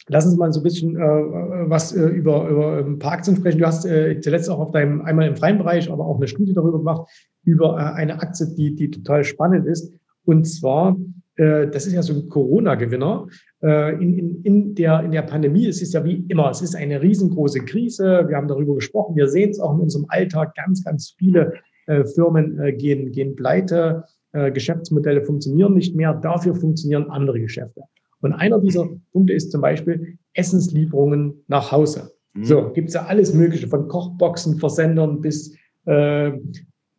Lass 0.09 0.25
uns 0.25 0.37
mal 0.37 0.51
so 0.51 0.59
ein 0.59 0.63
bisschen 0.63 0.95
äh, 0.95 0.99
was 0.99 1.95
äh, 1.95 2.01
über, 2.01 2.49
über 2.49 2.77
ein 2.79 2.99
paar 2.99 3.13
Aktien 3.13 3.37
sprechen. 3.37 3.59
Du 3.59 3.65
hast 3.65 3.85
äh, 3.85 4.19
zuletzt 4.19 4.49
auch 4.49 4.59
auf 4.59 4.71
deinem, 4.71 5.01
einmal 5.01 5.27
im 5.27 5.35
freien 5.35 5.57
Bereich, 5.59 5.91
aber 5.91 6.05
auch 6.05 6.17
eine 6.17 6.27
Studie 6.27 6.53
darüber 6.53 6.79
gemacht, 6.79 7.09
über 7.43 7.77
äh, 7.77 7.95
eine 7.95 8.19
Aktie, 8.21 8.47
die, 8.55 8.75
die 8.75 8.89
total 8.89 9.23
spannend 9.23 9.67
ist. 9.67 9.93
Und 10.25 10.45
zwar, 10.45 10.97
äh, 11.35 11.67
das 11.67 11.85
ist 11.85 11.93
ja 11.93 12.01
so 12.01 12.13
ein 12.13 12.27
Corona-Gewinner. 12.27 13.27
Äh, 13.61 13.93
in, 14.03 14.17
in, 14.17 14.41
in, 14.43 14.75
der, 14.75 15.03
in 15.03 15.11
der 15.11 15.21
Pandemie 15.21 15.67
es 15.67 15.81
ist 15.81 15.93
ja 15.93 16.03
wie 16.03 16.25
immer, 16.27 16.49
es 16.49 16.61
ist 16.61 16.75
eine 16.75 17.01
riesengroße 17.01 17.61
Krise. 17.61 18.25
Wir 18.27 18.35
haben 18.35 18.47
darüber 18.47 18.75
gesprochen. 18.75 19.15
Wir 19.15 19.27
sehen 19.27 19.51
es 19.51 19.59
auch 19.59 19.75
in 19.75 19.81
unserem 19.81 20.05
Alltag. 20.09 20.55
Ganz, 20.55 20.83
ganz 20.83 21.15
viele 21.17 21.53
äh, 21.85 22.03
Firmen 22.03 22.59
äh, 22.59 22.73
gehen, 22.73 23.11
gehen 23.11 23.35
pleite. 23.35 24.05
Äh, 24.31 24.51
Geschäftsmodelle 24.51 25.23
funktionieren 25.23 25.73
nicht 25.73 25.95
mehr. 25.95 26.13
Dafür 26.13 26.55
funktionieren 26.55 27.09
andere 27.09 27.39
Geschäfte. 27.39 27.81
Und 28.21 28.33
einer 28.33 28.59
dieser 28.59 28.87
Punkte 29.11 29.33
ist 29.33 29.51
zum 29.51 29.61
Beispiel 29.61 30.17
Essenslieferungen 30.33 31.43
nach 31.47 31.71
Hause. 31.71 32.11
Mhm. 32.33 32.45
So, 32.45 32.69
gibt 32.71 32.89
es 32.89 32.93
ja 32.93 33.05
alles 33.05 33.33
Mögliche, 33.33 33.67
von 33.67 33.87
Kochboxen, 33.87 34.59
Versendern 34.59 35.21
bis 35.21 35.55
äh, 35.85 36.31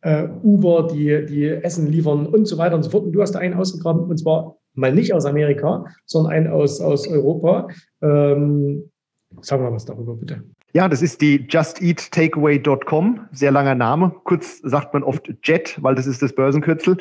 äh, 0.02 0.28
Uber, 0.42 0.88
die, 0.92 1.26
die 1.26 1.46
Essen 1.46 1.90
liefern 1.90 2.26
und 2.26 2.46
so 2.46 2.58
weiter 2.58 2.76
und 2.76 2.82
so 2.82 2.90
fort. 2.90 3.04
Und 3.04 3.12
du 3.12 3.20
hast 3.20 3.32
da 3.32 3.38
einen 3.38 3.54
ausgegraben, 3.54 4.02
und 4.04 4.18
zwar 4.18 4.56
mal 4.74 4.94
nicht 4.94 5.12
aus 5.12 5.26
Amerika, 5.26 5.84
sondern 6.06 6.32
einen 6.32 6.46
aus, 6.48 6.80
aus 6.80 7.06
Europa. 7.06 7.68
Ähm, 8.02 8.90
sag 9.40 9.60
mal 9.60 9.72
was 9.72 9.84
darüber, 9.84 10.14
bitte. 10.14 10.42
Ja, 10.72 10.88
das 10.88 11.02
ist 11.02 11.20
die 11.20 11.46
justeattakeaway.com, 11.48 13.20
sehr 13.32 13.50
langer 13.50 13.74
Name. 13.74 14.14
Kurz 14.22 14.60
sagt 14.62 14.94
man 14.94 15.02
oft 15.02 15.28
JET, 15.42 15.76
weil 15.82 15.96
das 15.96 16.06
ist 16.06 16.22
das 16.22 16.32
Börsenkürzel. 16.32 16.96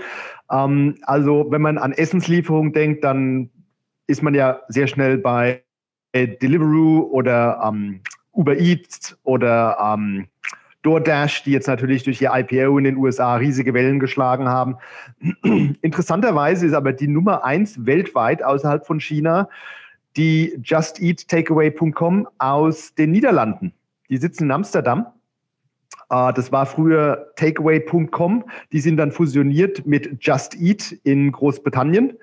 Ähm, 0.51 0.95
also 1.03 1.45
wenn 1.49 1.61
man 1.61 1.77
an 1.77 1.91
Essenslieferung 1.91 2.73
denkt, 2.73 3.03
dann 3.03 3.51
ist 4.09 4.23
man 4.23 4.33
ja 4.33 4.61
sehr 4.67 4.87
schnell 4.87 5.19
bei 5.19 5.63
Deliveroo 6.15 7.01
oder 7.11 7.61
ähm, 7.63 8.01
Uber 8.33 8.57
Eats 8.57 9.17
oder 9.23 9.77
ähm, 9.79 10.27
DoorDash, 10.81 11.43
die 11.43 11.51
jetzt 11.51 11.67
natürlich 11.67 12.03
durch 12.03 12.19
ihr 12.21 12.31
IPO 12.33 12.77
in 12.79 12.85
den 12.85 12.97
USA 12.97 13.35
riesige 13.35 13.73
Wellen 13.73 13.99
geschlagen 13.99 14.47
haben. 14.47 14.77
Interessanterweise 15.81 16.65
ist 16.65 16.73
aber 16.73 16.93
die 16.93 17.07
Nummer 17.07 17.43
eins 17.43 17.85
weltweit 17.85 18.43
außerhalb 18.43 18.85
von 18.85 18.99
China 18.99 19.47
die 20.17 20.59
JustEatTakeaway.com 20.63 22.27
aus 22.39 22.95
den 22.95 23.11
Niederlanden. 23.11 23.73
Die 24.09 24.17
sitzen 24.17 24.45
in 24.45 24.51
Amsterdam. 24.51 25.05
Äh, 26.09 26.33
das 26.33 26.51
war 26.51 26.65
früher 26.65 27.31
Takeaway.com. 27.35 28.43
Die 28.71 28.79
sind 28.79 28.97
dann 28.97 29.11
fusioniert 29.11 29.85
mit 29.85 30.17
Just 30.19 30.59
Eat 30.59 30.93
in 31.03 31.31
Großbritannien 31.31 32.17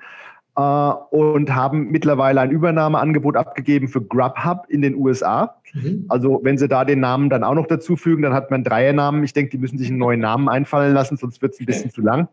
äh, 0.57 0.61
und 0.61 1.55
haben 1.55 1.91
mittlerweile 1.91 2.41
ein 2.41 2.51
Übernahmeangebot 2.51 3.37
abgegeben 3.37 3.89
für 3.89 4.01
Grubhub 4.01 4.67
in 4.69 4.83
den 4.83 4.95
USA. 4.97 5.57
Mhm. 5.75 6.07
Also 6.09 6.41
wenn 6.43 6.59
sie 6.59 6.69
da 6.69 6.85
den 6.85 7.01
Namen 7.01 7.31
dann 7.31 7.45
auch 7.45 7.55
noch 7.55 7.67
dazu 7.67 7.97
fügen, 7.97 8.23
dann 8.23 8.33
hat 8.33 8.51
man 8.51 8.65
Dreiernamen. 8.65 9.23
Ich 9.23 9.33
denke, 9.33 9.51
die 9.51 9.59
müssen 9.59 9.79
sich 9.79 9.89
einen 9.89 9.99
neuen 9.99 10.21
Namen 10.21 10.49
einfallen 10.49 10.95
lassen, 10.95 11.17
sonst 11.17 11.43
wird 11.43 11.55
es 11.55 11.61
ein 11.61 11.67
bisschen 11.67 11.91
zu 11.93 12.01
lang. 12.01 12.29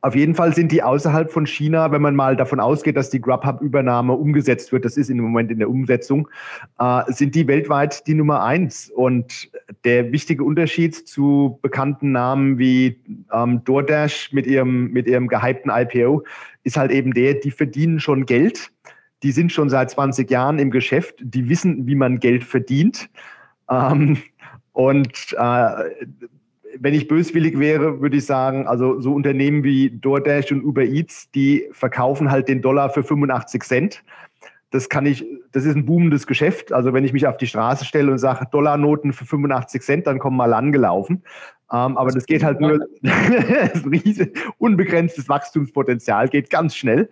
Auf 0.00 0.14
jeden 0.14 0.34
Fall 0.34 0.54
sind 0.54 0.70
die 0.70 0.82
außerhalb 0.82 1.30
von 1.30 1.44
China, 1.44 1.90
wenn 1.90 2.00
man 2.00 2.14
mal 2.14 2.36
davon 2.36 2.60
ausgeht, 2.60 2.96
dass 2.96 3.10
die 3.10 3.20
Grubhub-Übernahme 3.20 4.12
umgesetzt 4.12 4.70
wird, 4.70 4.84
das 4.84 4.96
ist 4.96 5.10
im 5.10 5.18
Moment 5.18 5.50
in 5.50 5.58
der 5.58 5.68
Umsetzung, 5.68 6.28
äh, 6.78 7.02
sind 7.08 7.34
die 7.34 7.48
weltweit 7.48 8.06
die 8.06 8.14
Nummer 8.14 8.44
eins. 8.44 8.90
Und 8.90 9.50
der 9.84 10.12
wichtige 10.12 10.44
Unterschied 10.44 10.94
zu 10.94 11.58
bekannten 11.62 12.12
Namen 12.12 12.58
wie 12.58 13.00
ähm, 13.32 13.64
DoorDash 13.64 14.32
mit 14.32 14.46
ihrem, 14.46 14.92
mit 14.92 15.08
ihrem 15.08 15.26
gehypten 15.26 15.72
IPO 15.74 16.22
ist 16.62 16.76
halt 16.76 16.92
eben 16.92 17.12
der, 17.12 17.34
die 17.34 17.50
verdienen 17.50 17.98
schon 17.98 18.24
Geld. 18.24 18.70
Die 19.24 19.32
sind 19.32 19.50
schon 19.50 19.68
seit 19.68 19.90
20 19.90 20.30
Jahren 20.30 20.60
im 20.60 20.70
Geschäft, 20.70 21.16
die 21.20 21.48
wissen, 21.48 21.86
wie 21.88 21.96
man 21.96 22.20
Geld 22.20 22.44
verdient. 22.44 23.08
Ähm, 23.68 24.18
und 24.72 25.34
äh, 25.38 26.06
wenn 26.80 26.94
ich 26.94 27.08
böswillig 27.08 27.58
wäre, 27.58 28.00
würde 28.00 28.16
ich 28.16 28.26
sagen, 28.26 28.66
also 28.66 29.00
so 29.00 29.12
Unternehmen 29.12 29.64
wie 29.64 29.90
DoorDash 29.90 30.52
und 30.52 30.64
Uber 30.64 30.82
Eats, 30.82 31.30
die 31.30 31.68
verkaufen 31.72 32.30
halt 32.30 32.48
den 32.48 32.62
Dollar 32.62 32.90
für 32.90 33.02
85 33.02 33.62
Cent. 33.62 34.04
Das 34.70 34.88
kann 34.88 35.06
ich, 35.06 35.24
das 35.52 35.64
ist 35.64 35.76
ein 35.76 35.86
boomendes 35.86 36.26
Geschäft. 36.26 36.72
Also 36.72 36.92
wenn 36.92 37.04
ich 37.04 37.12
mich 37.12 37.26
auf 37.26 37.36
die 37.36 37.46
Straße 37.46 37.84
stelle 37.84 38.10
und 38.10 38.18
sage 38.18 38.46
Dollarnoten 38.50 39.12
für 39.12 39.24
85 39.24 39.82
Cent, 39.82 40.06
dann 40.06 40.18
kommen 40.18 40.36
mal 40.36 40.52
angelaufen. 40.52 41.22
Ähm, 41.72 41.96
aber 41.96 42.06
das, 42.06 42.14
das 42.14 42.26
geht 42.26 42.44
halt 42.44 42.60
nur, 42.60 42.78
riesig, 43.02 44.38
unbegrenztes 44.58 45.28
Wachstumspotenzial, 45.28 46.28
geht 46.28 46.50
ganz 46.50 46.76
schnell. 46.76 47.08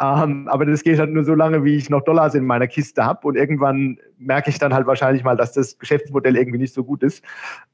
Ähm, 0.00 0.48
aber 0.48 0.66
das 0.66 0.82
geht 0.82 0.98
halt 0.98 1.10
nur 1.10 1.24
so 1.24 1.34
lange, 1.34 1.64
wie 1.64 1.76
ich 1.76 1.88
noch 1.88 2.02
Dollars 2.02 2.34
in 2.34 2.44
meiner 2.44 2.66
Kiste 2.66 3.04
habe. 3.04 3.26
Und 3.26 3.36
irgendwann 3.36 3.98
merke 4.18 4.50
ich 4.50 4.58
dann 4.58 4.74
halt 4.74 4.86
wahrscheinlich 4.86 5.24
mal, 5.24 5.36
dass 5.36 5.52
das 5.52 5.78
Geschäftsmodell 5.78 6.36
irgendwie 6.36 6.58
nicht 6.58 6.74
so 6.74 6.84
gut 6.84 7.02
ist. 7.02 7.24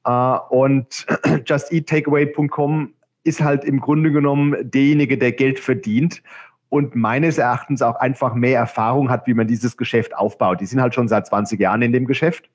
Äh, 0.04 0.36
und 0.50 1.06
justeattakeaway.com 1.46 2.92
ist 3.24 3.40
halt 3.42 3.64
im 3.64 3.80
Grunde 3.80 4.12
genommen 4.12 4.56
derjenige, 4.62 5.18
der 5.18 5.32
Geld 5.32 5.58
verdient 5.58 6.22
und 6.68 6.94
meines 6.94 7.36
Erachtens 7.38 7.82
auch 7.82 7.96
einfach 7.96 8.34
mehr 8.34 8.58
Erfahrung 8.58 9.10
hat, 9.10 9.26
wie 9.26 9.34
man 9.34 9.46
dieses 9.46 9.76
Geschäft 9.76 10.16
aufbaut. 10.16 10.60
Die 10.60 10.66
sind 10.66 10.80
halt 10.80 10.94
schon 10.94 11.08
seit 11.08 11.26
20 11.26 11.60
Jahren 11.60 11.82
in 11.82 11.92
dem 11.92 12.06
Geschäft. 12.06 12.48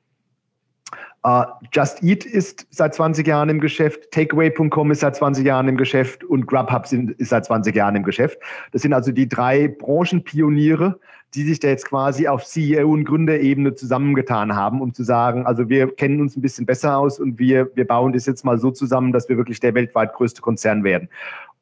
Uh, 1.25 1.43
Just 1.73 2.03
Eat 2.03 2.25
ist 2.25 2.67
seit 2.69 2.93
20 2.93 3.27
Jahren 3.27 3.49
im 3.49 3.59
Geschäft, 3.59 4.11
Takeaway.com 4.11 4.91
ist 4.91 5.01
seit 5.01 5.15
20 5.15 5.45
Jahren 5.45 5.67
im 5.67 5.75
Geschäft 5.75 6.23
und 6.23 6.45
Grubhub 6.45 6.87
sind, 6.87 7.11
ist 7.11 7.29
seit 7.29 7.45
20 7.45 7.75
Jahren 7.75 7.95
im 7.95 8.03
Geschäft. 8.03 8.37
Das 8.71 8.83
sind 8.83 8.93
also 8.93 9.11
die 9.11 9.27
drei 9.27 9.67
Branchenpioniere, 9.67 10.99
die 11.33 11.43
sich 11.43 11.59
da 11.59 11.67
jetzt 11.67 11.89
quasi 11.89 12.27
auf 12.27 12.43
CEO- 12.43 12.93
und 12.93 13.03
Gründerebene 13.03 13.75
zusammengetan 13.75 14.55
haben, 14.55 14.79
um 14.79 14.93
zu 14.93 15.03
sagen, 15.03 15.45
also 15.45 15.67
wir 15.69 15.93
kennen 15.93 16.21
uns 16.21 16.37
ein 16.37 16.41
bisschen 16.41 16.65
besser 16.65 16.97
aus 16.97 17.19
und 17.19 17.39
wir, 17.39 17.69
wir 17.75 17.85
bauen 17.85 18.13
das 18.13 18.25
jetzt 18.25 18.45
mal 18.45 18.57
so 18.57 18.71
zusammen, 18.71 19.11
dass 19.11 19.27
wir 19.27 19.37
wirklich 19.37 19.59
der 19.59 19.73
weltweit 19.73 20.13
größte 20.13 20.41
Konzern 20.41 20.83
werden. 20.83 21.09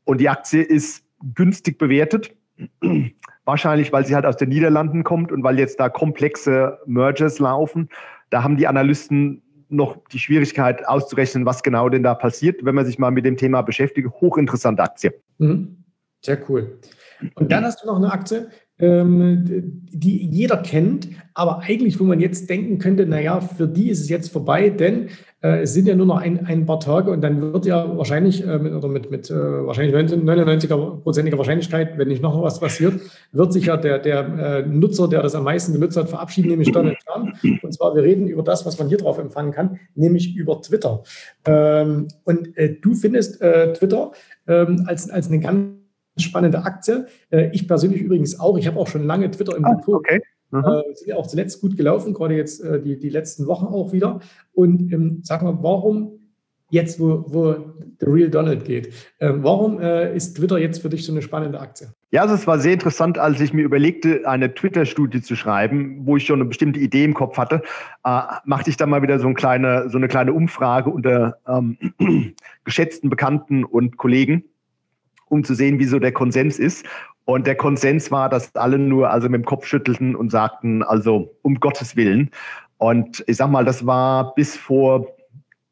Und 0.04 0.22
die 0.22 0.30
Aktie 0.30 0.62
ist 0.62 1.04
günstig 1.34 1.78
bewertet. 1.78 2.36
Wahrscheinlich, 3.46 3.92
weil 3.92 4.06
sie 4.06 4.16
halt 4.16 4.26
aus 4.26 4.38
den 4.38 4.50
Niederlanden 4.50 5.04
kommt 5.04 5.32
und 5.32 5.44
weil 5.44 5.60
jetzt 5.60 5.80
da 5.80 5.90
komplexe 5.90 6.80
Mergers 6.86 7.40
laufen. 7.40 7.90
Da 8.30 8.44
haben 8.44 8.58
die 8.58 8.68
Analysten 8.68 9.42
noch 9.70 9.98
die 10.12 10.20
Schwierigkeit 10.20 10.88
auszurechnen, 10.88 11.46
was 11.46 11.64
genau 11.64 11.90
denn 11.90 12.04
da 12.04 12.14
passiert, 12.14 12.64
wenn 12.64 12.76
man 12.76 12.86
sich 12.86 13.00
mal 13.00 13.12
mit 13.12 13.26
dem 13.26 13.38
Thema 13.38 13.62
beschäftigt. 13.62 14.08
Hochinteressante 14.22 14.84
Aktie. 14.84 15.14
Mhm. 15.38 15.84
Sehr 16.24 16.40
cool. 16.50 16.80
Und 17.36 17.52
dann 17.52 17.64
hast 17.64 17.84
du 17.84 17.88
noch 17.88 17.98
eine 17.98 18.12
Aktie, 18.12 18.50
die 18.78 20.28
jeder 20.28 20.58
kennt, 20.58 21.08
aber 21.34 21.60
eigentlich, 21.60 22.00
wo 22.00 22.04
man 22.04 22.20
jetzt 22.20 22.50
denken 22.50 22.78
könnte, 22.78 23.06
naja, 23.06 23.40
für 23.40 23.68
die 23.68 23.90
ist 23.90 24.02
es 24.02 24.10
jetzt 24.10 24.32
vorbei, 24.32 24.70
denn 24.70 25.10
äh, 25.42 25.62
es 25.62 25.74
sind 25.74 25.88
ja 25.88 25.96
nur 25.96 26.06
noch 26.06 26.18
ein, 26.18 26.46
ein 26.46 26.66
paar 26.66 26.80
Tage 26.80 27.12
und 27.12 27.22
dann 27.22 27.54
wird 27.54 27.66
ja 27.66 27.98
wahrscheinlich 27.98 28.44
äh, 28.44 28.56
oder 28.56 28.88
mit, 28.88 29.12
mit 29.12 29.30
äh, 29.30 29.34
wahrscheinlich 29.34 29.96
99er-prozentiger 29.96 31.38
Wahrscheinlichkeit, 31.38 31.98
wenn 31.98 32.08
nicht 32.08 32.22
noch 32.22 32.42
was 32.42 32.60
passiert, 32.60 33.00
wird 33.32 33.54
sich 33.54 33.68
ja 33.68 33.78
der, 33.78 34.00
der 34.00 34.20
äh, 34.20 34.66
Nutzer, 34.68 35.08
der 35.08 35.22
das 35.22 35.36
am 35.36 35.44
meisten 35.44 35.74
genutzt 35.74 35.98
hat, 35.98 36.10
verabschieden, 36.10 36.50
nämlich 36.50 36.72
Donald 36.72 36.98
Trump. 37.06 37.36
Und 37.62 37.74
zwar, 37.74 37.96
wir 37.96 38.04
reden 38.04 38.28
über 38.28 38.44
das, 38.44 38.66
was 38.66 38.80
man 38.80 38.88
hier 38.88 38.98
drauf 38.98 39.20
empfangen 39.20 39.52
kann, 39.52 39.80
nämlich 39.94 40.36
über 40.36 40.62
Twitter. 40.62 41.04
Ähm, 41.46 42.08
und 42.24 42.58
äh, 42.58 42.76
du 42.82 42.96
findest 42.96 43.42
äh, 43.42 43.72
Twitter 43.74 44.12
ähm, 44.48 44.84
als, 44.88 45.10
als 45.10 45.28
eine 45.28 45.40
ganz 45.40 45.85
spannende 46.18 46.64
Aktie. 46.64 47.08
Äh, 47.30 47.50
ich 47.52 47.68
persönlich 47.68 48.02
übrigens 48.02 48.40
auch. 48.40 48.58
Ich 48.58 48.68
habe 48.68 48.80
auch 48.80 48.88
schon 48.88 49.06
lange 49.06 49.30
Twitter 49.32 49.56
im 49.56 49.66
ah, 49.66 49.76
Depot. 49.76 49.96
Okay. 49.96 50.22
Äh, 50.54 50.94
sind 50.94 51.08
ja 51.08 51.16
auch 51.18 51.28
zuletzt 51.28 51.60
gut 51.62 51.76
gelaufen, 51.76 52.14
gerade 52.14 52.36
jetzt 52.36 52.64
äh, 52.64 52.82
die, 52.82 52.98
die 52.98 53.10
letzten 53.10 53.48
Wochen 53.48 53.66
auch 53.66 53.92
wieder. 53.92 54.20
Und 54.54 54.92
ähm, 54.94 55.20
sag 55.24 55.42
mal, 55.42 55.58
warum 55.62 56.20
jetzt, 56.70 57.00
wo, 57.00 57.26
wo 57.28 57.56
the 58.00 58.06
real 58.08 58.30
Donald 58.30 58.66
geht. 58.66 58.94
Ähm, 59.20 59.44
warum 59.44 59.80
äh, 59.80 60.16
ist 60.16 60.36
Twitter 60.36 60.58
jetzt 60.58 60.82
für 60.82 60.90
dich 60.90 61.06
so 61.06 61.12
eine 61.12 61.22
spannende 61.22 61.60
Aktie? 61.60 61.88
Ja, 62.12 62.24
also 62.24 62.34
es 62.34 62.48
war 62.48 62.60
sehr 62.60 62.74
interessant, 62.74 63.18
als 63.18 63.40
ich 63.40 63.54
mir 63.54 63.64
überlegte, 63.64 64.28
eine 64.28 64.54
Twitter-Studie 64.54 65.22
zu 65.22 65.36
schreiben, 65.36 66.06
wo 66.06 66.18
ich 66.18 66.26
schon 66.26 66.40
eine 66.40 66.50
bestimmte 66.50 66.80
Idee 66.80 67.04
im 67.04 67.14
Kopf 67.14 67.38
hatte, 67.38 67.62
äh, 68.04 68.22
machte 68.46 68.70
ich 68.70 68.78
dann 68.78 68.90
mal 68.90 69.02
wieder 69.02 69.20
so, 69.20 69.28
ein 69.28 69.36
kleine, 69.36 69.90
so 69.90 69.98
eine 69.98 70.08
kleine 70.08 70.34
Umfrage 70.34 70.90
unter 70.90 71.38
ähm, 71.48 71.78
geschätzten 72.64 73.10
Bekannten 73.10 73.64
und 73.64 73.98
Kollegen, 73.98 74.44
um 75.30 75.44
zu 75.44 75.54
sehen, 75.54 75.80
wie 75.80 75.86
so 75.86 76.00
der 76.00 76.12
Konsens 76.12 76.60
ist. 76.60 76.86
Und 77.26 77.48
der 77.48 77.56
Konsens 77.56 78.12
war, 78.12 78.30
dass 78.30 78.56
alle 78.56 78.78
nur 78.78 79.10
also 79.10 79.28
mit 79.30 79.42
dem 79.42 79.46
Kopf 79.46 79.66
schüttelten 79.66 80.16
und 80.16 80.32
sagten, 80.32 80.84
also 80.84 81.36
um 81.42 81.60
Gottes 81.60 81.96
Willen. 81.96 82.30
Und 82.78 83.24
ich 83.28 83.38
sag 83.38 83.50
mal, 83.50 83.66
das 83.66 83.86
war 83.86 84.36
bis 84.36 84.56
vor 84.56 85.08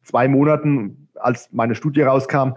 zwei 0.03 0.27
Monaten, 0.27 1.07
als 1.15 1.49
meine 1.51 1.75
Studie 1.75 2.01
rauskam, 2.01 2.53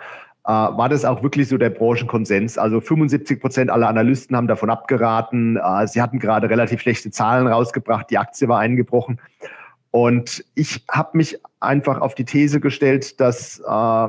äh, 0.47 0.51
war 0.51 0.89
das 0.89 1.05
auch 1.05 1.23
wirklich 1.23 1.49
so 1.49 1.59
der 1.59 1.71
Branchenkonsens. 1.71 2.57
Also 2.57 2.81
75 2.81 3.41
Prozent 3.41 3.71
aller 3.71 3.89
Analysten 3.89 4.37
haben 4.37 4.47
davon 4.47 4.71
abgeraten. 4.71 5.57
Äh, 5.57 5.89
sie 5.89 6.01
hatten 6.01 6.19
gerade 6.19 6.49
relativ 6.49 6.81
schlechte 6.81 7.11
Zahlen 7.11 7.47
rausgebracht. 7.49 8.11
Die 8.11 8.19
Aktie 8.19 8.49
war 8.49 8.61
eingebrochen. 8.61 9.21
Und 9.91 10.45
ich 10.55 10.85
habe 10.91 11.17
mich 11.17 11.39
einfach 11.59 12.01
auf 12.01 12.15
die 12.15 12.25
These 12.25 12.61
gestellt, 12.61 13.19
dass 13.21 13.59
äh, 13.61 14.09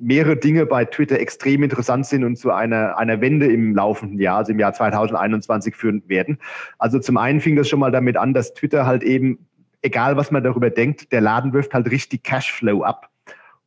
mehrere 0.00 0.36
Dinge 0.36 0.66
bei 0.66 0.84
Twitter 0.84 1.20
extrem 1.20 1.62
interessant 1.62 2.06
sind 2.06 2.24
und 2.24 2.36
zu 2.36 2.50
einer, 2.50 2.98
einer 2.98 3.20
Wende 3.20 3.46
im 3.46 3.74
laufenden 3.74 4.18
Jahr, 4.18 4.38
also 4.38 4.52
im 4.52 4.58
Jahr 4.58 4.72
2021 4.72 5.76
führen 5.76 6.02
werden. 6.06 6.38
Also 6.78 6.98
zum 6.98 7.16
einen 7.16 7.40
fing 7.40 7.56
das 7.56 7.68
schon 7.68 7.80
mal 7.80 7.92
damit 7.92 8.16
an, 8.16 8.34
dass 8.34 8.54
Twitter 8.54 8.86
halt 8.86 9.02
eben 9.02 9.38
egal 9.82 10.16
was 10.16 10.30
man 10.30 10.42
darüber 10.42 10.70
denkt, 10.70 11.12
der 11.12 11.20
Laden 11.20 11.52
wirft 11.52 11.74
halt 11.74 11.90
richtig 11.90 12.24
Cashflow 12.24 12.82
ab. 12.82 13.10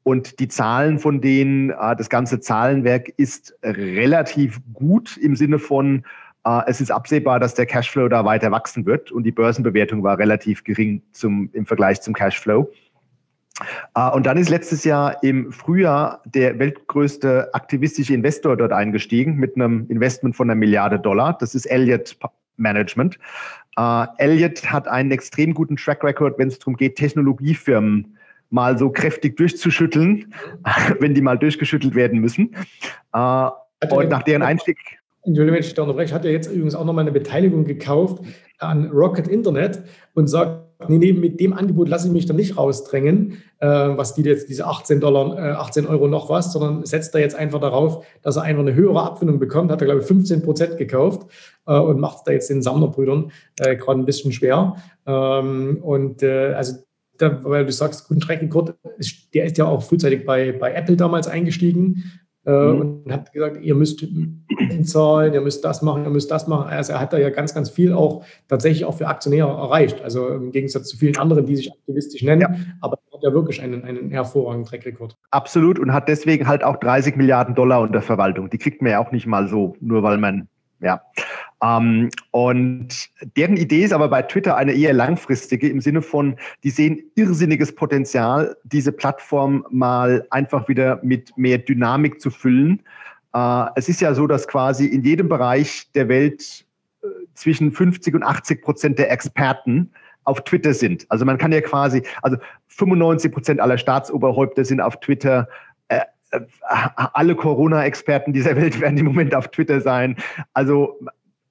Und 0.04 0.40
die 0.40 0.50
Zahlen 0.50 1.00
von 1.00 1.22
denen, 1.22 1.70
äh, 1.70 1.96
das 1.96 2.10
ganze 2.10 2.40
Zahlenwerk 2.40 3.10
ist 3.18 3.56
relativ 3.64 4.60
gut 4.74 5.18
im 5.18 5.36
Sinne 5.36 5.60
von, 5.60 6.04
äh, 6.46 6.62
es 6.68 6.82
ist 6.82 6.92
absehbar, 6.92 7.40
dass 7.40 7.54
der 7.54 7.66
Cashflow 7.66 8.10
da 8.10 8.26
weiter 8.26 8.52
wachsen 8.52 8.86
wird 8.86 9.12
und 9.12 9.24
die 9.24 9.32
Börsenbewertung 9.32 10.04
war 10.04 10.20
relativ 10.20 10.64
gering 10.66 11.02
zum, 11.12 11.50
im 11.54 11.66
Vergleich 11.66 12.02
zum 12.02 12.14
Cashflow. 12.14 12.70
Äh, 13.96 14.10
und 14.12 14.26
dann 14.26 14.38
ist 14.38 14.50
letztes 14.50 14.84
Jahr 14.84 15.22
im 15.24 15.52
Frühjahr 15.52 16.22
der 16.26 16.58
weltgrößte 16.60 17.54
aktivistische 17.54 18.14
Investor 18.14 18.58
dort 18.58 18.72
eingestiegen 18.72 19.36
mit 19.36 19.56
einem 19.56 19.86
Investment 19.90 20.36
von 20.36 20.50
einer 20.50 20.56
Milliarde 20.56 21.00
Dollar. 21.00 21.38
Das 21.40 21.56
ist 21.56 21.66
Elliott 21.66 22.18
Management. 22.58 23.18
Uh, 23.78 24.06
Elliott 24.20 24.72
hat 24.72 24.88
einen 24.88 25.10
extrem 25.10 25.56
guten 25.56 25.76
Track 25.78 26.04
Record, 26.04 26.38
wenn 26.38 26.48
es 26.48 26.60
darum 26.60 26.78
geht, 26.78 26.96
Technologiefirmen 26.96 28.16
mal 28.52 28.78
so 28.78 28.92
kräftig 28.92 29.36
durchzuschütteln, 29.36 30.32
wenn 31.00 31.16
die 31.16 31.22
mal 31.22 31.40
durchgeschüttelt 31.40 31.96
werden 31.96 32.20
müssen. 32.20 32.56
Uh, 33.16 33.50
und 33.90 34.10
nach 34.10 34.22
deren 34.22 34.44
Einstieg. 34.44 34.78
Entschuldigung, 35.26 35.56
wenn 35.56 35.64
ich 35.64 35.74
da 35.74 35.82
unterbreche, 35.82 36.14
hat 36.14 36.26
er 36.26 36.32
jetzt 36.32 36.48
übrigens 36.52 36.76
auch 36.76 36.86
nochmal 36.86 37.04
eine 37.04 37.12
Beteiligung 37.12 37.66
gekauft 37.66 38.24
an 38.66 38.90
Rocket 38.92 39.28
Internet 39.28 39.82
und 40.14 40.28
sagt, 40.28 40.64
nee, 40.90 40.98
nee, 40.98 41.14
mit 41.14 41.40
dem 41.40 41.54
Angebot 41.54 41.90
lasse 41.90 42.08
ich 42.08 42.14
mich 42.14 42.26
dann 42.26 42.36
nicht 42.36 42.58
rausdrängen, 42.58 43.38
äh, 43.60 43.68
was 43.68 44.14
die 44.14 44.24
jetzt, 44.24 44.50
diese 44.50 44.66
18 44.66 45.00
Dollar, 45.00 45.38
äh, 45.38 45.52
18 45.54 45.88
Euro 45.88 46.08
noch 46.08 46.30
was, 46.30 46.54
sondern 46.54 46.86
setzt 46.86 47.14
er 47.16 47.22
jetzt 47.22 47.36
einfach 47.36 47.60
darauf, 47.60 48.06
dass 48.22 48.36
er 48.36 48.44
einfach 48.44 48.62
eine 48.62 48.74
höhere 48.74 49.02
Abfindung 49.02 49.40
bekommt, 49.40 49.72
hat 49.72 49.82
er, 49.82 49.86
glaube 49.86 50.02
ich, 50.02 50.08
15 50.08 50.42
Prozent 50.42 50.78
gekauft 50.78 51.28
äh, 51.68 51.78
und 51.78 52.00
macht 52.00 52.28
da 52.28 52.32
jetzt 52.32 52.50
den 52.50 52.62
Sammlerbrüdern 52.62 53.32
äh, 53.60 53.76
gerade 53.76 54.00
ein 54.00 54.06
bisschen 54.06 54.32
schwer. 54.32 54.76
Ähm, 55.06 55.80
und 55.82 56.24
äh, 56.24 56.54
also 56.54 56.78
da, 57.18 57.44
weil 57.44 57.66
du 57.66 57.72
sagst, 57.72 58.08
guten 58.08 58.22
Track 58.22 58.42
Record, 58.42 58.76
der 59.34 59.46
ist 59.46 59.58
ja 59.58 59.66
auch 59.66 59.84
frühzeitig 59.84 60.26
bei, 60.26 60.52
bei 60.52 60.74
Apple 60.74 60.98
damals 60.98 61.28
eingestiegen. 61.28 62.04
Und 62.52 63.06
hat 63.10 63.32
gesagt, 63.32 63.62
ihr 63.62 63.74
müsst 63.74 64.06
zahlen, 64.84 65.34
ihr 65.34 65.42
müsst 65.42 65.64
das 65.64 65.82
machen, 65.82 66.04
ihr 66.04 66.10
müsst 66.10 66.30
das 66.30 66.48
machen. 66.48 66.70
Also 66.70 66.94
er 66.94 67.00
hat 67.00 67.14
da 67.14 67.18
ja 67.18 67.30
ganz, 67.30 67.54
ganz 67.54 67.70
viel 67.70 67.94
auch 67.94 68.26
tatsächlich 68.50 68.84
auch 68.84 68.98
für 68.98 69.08
Aktionäre 69.08 69.48
erreicht. 69.48 70.02
Also 70.02 70.28
im 70.28 70.52
Gegensatz 70.52 70.90
zu 70.90 70.98
vielen 70.98 71.18
anderen, 71.18 71.46
die 71.46 71.56
sich 71.56 71.72
aktivistisch 71.72 72.22
nennen, 72.22 72.42
ja. 72.42 72.54
aber 72.82 72.98
er 73.12 73.18
hat 73.18 73.24
ja 73.24 73.34
wirklich 73.34 73.62
einen, 73.62 73.86
einen 73.86 74.10
hervorragenden 74.10 74.70
Track-Record. 74.70 75.16
Absolut 75.32 75.80
und 75.80 75.94
hat 75.94 76.10
deswegen 76.10 76.48
halt 76.48 76.64
auch 76.64 76.78
30 76.78 77.16
Milliarden 77.16 77.56
Dollar 77.56 77.82
unter 77.82 78.02
Verwaltung. 78.02 78.50
Die 78.50 78.58
kriegt 78.58 78.82
man 78.82 78.92
ja 78.92 79.00
auch 79.00 79.12
nicht 79.12 79.26
mal 79.26 79.48
so, 79.48 79.76
nur 79.80 80.04
weil 80.04 80.18
man 80.18 80.50
ja. 80.84 81.02
Ähm, 81.64 82.10
und 82.32 83.10
deren 83.38 83.58
Idee 83.58 83.84
ist 83.84 83.94
aber 83.94 84.10
bei 84.10 84.22
Twitter 84.22 84.58
eine 84.58 84.74
eher 84.74 84.94
langfristige 84.94 85.70
im 85.70 85.82
Sinne 85.82 86.02
von, 86.02 86.36
die 86.64 86.70
sehen 86.70 87.02
irrsinniges 87.16 87.74
Potenzial, 87.74 88.58
diese 88.64 88.92
Plattform 88.92 89.66
mal 89.70 90.28
einfach 90.30 90.68
wieder 90.68 91.00
mit 91.04 91.36
mehr 91.38 91.58
Dynamik 91.58 92.20
zu 92.20 92.30
füllen. 92.30 92.82
Äh, 93.34 93.66
es 93.76 93.90
ist 93.90 94.02
ja 94.02 94.14
so, 94.14 94.28
dass 94.28 94.48
quasi 94.48 94.86
in 94.86 95.04
jedem 95.04 95.30
Bereich 95.30 95.90
der 95.94 96.10
Welt 96.10 96.66
äh, 97.02 97.08
zwischen 97.34 97.72
50 97.72 98.14
und 98.16 98.24
80 98.24 98.62
Prozent 98.62 99.00
der 99.00 99.12
Experten 99.12 99.92
auf 100.26 100.44
Twitter 100.44 100.74
sind. 100.74 101.06
Also 101.10 101.26
man 101.26 101.38
kann 101.38 101.52
ja 101.52 101.62
quasi, 101.62 102.04
also 102.22 102.38
95 102.68 103.32
Prozent 103.32 103.60
aller 103.60 103.78
Staatsoberhäupter 103.78 104.66
sind 104.66 104.82
auf 104.82 105.00
Twitter, 105.00 105.48
alle 106.62 107.36
Corona-Experten 107.36 108.34
dieser 108.34 108.56
Welt 108.62 108.80
werden 108.80 108.98
im 108.98 109.06
Moment 109.06 109.36
auf 109.36 109.50
Twitter 109.50 109.82
sein. 109.82 110.16
Also 110.54 111.00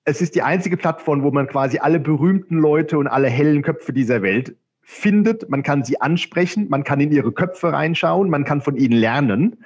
es 0.05 0.21
ist 0.21 0.35
die 0.35 0.43
einzige 0.43 0.77
Plattform, 0.77 1.23
wo 1.23 1.31
man 1.31 1.47
quasi 1.47 1.79
alle 1.79 2.01
berühmten 2.01 2.59
Leute 2.59 2.99
und 2.99 3.07
alle 3.07 3.29
hellen 3.29 3.63
Köpfe 3.63 3.93
dieser 3.93 4.23
Welt 4.23 4.57
findet. 4.83 5.49
Man 5.49 5.63
kann 5.63 5.85
sie 5.85 6.01
ansprechen, 6.01 6.69
man 6.69 6.85
kann 6.85 7.01
in 7.01 7.13
ihre 7.13 7.33
Köpfe 7.33 7.73
reinschauen, 7.73 8.29
man 8.29 8.45
kann 8.45 8.61
von 8.61 8.77
ihnen 8.77 8.97
lernen. 8.97 9.65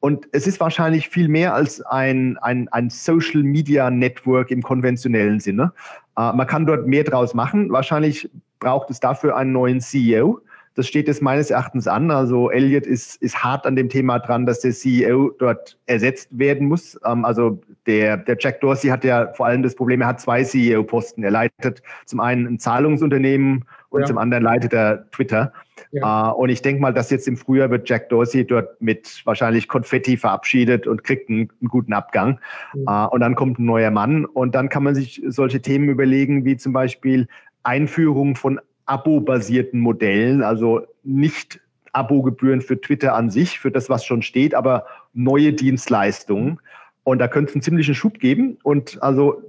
Und 0.00 0.28
es 0.32 0.46
ist 0.46 0.60
wahrscheinlich 0.60 1.08
viel 1.08 1.28
mehr 1.28 1.54
als 1.54 1.80
ein, 1.80 2.36
ein, 2.38 2.68
ein 2.68 2.90
Social 2.90 3.42
Media 3.42 3.90
Network 3.90 4.50
im 4.50 4.62
konventionellen 4.62 5.40
Sinne. 5.40 5.72
Äh, 6.16 6.32
man 6.34 6.46
kann 6.46 6.66
dort 6.66 6.86
mehr 6.86 7.04
draus 7.04 7.34
machen. 7.34 7.72
Wahrscheinlich 7.72 8.30
braucht 8.60 8.90
es 8.90 9.00
dafür 9.00 9.36
einen 9.36 9.52
neuen 9.52 9.80
CEO. 9.80 10.40
Das 10.74 10.88
steht 10.88 11.06
jetzt 11.06 11.22
meines 11.22 11.50
Erachtens 11.50 11.86
an. 11.86 12.10
Also 12.10 12.50
Elliot 12.50 12.84
ist, 12.84 13.16
ist 13.22 13.42
hart 13.42 13.64
an 13.66 13.76
dem 13.76 13.88
Thema 13.88 14.18
dran, 14.18 14.44
dass 14.44 14.60
der 14.60 14.72
CEO 14.72 15.30
dort 15.38 15.78
ersetzt 15.86 16.28
werden 16.32 16.68
muss. 16.68 16.98
Ähm, 17.04 17.24
also 17.24 17.60
der, 17.86 18.16
der 18.16 18.36
Jack 18.38 18.60
Dorsey 18.60 18.90
hat 18.90 19.04
ja 19.04 19.32
vor 19.34 19.46
allem 19.46 19.62
das 19.62 19.74
Problem, 19.74 20.00
er 20.00 20.08
hat 20.08 20.20
zwei 20.20 20.42
CEO-Posten. 20.42 21.22
Er 21.22 21.30
leitet 21.30 21.82
zum 22.06 22.20
einen 22.20 22.46
ein 22.46 22.58
Zahlungsunternehmen 22.58 23.64
und 23.90 24.00
ja. 24.00 24.06
zum 24.06 24.18
anderen 24.18 24.42
leitet 24.42 24.72
er 24.72 25.08
Twitter. 25.12 25.52
Ja. 25.92 26.32
Uh, 26.32 26.34
und 26.34 26.48
ich 26.48 26.62
denke 26.62 26.82
mal, 26.82 26.92
dass 26.92 27.10
jetzt 27.10 27.28
im 27.28 27.36
Frühjahr 27.36 27.70
wird 27.70 27.88
Jack 27.88 28.08
Dorsey 28.08 28.44
dort 28.44 28.80
mit 28.82 29.22
wahrscheinlich 29.24 29.68
Konfetti 29.68 30.16
verabschiedet 30.16 30.88
und 30.88 31.04
kriegt 31.04 31.30
einen, 31.30 31.50
einen 31.60 31.68
guten 31.68 31.92
Abgang. 31.92 32.40
Mhm. 32.74 32.86
Uh, 32.88 33.08
und 33.10 33.20
dann 33.20 33.36
kommt 33.36 33.60
ein 33.60 33.64
neuer 33.64 33.92
Mann 33.92 34.24
und 34.24 34.56
dann 34.56 34.68
kann 34.68 34.82
man 34.82 34.96
sich 34.96 35.22
solche 35.28 35.62
Themen 35.62 35.88
überlegen, 35.88 36.44
wie 36.44 36.56
zum 36.56 36.72
Beispiel 36.72 37.28
Einführung 37.62 38.34
von 38.34 38.60
Abo-basierten 38.86 39.80
Modellen, 39.80 40.42
also 40.42 40.82
nicht 41.02 41.60
Abo-Gebühren 41.92 42.60
für 42.60 42.80
Twitter 42.80 43.14
an 43.14 43.30
sich, 43.30 43.58
für 43.58 43.70
das, 43.70 43.88
was 43.88 44.04
schon 44.04 44.22
steht, 44.22 44.54
aber 44.54 44.86
neue 45.12 45.52
Dienstleistungen. 45.52 46.60
Und 47.04 47.18
da 47.18 47.28
könnte 47.28 47.50
es 47.50 47.54
einen 47.54 47.62
ziemlichen 47.62 47.94
Schub 47.94 48.18
geben. 48.18 48.58
Und 48.62 49.02
also 49.02 49.42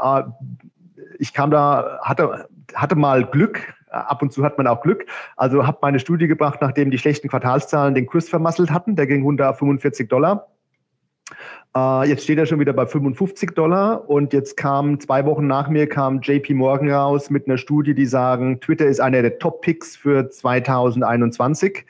äh, 0.00 0.22
ich 1.18 1.32
kam 1.32 1.50
da, 1.50 2.00
hatte, 2.02 2.48
hatte 2.74 2.96
mal 2.96 3.24
Glück, 3.24 3.74
ab 3.90 4.22
und 4.22 4.32
zu 4.32 4.44
hat 4.44 4.58
man 4.58 4.66
auch 4.66 4.82
Glück. 4.82 5.06
Also 5.36 5.66
habe 5.66 5.78
meine 5.82 6.00
Studie 6.00 6.26
gebracht, 6.26 6.60
nachdem 6.60 6.90
die 6.90 6.98
schlechten 6.98 7.28
Quartalszahlen 7.28 7.94
den 7.94 8.06
Kurs 8.06 8.28
vermasselt 8.28 8.70
hatten. 8.70 8.96
Der 8.96 9.06
ging 9.06 9.22
runter 9.22 9.50
auf 9.50 9.58
45 9.58 10.08
Dollar. 10.08 10.48
Äh, 11.76 12.08
jetzt 12.08 12.24
steht 12.24 12.38
er 12.38 12.46
schon 12.46 12.60
wieder 12.60 12.72
bei 12.72 12.86
55 12.86 13.50
Dollar 13.50 14.08
und 14.08 14.32
jetzt 14.32 14.56
kam 14.56 14.98
zwei 15.00 15.24
Wochen 15.26 15.46
nach 15.46 15.68
mir 15.68 15.88
kam 15.88 16.20
JP 16.20 16.54
Morgan 16.54 16.90
raus 16.90 17.30
mit 17.30 17.46
einer 17.46 17.58
Studie, 17.58 17.94
die 17.94 18.06
sagen, 18.06 18.60
Twitter 18.60 18.86
ist 18.86 19.00
einer 19.00 19.22
der 19.22 19.38
Top-Picks 19.38 19.96
für 19.96 20.28
2021. 20.28 21.84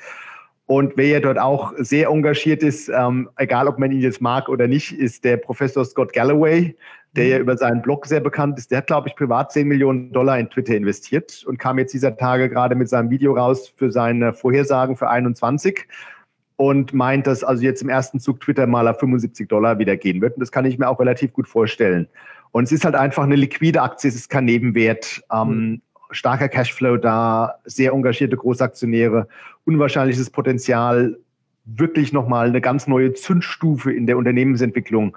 Und 0.66 0.98
wer 0.98 1.06
ja 1.06 1.20
dort 1.20 1.38
auch 1.38 1.72
sehr 1.78 2.08
engagiert 2.08 2.62
ist, 2.62 2.90
ähm, 2.90 3.30
egal 3.36 3.68
ob 3.68 3.78
man 3.78 3.90
ihn 3.90 4.00
jetzt 4.00 4.20
mag 4.20 4.50
oder 4.50 4.68
nicht, 4.68 4.92
ist 4.92 5.24
der 5.24 5.38
Professor 5.38 5.82
Scott 5.82 6.12
Galloway, 6.12 6.76
der 7.16 7.26
ja 7.26 7.36
mhm. 7.36 7.42
über 7.42 7.56
seinen 7.56 7.80
Blog 7.80 8.04
sehr 8.04 8.20
bekannt 8.20 8.58
ist. 8.58 8.70
Der 8.70 8.78
hat, 8.78 8.86
glaube 8.86 9.08
ich, 9.08 9.16
privat 9.16 9.50
10 9.50 9.66
Millionen 9.66 10.12
Dollar 10.12 10.38
in 10.38 10.50
Twitter 10.50 10.76
investiert 10.76 11.42
und 11.46 11.58
kam 11.58 11.78
jetzt 11.78 11.94
dieser 11.94 12.18
Tage 12.18 12.50
gerade 12.50 12.74
mit 12.74 12.90
seinem 12.90 13.08
Video 13.08 13.32
raus 13.32 13.72
für 13.74 13.90
seine 13.90 14.34
Vorhersagen 14.34 14.94
für 14.94 15.08
21 15.08 15.86
und 16.58 16.92
meint, 16.92 17.28
dass 17.28 17.44
also 17.44 17.62
jetzt 17.62 17.82
im 17.82 17.88
ersten 17.88 18.18
Zug 18.18 18.40
Twitter 18.40 18.66
mal 18.66 18.88
auf 18.88 18.98
75 18.98 19.48
Dollar 19.48 19.78
wieder 19.78 19.96
gehen 19.96 20.20
wird. 20.20 20.34
Und 20.34 20.40
das 20.40 20.50
kann 20.50 20.64
ich 20.64 20.76
mir 20.76 20.88
auch 20.88 20.98
relativ 20.98 21.32
gut 21.32 21.46
vorstellen. 21.46 22.08
Und 22.50 22.64
es 22.64 22.72
ist 22.72 22.84
halt 22.84 22.96
einfach 22.96 23.22
eine 23.22 23.36
liquide 23.36 23.80
Aktie, 23.80 24.08
es 24.08 24.16
ist 24.16 24.28
kein 24.28 24.44
Nebenwert. 24.44 25.22
Ähm, 25.32 25.48
mhm. 25.48 25.82
starker 26.10 26.48
Cashflow 26.48 26.96
da, 26.96 27.60
sehr 27.64 27.92
engagierte 27.92 28.36
Großaktionäre, 28.36 29.28
unwahrscheinliches 29.66 30.30
Potenzial, 30.30 31.16
wirklich 31.64 32.12
nochmal 32.12 32.48
eine 32.48 32.60
ganz 32.60 32.88
neue 32.88 33.12
Zündstufe 33.12 33.92
in 33.92 34.06
der 34.06 34.16
Unternehmensentwicklung 34.16 35.16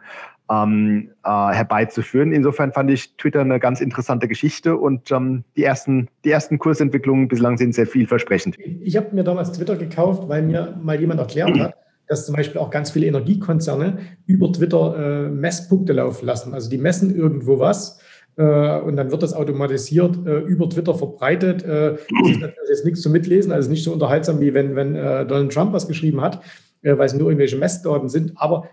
ähm, 0.51 1.11
äh, 1.23 1.29
herbeizuführen. 1.29 2.33
Insofern 2.33 2.73
fand 2.73 2.91
ich 2.91 3.15
Twitter 3.17 3.41
eine 3.41 3.59
ganz 3.59 3.79
interessante 3.79 4.27
Geschichte 4.27 4.75
und 4.75 5.11
ähm, 5.11 5.43
die, 5.55 5.63
ersten, 5.63 6.09
die 6.25 6.31
ersten 6.31 6.59
Kursentwicklungen 6.59 7.27
bislang 7.27 7.57
sind 7.57 7.73
sehr 7.73 7.87
vielversprechend. 7.87 8.57
Ich 8.59 8.97
habe 8.97 9.15
mir 9.15 9.23
damals 9.23 9.53
Twitter 9.53 9.77
gekauft, 9.77 10.27
weil 10.27 10.43
mir 10.43 10.77
mal 10.81 10.99
jemand 10.99 11.19
erklärt 11.19 11.57
hat, 11.59 11.75
dass 12.07 12.25
zum 12.25 12.35
Beispiel 12.35 12.59
auch 12.59 12.69
ganz 12.69 12.91
viele 12.91 13.07
Energiekonzerne 13.07 13.99
über 14.25 14.51
Twitter 14.51 15.27
äh, 15.27 15.29
Messpunkte 15.29 15.93
laufen 15.93 16.25
lassen. 16.25 16.53
Also 16.53 16.69
die 16.69 16.77
messen 16.77 17.15
irgendwo 17.15 17.59
was 17.59 18.01
äh, 18.37 18.79
und 18.79 18.95
dann 18.95 19.11
wird 19.11 19.23
das 19.23 19.33
automatisiert 19.33 20.17
äh, 20.25 20.39
über 20.39 20.69
Twitter 20.69 20.95
verbreitet. 20.95 21.63
Äh, 21.63 21.93
das 21.93 22.31
ist 22.31 22.41
natürlich 22.41 22.69
jetzt 22.69 22.85
nichts 22.85 23.01
zum 23.01 23.11
Mitlesen, 23.11 23.51
also 23.51 23.69
nicht 23.69 23.83
so 23.83 23.93
unterhaltsam 23.93 24.39
wie 24.39 24.53
wenn, 24.53 24.75
wenn 24.75 24.93
Donald 24.93 25.53
Trump 25.53 25.73
was 25.73 25.87
geschrieben 25.87 26.21
hat, 26.21 26.41
weil 26.81 27.05
es 27.05 27.13
nur 27.13 27.29
irgendwelche 27.29 27.57
Messdaten 27.57 28.09
sind. 28.09 28.33
Aber 28.35 28.67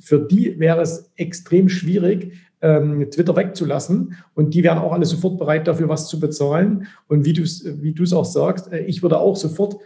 für 0.00 0.20
die 0.20 0.58
wäre 0.58 0.80
es 0.80 1.10
extrem 1.16 1.68
schwierig, 1.68 2.32
ähm, 2.60 3.10
Twitter 3.10 3.36
wegzulassen. 3.36 4.16
Und 4.34 4.54
die 4.54 4.62
wären 4.62 4.78
auch 4.78 4.92
alle 4.92 5.06
sofort 5.06 5.38
bereit, 5.38 5.66
dafür 5.66 5.88
was 5.88 6.08
zu 6.08 6.20
bezahlen. 6.20 6.86
Und 7.08 7.24
wie 7.24 7.32
du 7.32 7.42
es 7.42 7.64
wie 7.82 8.14
auch 8.14 8.24
sagst, 8.24 8.72
ich 8.72 9.02
würde 9.02 9.18
auch 9.18 9.36
sofort 9.36 9.76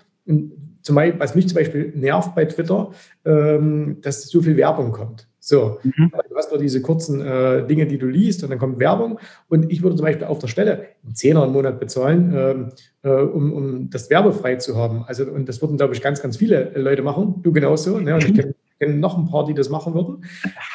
zum 0.82 0.94
Beispiel, 0.94 1.20
was 1.20 1.34
mich 1.34 1.48
zum 1.48 1.56
Beispiel 1.56 1.92
nervt 1.94 2.34
bei 2.34 2.44
Twitter, 2.44 2.90
ähm, 3.24 3.98
dass 4.02 4.28
so 4.28 4.40
viel 4.40 4.56
Werbung 4.56 4.92
kommt. 4.92 5.26
So, 5.42 5.78
mhm. 5.82 6.12
du 6.12 6.36
hast 6.36 6.50
nur 6.50 6.60
diese 6.60 6.82
kurzen 6.82 7.22
äh, 7.22 7.66
Dinge, 7.66 7.86
die 7.86 7.96
du 7.96 8.06
liest 8.06 8.44
und 8.44 8.50
dann 8.50 8.58
kommt 8.58 8.78
Werbung. 8.78 9.18
Und 9.48 9.72
ich 9.72 9.82
würde 9.82 9.96
zum 9.96 10.04
Beispiel 10.04 10.26
auf 10.26 10.38
der 10.38 10.48
Stelle 10.48 10.86
einen 11.02 11.14
Zehner 11.14 11.44
im 11.44 11.52
Monat 11.52 11.80
bezahlen, 11.80 12.32
ähm, 12.36 12.68
äh, 13.02 13.10
um, 13.10 13.52
um 13.52 13.90
das 13.90 14.10
werbefrei 14.10 14.56
zu 14.56 14.76
haben. 14.76 15.04
Also, 15.06 15.24
und 15.24 15.48
das 15.48 15.62
würden, 15.62 15.78
glaube 15.78 15.94
ich, 15.94 16.02
ganz, 16.02 16.20
ganz 16.20 16.36
viele 16.36 16.72
Leute 16.76 17.02
machen. 17.02 17.36
Du 17.42 17.52
genauso. 17.52 17.98
Ne? 17.98 18.14
Und 18.14 18.24
ich 18.24 18.34
kenne 18.34 18.54
kenn 18.80 18.98
noch 18.98 19.16
ein 19.16 19.26
paar, 19.26 19.44
die 19.44 19.54
das 19.54 19.68
machen 19.68 19.94
würden. 19.94 20.24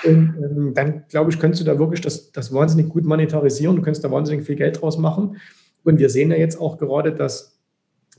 Und 0.03 0.35
ähm, 0.37 0.71
dann, 0.73 1.03
glaube 1.09 1.31
ich, 1.31 1.39
könntest 1.39 1.61
du 1.61 1.65
da 1.65 1.77
wirklich 1.79 2.01
das, 2.01 2.31
das 2.31 2.53
wahnsinnig 2.53 2.89
gut 2.89 3.03
monetarisieren. 3.03 3.75
Du 3.75 3.81
könntest 3.81 4.03
da 4.03 4.11
wahnsinnig 4.11 4.45
viel 4.45 4.55
Geld 4.55 4.81
draus 4.81 4.97
machen. 4.97 5.37
Und 5.83 5.99
wir 5.99 6.09
sehen 6.09 6.31
ja 6.31 6.37
jetzt 6.37 6.59
auch 6.59 6.77
gerade, 6.77 7.13
dass 7.13 7.59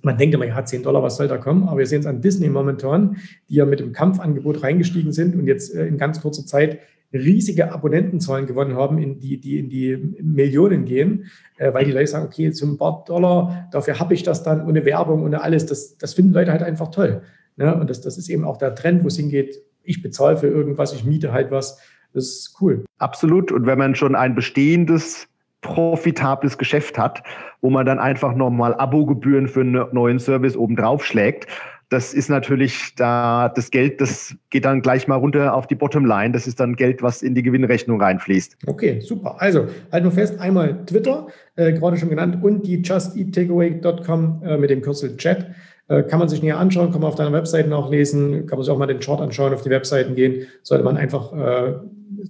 man 0.03 0.19
denkt 0.19 0.35
immer, 0.35 0.47
ja, 0.47 0.65
10 0.65 0.83
Dollar, 0.83 1.03
was 1.03 1.17
soll 1.17 1.29
da 1.29 1.39
kommen? 1.39 1.69
Aber 1.69 1.79
wir 1.79 1.87
sehen 1.87 2.01
es 2.01 2.07
an 2.07 2.21
Disney 2.21 2.49
momentan, 2.49 3.17
die 3.49 3.55
ja 3.55 3.65
mit 3.65 3.81
dem 3.81 3.93
Kampfangebot 3.93 4.63
reingestiegen 4.63 5.13
sind 5.13 5.35
und 5.35 5.47
jetzt 5.47 5.75
äh, 5.75 5.87
in 5.87 5.99
ganz 5.99 6.21
kurzer 6.21 6.45
Zeit 6.45 6.81
riesige 7.13 7.73
Abonnentenzahlen 7.73 8.47
gewonnen 8.47 8.77
haben, 8.77 8.99
in 8.99 9.21
die, 9.21 9.41
die 9.41 9.59
in 9.59 9.71
die 9.71 9.97
Millionen 10.21 10.85
gehen, 10.85 11.27
äh, 11.57 11.73
weil 11.73 11.85
die 11.85 11.93
Leute 11.93 12.09
sagen, 12.09 12.27
okay, 12.27 12.51
zum 12.53 12.77
paar 12.77 13.05
Dollar, 13.07 13.69
dafür 13.73 13.99
habe 13.99 14.15
ich 14.15 14.23
das 14.23 14.43
dann 14.43 14.67
ohne 14.67 14.85
Werbung, 14.85 15.23
ohne 15.23 15.43
alles. 15.43 15.67
Das, 15.67 15.97
das 15.97 16.15
finden 16.15 16.33
Leute 16.33 16.53
halt 16.53 16.63
einfach 16.63 16.91
toll. 16.91 17.23
Ne? 17.57 17.75
Und 17.75 17.91
das, 17.91 18.01
das 18.01 18.19
ist 18.19 18.29
eben 18.29 18.45
auch 18.45 18.59
der 18.59 18.75
Trend, 18.75 19.03
wo 19.03 19.09
es 19.09 19.17
hingeht. 19.17 19.63
Ich 19.87 20.03
bezahle 20.03 20.37
für 20.37 20.49
irgendwas, 20.49 20.93
ich 20.93 21.05
miete 21.05 21.33
halt 21.33 21.51
was. 21.51 21.79
Das 22.13 22.25
ist 22.25 22.57
cool. 22.61 22.85
Absolut. 22.99 23.53
Und 23.53 23.67
wenn 23.67 23.79
man 23.79 23.95
schon 23.95 24.15
ein 24.15 24.35
bestehendes 24.35 25.29
profitables 25.61 26.59
Geschäft 26.59 26.99
hat, 26.99 27.23
wo 27.61 27.71
man 27.71 27.87
dann 27.87 27.99
einfach 27.99 28.35
nochmal 28.35 28.75
Abogebühren 28.75 29.49
für 29.49 29.61
einen 29.61 29.87
neuen 29.93 30.19
Service 30.19 30.57
obendrauf 30.57 31.05
schlägt. 31.05 31.47
Das 31.89 32.15
ist 32.15 32.29
natürlich 32.29 32.95
da, 32.97 33.49
das 33.55 33.71
Geld, 33.71 34.01
das 34.01 34.35
geht 34.51 34.65
dann 34.65 34.83
gleich 34.83 35.07
mal 35.07 35.17
runter 35.17 35.55
auf 35.55 35.69
die 35.69 35.77
Bottomline. 35.77 36.33
Das 36.33 36.47
ist 36.47 36.59
dann 36.59 36.75
Geld, 36.75 37.01
was 37.01 37.23
in 37.23 37.35
die 37.35 37.43
Gewinnrechnung 37.43 38.01
reinfließt. 38.01 38.57
Okay, 38.67 39.01
super. 39.01 39.37
Also 39.39 39.67
halten 39.93 40.07
wir 40.07 40.13
fest, 40.13 40.41
einmal 40.41 40.85
Twitter, 40.87 41.29
äh, 41.55 41.73
gerade 41.73 41.97
schon 41.97 42.09
genannt, 42.11 42.43
und 42.43 42.67
die 42.67 42.83
justeattakeaway.com 42.83 44.43
äh, 44.45 44.57
mit 44.57 44.71
dem 44.71 44.83
Kürzel 44.83 45.17
Chat. 45.17 45.47
Äh, 45.89 46.03
kann 46.03 46.19
man 46.19 46.29
sich 46.29 46.43
näher 46.43 46.59
anschauen, 46.59 46.91
kann 46.91 47.01
man 47.01 47.11
auf 47.11 47.17
deiner 47.17 47.33
Webseite 47.33 47.69
nachlesen, 47.69 48.47
kann 48.47 48.59
man 48.59 48.65
sich 48.65 48.73
auch 48.73 48.79
mal 48.79 48.87
den 48.87 49.01
Chart 49.01 49.21
anschauen, 49.21 49.55
auf 49.55 49.63
die 49.63 49.71
Webseiten 49.71 50.15
gehen. 50.15 50.47
Sollte 50.63 50.85
man 50.85 50.97
einfach 50.97 51.33
äh, 51.33 51.75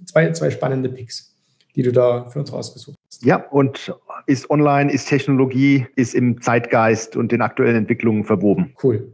zwei, 0.05 0.31
zwei 0.31 0.51
spannende 0.51 0.89
Picks 0.89 1.37
die 1.77 1.83
du 1.83 1.91
da 1.91 2.25
für 2.25 2.39
uns 2.39 2.51
rausgesucht 2.51 2.97
hast. 3.07 3.23
Ja, 3.23 3.37
und 3.51 3.93
ist 4.25 4.49
online, 4.49 4.91
ist 4.91 5.07
Technologie, 5.07 5.85
ist 5.95 6.15
im 6.15 6.41
Zeitgeist 6.41 7.15
und 7.15 7.31
den 7.31 7.41
aktuellen 7.41 7.75
Entwicklungen 7.75 8.23
verwoben. 8.23 8.73
Cool. 8.83 9.13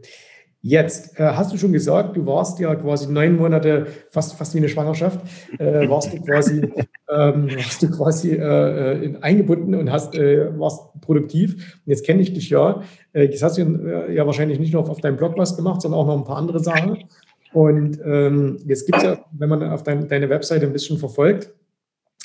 Jetzt 0.62 1.20
äh, 1.20 1.24
hast 1.24 1.52
du 1.52 1.58
schon 1.58 1.74
gesagt, 1.74 2.16
du 2.16 2.24
warst 2.24 2.58
ja 2.58 2.74
quasi 2.74 3.12
neun 3.12 3.36
Monate, 3.36 3.86
fast, 4.10 4.34
fast 4.34 4.54
wie 4.54 4.58
eine 4.58 4.70
Schwangerschaft, 4.70 5.20
äh, 5.58 5.86
warst 5.90 6.10
du 6.10 6.22
quasi, 6.22 6.62
ähm, 7.10 7.48
warst 7.56 7.82
du 7.82 7.90
quasi 7.90 8.32
äh, 8.32 9.04
in, 9.04 9.22
eingebunden 9.22 9.74
und 9.74 9.90
hast, 9.90 10.14
äh, 10.14 10.58
warst 10.58 11.00
produktiv. 11.00 11.54
Und 11.54 11.90
jetzt 11.90 12.04
kenne 12.04 12.22
ich 12.22 12.32
dich 12.32 12.50
ja. 12.50 12.82
Äh, 13.12 13.24
jetzt 13.24 13.42
hast 13.42 13.58
du 13.58 13.62
äh, 13.62 14.14
ja 14.14 14.26
wahrscheinlich 14.26 14.58
nicht 14.58 14.72
nur 14.72 14.82
auf, 14.82 14.90
auf 14.90 15.00
deinem 15.00 15.16
Blog 15.16 15.34
was 15.36 15.56
gemacht, 15.56 15.82
sondern 15.82 16.00
auch 16.00 16.06
noch 16.06 16.16
ein 16.16 16.24
paar 16.24 16.38
andere 16.38 16.60
Sachen. 16.60 17.04
Und 17.52 18.00
ähm, 18.04 18.58
jetzt 18.66 18.86
gibt 18.86 18.98
es 18.98 19.04
ja, 19.04 19.24
wenn 19.32 19.48
man 19.48 19.62
auf 19.62 19.84
dein, 19.84 20.08
deine 20.08 20.28
Webseite 20.28 20.66
ein 20.66 20.72
bisschen 20.72 20.98
verfolgt, 20.98 21.52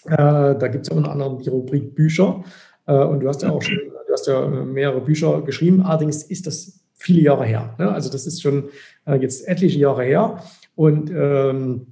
äh, 0.06 0.16
da 0.18 0.68
gibt 0.68 0.86
es 0.86 0.90
ja 0.90 0.98
unter 0.98 1.12
anderem 1.12 1.40
die 1.40 1.50
Rubrik 1.50 1.94
Bücher. 1.94 2.44
Äh, 2.88 2.94
und 2.94 3.20
du 3.20 3.28
hast 3.28 3.44
ja 3.44 3.52
auch 3.52 3.62
schon, 3.62 3.78
du 3.78 4.14
hast 4.14 4.28
ja 4.28 4.48
mehrere 4.48 5.02
Bücher 5.02 5.42
geschrieben. 5.42 5.84
Allerdings 5.84 6.24
ist 6.24 6.48
das 6.48 6.80
viele 6.94 7.22
Jahre 7.22 7.46
her. 7.46 7.76
Ne? 7.78 7.92
Also 7.92 8.12
das 8.12 8.26
ist 8.26 8.42
schon 8.42 8.70
äh, 9.06 9.16
jetzt 9.16 9.48
etliche 9.48 9.80
Jahre 9.80 10.04
her. 10.04 10.42
Und 10.76 11.12
ähm, 11.12 11.88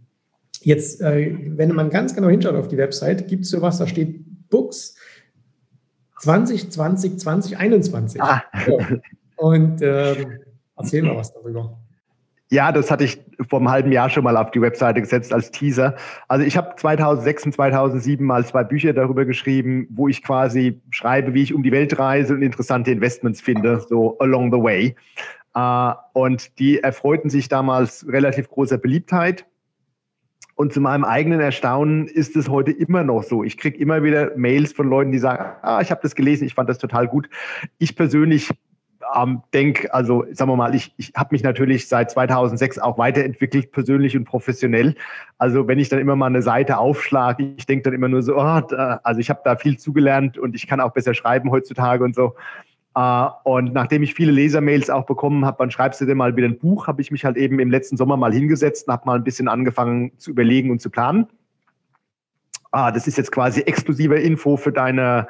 jetzt, 0.67 0.99
wenn 0.99 1.73
man 1.73 1.89
ganz 1.89 2.13
genau 2.13 2.27
hinschaut 2.27 2.55
auf 2.55 2.67
die 2.67 2.77
Website, 2.77 3.27
gibt 3.27 3.45
es 3.45 3.51
sowas, 3.51 3.77
da 3.77 3.87
steht 3.87 4.49
Books 4.49 4.95
2020, 6.19 7.19
2021. 7.19 8.21
Ah. 8.21 8.43
Und 9.37 9.81
ähm, 9.81 10.39
erzähl 10.75 11.03
mal 11.03 11.15
was 11.15 11.33
darüber. 11.33 11.77
Ja, 12.49 12.71
das 12.71 12.89
hatte 12.91 13.03
ich 13.03 13.19
vor 13.49 13.59
einem 13.59 13.69
halben 13.69 13.91
Jahr 13.91 14.09
schon 14.09 14.23
mal 14.23 14.35
auf 14.37 14.51
die 14.51 14.61
Webseite 14.61 15.01
gesetzt 15.01 15.33
als 15.33 15.51
Teaser. 15.51 15.95
Also 16.27 16.45
ich 16.45 16.57
habe 16.57 16.75
2006 16.77 17.45
und 17.45 17.53
2007 17.53 18.25
mal 18.25 18.45
zwei 18.45 18.63
Bücher 18.63 18.93
darüber 18.93 19.25
geschrieben, 19.25 19.87
wo 19.91 20.07
ich 20.07 20.23
quasi 20.23 20.81
schreibe, 20.89 21.33
wie 21.33 21.43
ich 21.43 21.53
um 21.53 21.63
die 21.63 21.71
Welt 21.71 21.99
reise 21.99 22.33
und 22.33 22.41
interessante 22.41 22.91
Investments 22.91 23.41
finde, 23.41 23.81
so 23.87 24.17
along 24.19 24.51
the 24.51 24.61
way. 24.61 24.95
Uh, 25.55 25.93
und 26.13 26.59
die 26.59 26.79
erfreuten 26.79 27.29
sich 27.29 27.49
damals 27.49 28.05
relativ 28.07 28.47
großer 28.47 28.77
Beliebtheit. 28.77 29.45
Und 30.57 30.73
zu 30.73 30.81
meinem 30.81 31.05
eigenen 31.05 31.39
Erstaunen 31.39 32.07
ist 32.07 32.35
es 32.35 32.49
heute 32.49 32.71
immer 32.71 33.03
noch 33.03 33.21
so. 33.21 33.43
Ich 33.43 33.59
kriege 33.59 33.77
immer 33.77 34.01
wieder 34.01 34.31
Mails 34.35 34.73
von 34.73 34.89
Leuten, 34.89 35.11
die 35.11 35.19
sagen, 35.19 35.45
ah, 35.61 35.81
ich 35.81 35.91
habe 35.91 36.01
das 36.01 36.15
gelesen, 36.15 36.45
ich 36.47 36.55
fand 36.55 36.67
das 36.67 36.79
total 36.79 37.07
gut. 37.07 37.29
Ich 37.77 37.95
persönlich 37.95 38.49
ähm, 39.15 39.43
denke, 39.53 39.93
also 39.93 40.25
sagen 40.31 40.49
wir 40.49 40.55
mal, 40.55 40.73
ich, 40.73 40.95
ich 40.97 41.13
habe 41.15 41.29
mich 41.35 41.43
natürlich 41.43 41.87
seit 41.87 42.09
2006 42.09 42.79
auch 42.79 42.97
weiterentwickelt, 42.97 43.71
persönlich 43.71 44.17
und 44.17 44.25
professionell. 44.25 44.95
Also 45.37 45.67
wenn 45.67 45.77
ich 45.77 45.89
dann 45.89 45.99
immer 45.99 46.15
mal 46.15 46.25
eine 46.25 46.41
Seite 46.41 46.79
aufschlage, 46.79 47.53
ich 47.55 47.67
denke 47.67 47.83
dann 47.83 47.93
immer 47.93 48.09
nur 48.09 48.23
so, 48.23 48.35
oh, 48.35 48.61
da, 48.61 48.99
also 49.03 49.21
ich 49.21 49.29
habe 49.29 49.41
da 49.43 49.57
viel 49.57 49.77
zugelernt 49.77 50.39
und 50.39 50.55
ich 50.55 50.65
kann 50.65 50.81
auch 50.81 50.91
besser 50.91 51.13
schreiben 51.13 51.51
heutzutage 51.51 52.03
und 52.03 52.15
so. 52.15 52.33
Uh, 52.97 53.29
und 53.43 53.73
nachdem 53.73 54.01
ich 54.01 54.15
viele 54.15 54.31
Lesermails 54.31 54.89
auch 54.89 55.05
bekommen 55.05 55.45
habe, 55.45 55.59
wann 55.59 55.69
schreibst 55.69 56.01
du 56.01 56.05
denn 56.05 56.17
mal 56.17 56.35
wieder 56.35 56.47
ein 56.47 56.57
Buch, 56.57 56.87
habe 56.87 56.99
ich 56.99 57.11
mich 57.11 57.25
halt 57.25 57.37
eben 57.37 57.59
im 57.59 57.69
letzten 57.69 57.95
Sommer 57.95 58.17
mal 58.17 58.33
hingesetzt 58.33 58.87
und 58.87 58.93
habe 58.93 59.05
mal 59.05 59.17
ein 59.17 59.23
bisschen 59.23 59.47
angefangen 59.47 60.17
zu 60.17 60.31
überlegen 60.31 60.71
und 60.71 60.81
zu 60.81 60.89
planen. 60.89 61.27
Uh, 62.75 62.89
das 62.91 63.05
ist 63.07 63.17
jetzt 63.17 63.31
quasi 63.31 63.61
exklusive 63.61 64.15
Info 64.15 64.57
für 64.57 64.71
deine, 64.71 65.27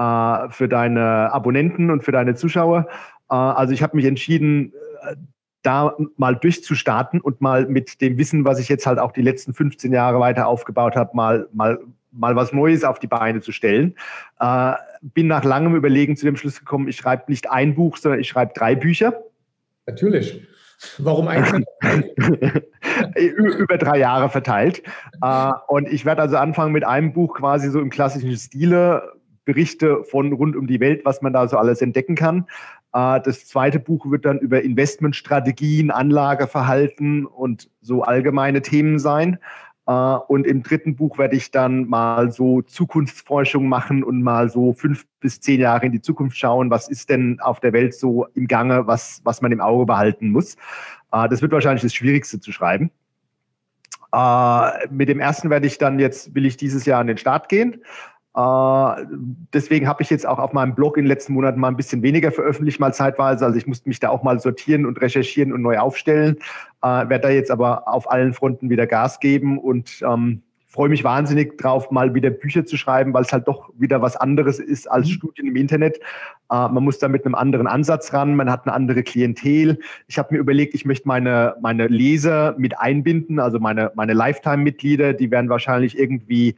uh, 0.00 0.48
für 0.48 0.68
deine 0.68 1.30
Abonnenten 1.32 1.90
und 1.90 2.02
für 2.02 2.12
deine 2.12 2.34
Zuschauer. 2.34 2.88
Äh, 3.32 3.34
also 3.34 3.72
ich 3.72 3.82
habe 3.82 3.96
mich 3.96 4.04
entschieden, 4.04 4.72
äh, 5.02 5.16
da 5.62 5.96
mal 6.16 6.34
durchzustarten 6.34 7.20
und 7.20 7.40
mal 7.40 7.66
mit 7.66 8.00
dem 8.00 8.18
Wissen, 8.18 8.44
was 8.44 8.58
ich 8.58 8.68
jetzt 8.68 8.86
halt 8.86 8.98
auch 8.98 9.12
die 9.12 9.22
letzten 9.22 9.54
15 9.54 9.92
Jahre 9.92 10.18
weiter 10.18 10.48
aufgebaut 10.48 10.96
habe, 10.96 11.14
mal, 11.14 11.48
mal, 11.52 11.78
mal 12.12 12.36
was 12.36 12.52
Neues 12.52 12.84
auf 12.84 12.98
die 12.98 13.06
Beine 13.06 13.40
zu 13.40 13.52
stellen. 13.52 13.94
Äh, 14.38 14.74
bin 15.00 15.26
nach 15.26 15.44
langem 15.44 15.74
Überlegen 15.74 16.16
zu 16.16 16.24
dem 16.24 16.36
Schluss 16.36 16.58
gekommen, 16.58 16.88
ich 16.88 16.96
schreibe 16.96 17.24
nicht 17.28 17.50
ein 17.50 17.74
Buch, 17.74 17.96
sondern 17.96 18.20
ich 18.20 18.28
schreibe 18.28 18.52
drei 18.54 18.74
Bücher. 18.74 19.14
Natürlich. 19.86 20.46
Warum 20.98 21.28
eigentlich? 21.28 21.64
Über 23.16 23.78
drei 23.78 23.98
Jahre 23.98 24.28
verteilt. 24.28 24.82
und 25.68 25.88
ich 25.88 26.04
werde 26.04 26.22
also 26.22 26.36
anfangen 26.36 26.72
mit 26.72 26.84
einem 26.84 27.12
Buch 27.12 27.36
quasi 27.36 27.70
so 27.70 27.80
im 27.80 27.90
klassischen 27.90 28.36
Stile, 28.36 29.12
Berichte 29.44 30.04
von 30.04 30.32
rund 30.32 30.56
um 30.56 30.66
die 30.66 30.80
Welt, 30.80 31.04
was 31.04 31.22
man 31.22 31.32
da 31.32 31.48
so 31.48 31.56
alles 31.56 31.82
entdecken 31.82 32.14
kann. 32.14 32.46
Äh, 32.92 33.20
das 33.22 33.46
zweite 33.46 33.78
Buch 33.78 34.10
wird 34.10 34.24
dann 34.24 34.38
über 34.38 34.62
Investmentstrategien, 34.62 35.90
Anlageverhalten 35.90 37.26
und 37.26 37.68
so 37.80 38.02
allgemeine 38.02 38.62
Themen 38.62 38.98
sein. 38.98 39.38
Äh, 39.86 39.92
und 39.92 40.46
im 40.46 40.62
dritten 40.62 40.96
Buch 40.96 41.18
werde 41.18 41.36
ich 41.36 41.50
dann 41.50 41.88
mal 41.88 42.30
so 42.30 42.62
Zukunftsforschung 42.62 43.68
machen 43.68 44.04
und 44.04 44.22
mal 44.22 44.48
so 44.48 44.72
fünf 44.72 45.06
bis 45.20 45.40
zehn 45.40 45.60
Jahre 45.60 45.86
in 45.86 45.92
die 45.92 46.00
Zukunft 46.00 46.36
schauen. 46.36 46.70
Was 46.70 46.88
ist 46.88 47.10
denn 47.10 47.40
auf 47.40 47.60
der 47.60 47.72
Welt 47.72 47.94
so 47.94 48.26
im 48.34 48.46
Gange, 48.46 48.86
was, 48.86 49.20
was 49.24 49.42
man 49.42 49.52
im 49.52 49.60
Auge 49.60 49.86
behalten 49.86 50.30
muss? 50.30 50.54
Äh, 51.12 51.28
das 51.28 51.42
wird 51.42 51.52
wahrscheinlich 51.52 51.82
das 51.82 51.94
Schwierigste 51.94 52.40
zu 52.40 52.52
schreiben. 52.52 52.90
mit 54.90 55.08
dem 55.08 55.20
ersten 55.20 55.48
werde 55.48 55.66
ich 55.66 55.78
dann 55.78 55.98
jetzt, 55.98 56.34
will 56.34 56.44
ich 56.44 56.58
dieses 56.58 56.84
Jahr 56.84 57.00
an 57.00 57.06
den 57.06 57.16
Start 57.16 57.48
gehen. 57.48 57.82
Äh, 58.34 59.06
deswegen 59.52 59.86
habe 59.86 60.02
ich 60.02 60.10
jetzt 60.10 60.26
auch 60.26 60.38
auf 60.38 60.52
meinem 60.52 60.74
Blog 60.74 60.96
in 60.96 61.04
den 61.04 61.08
letzten 61.08 61.34
Monaten 61.34 61.60
mal 61.60 61.68
ein 61.68 61.76
bisschen 61.76 62.02
weniger 62.02 62.32
veröffentlicht, 62.32 62.80
mal 62.80 62.94
zeitweise. 62.94 63.44
Also 63.44 63.58
ich 63.58 63.66
musste 63.66 63.88
mich 63.88 64.00
da 64.00 64.08
auch 64.08 64.22
mal 64.22 64.40
sortieren 64.40 64.86
und 64.86 65.00
recherchieren 65.00 65.52
und 65.52 65.62
neu 65.62 65.78
aufstellen. 65.78 66.36
Äh, 66.82 67.08
werde 67.08 67.20
da 67.20 67.30
jetzt 67.30 67.50
aber 67.50 67.88
auf 67.88 68.10
allen 68.10 68.32
Fronten 68.32 68.70
wieder 68.70 68.86
Gas 68.86 69.20
geben 69.20 69.58
und 69.58 70.02
ähm, 70.02 70.42
freue 70.72 70.88
mich 70.88 71.04
wahnsinnig 71.04 71.58
drauf, 71.58 71.90
mal 71.90 72.14
wieder 72.14 72.30
Bücher 72.30 72.64
zu 72.64 72.78
schreiben, 72.78 73.12
weil 73.12 73.24
es 73.24 73.32
halt 73.32 73.46
doch 73.46 73.70
wieder 73.76 74.00
was 74.00 74.16
anderes 74.16 74.58
ist 74.58 74.90
als 74.90 75.06
mhm. 75.06 75.12
Studien 75.12 75.46
im 75.48 75.56
Internet. 75.56 75.98
Äh, 75.98 76.68
man 76.68 76.82
muss 76.82 76.98
da 76.98 77.08
mit 77.08 77.26
einem 77.26 77.34
anderen 77.34 77.66
Ansatz 77.66 78.14
ran, 78.14 78.34
man 78.34 78.50
hat 78.50 78.66
eine 78.66 78.74
andere 78.74 79.02
Klientel. 79.02 79.78
Ich 80.06 80.18
habe 80.18 80.32
mir 80.32 80.40
überlegt, 80.40 80.74
ich 80.74 80.86
möchte 80.86 81.06
meine, 81.06 81.54
meine 81.60 81.88
Leser 81.88 82.54
mit 82.56 82.78
einbinden, 82.80 83.38
also 83.38 83.60
meine, 83.60 83.92
meine 83.94 84.14
Lifetime-Mitglieder, 84.14 85.12
die 85.12 85.30
werden 85.30 85.50
wahrscheinlich 85.50 85.98
irgendwie 85.98 86.56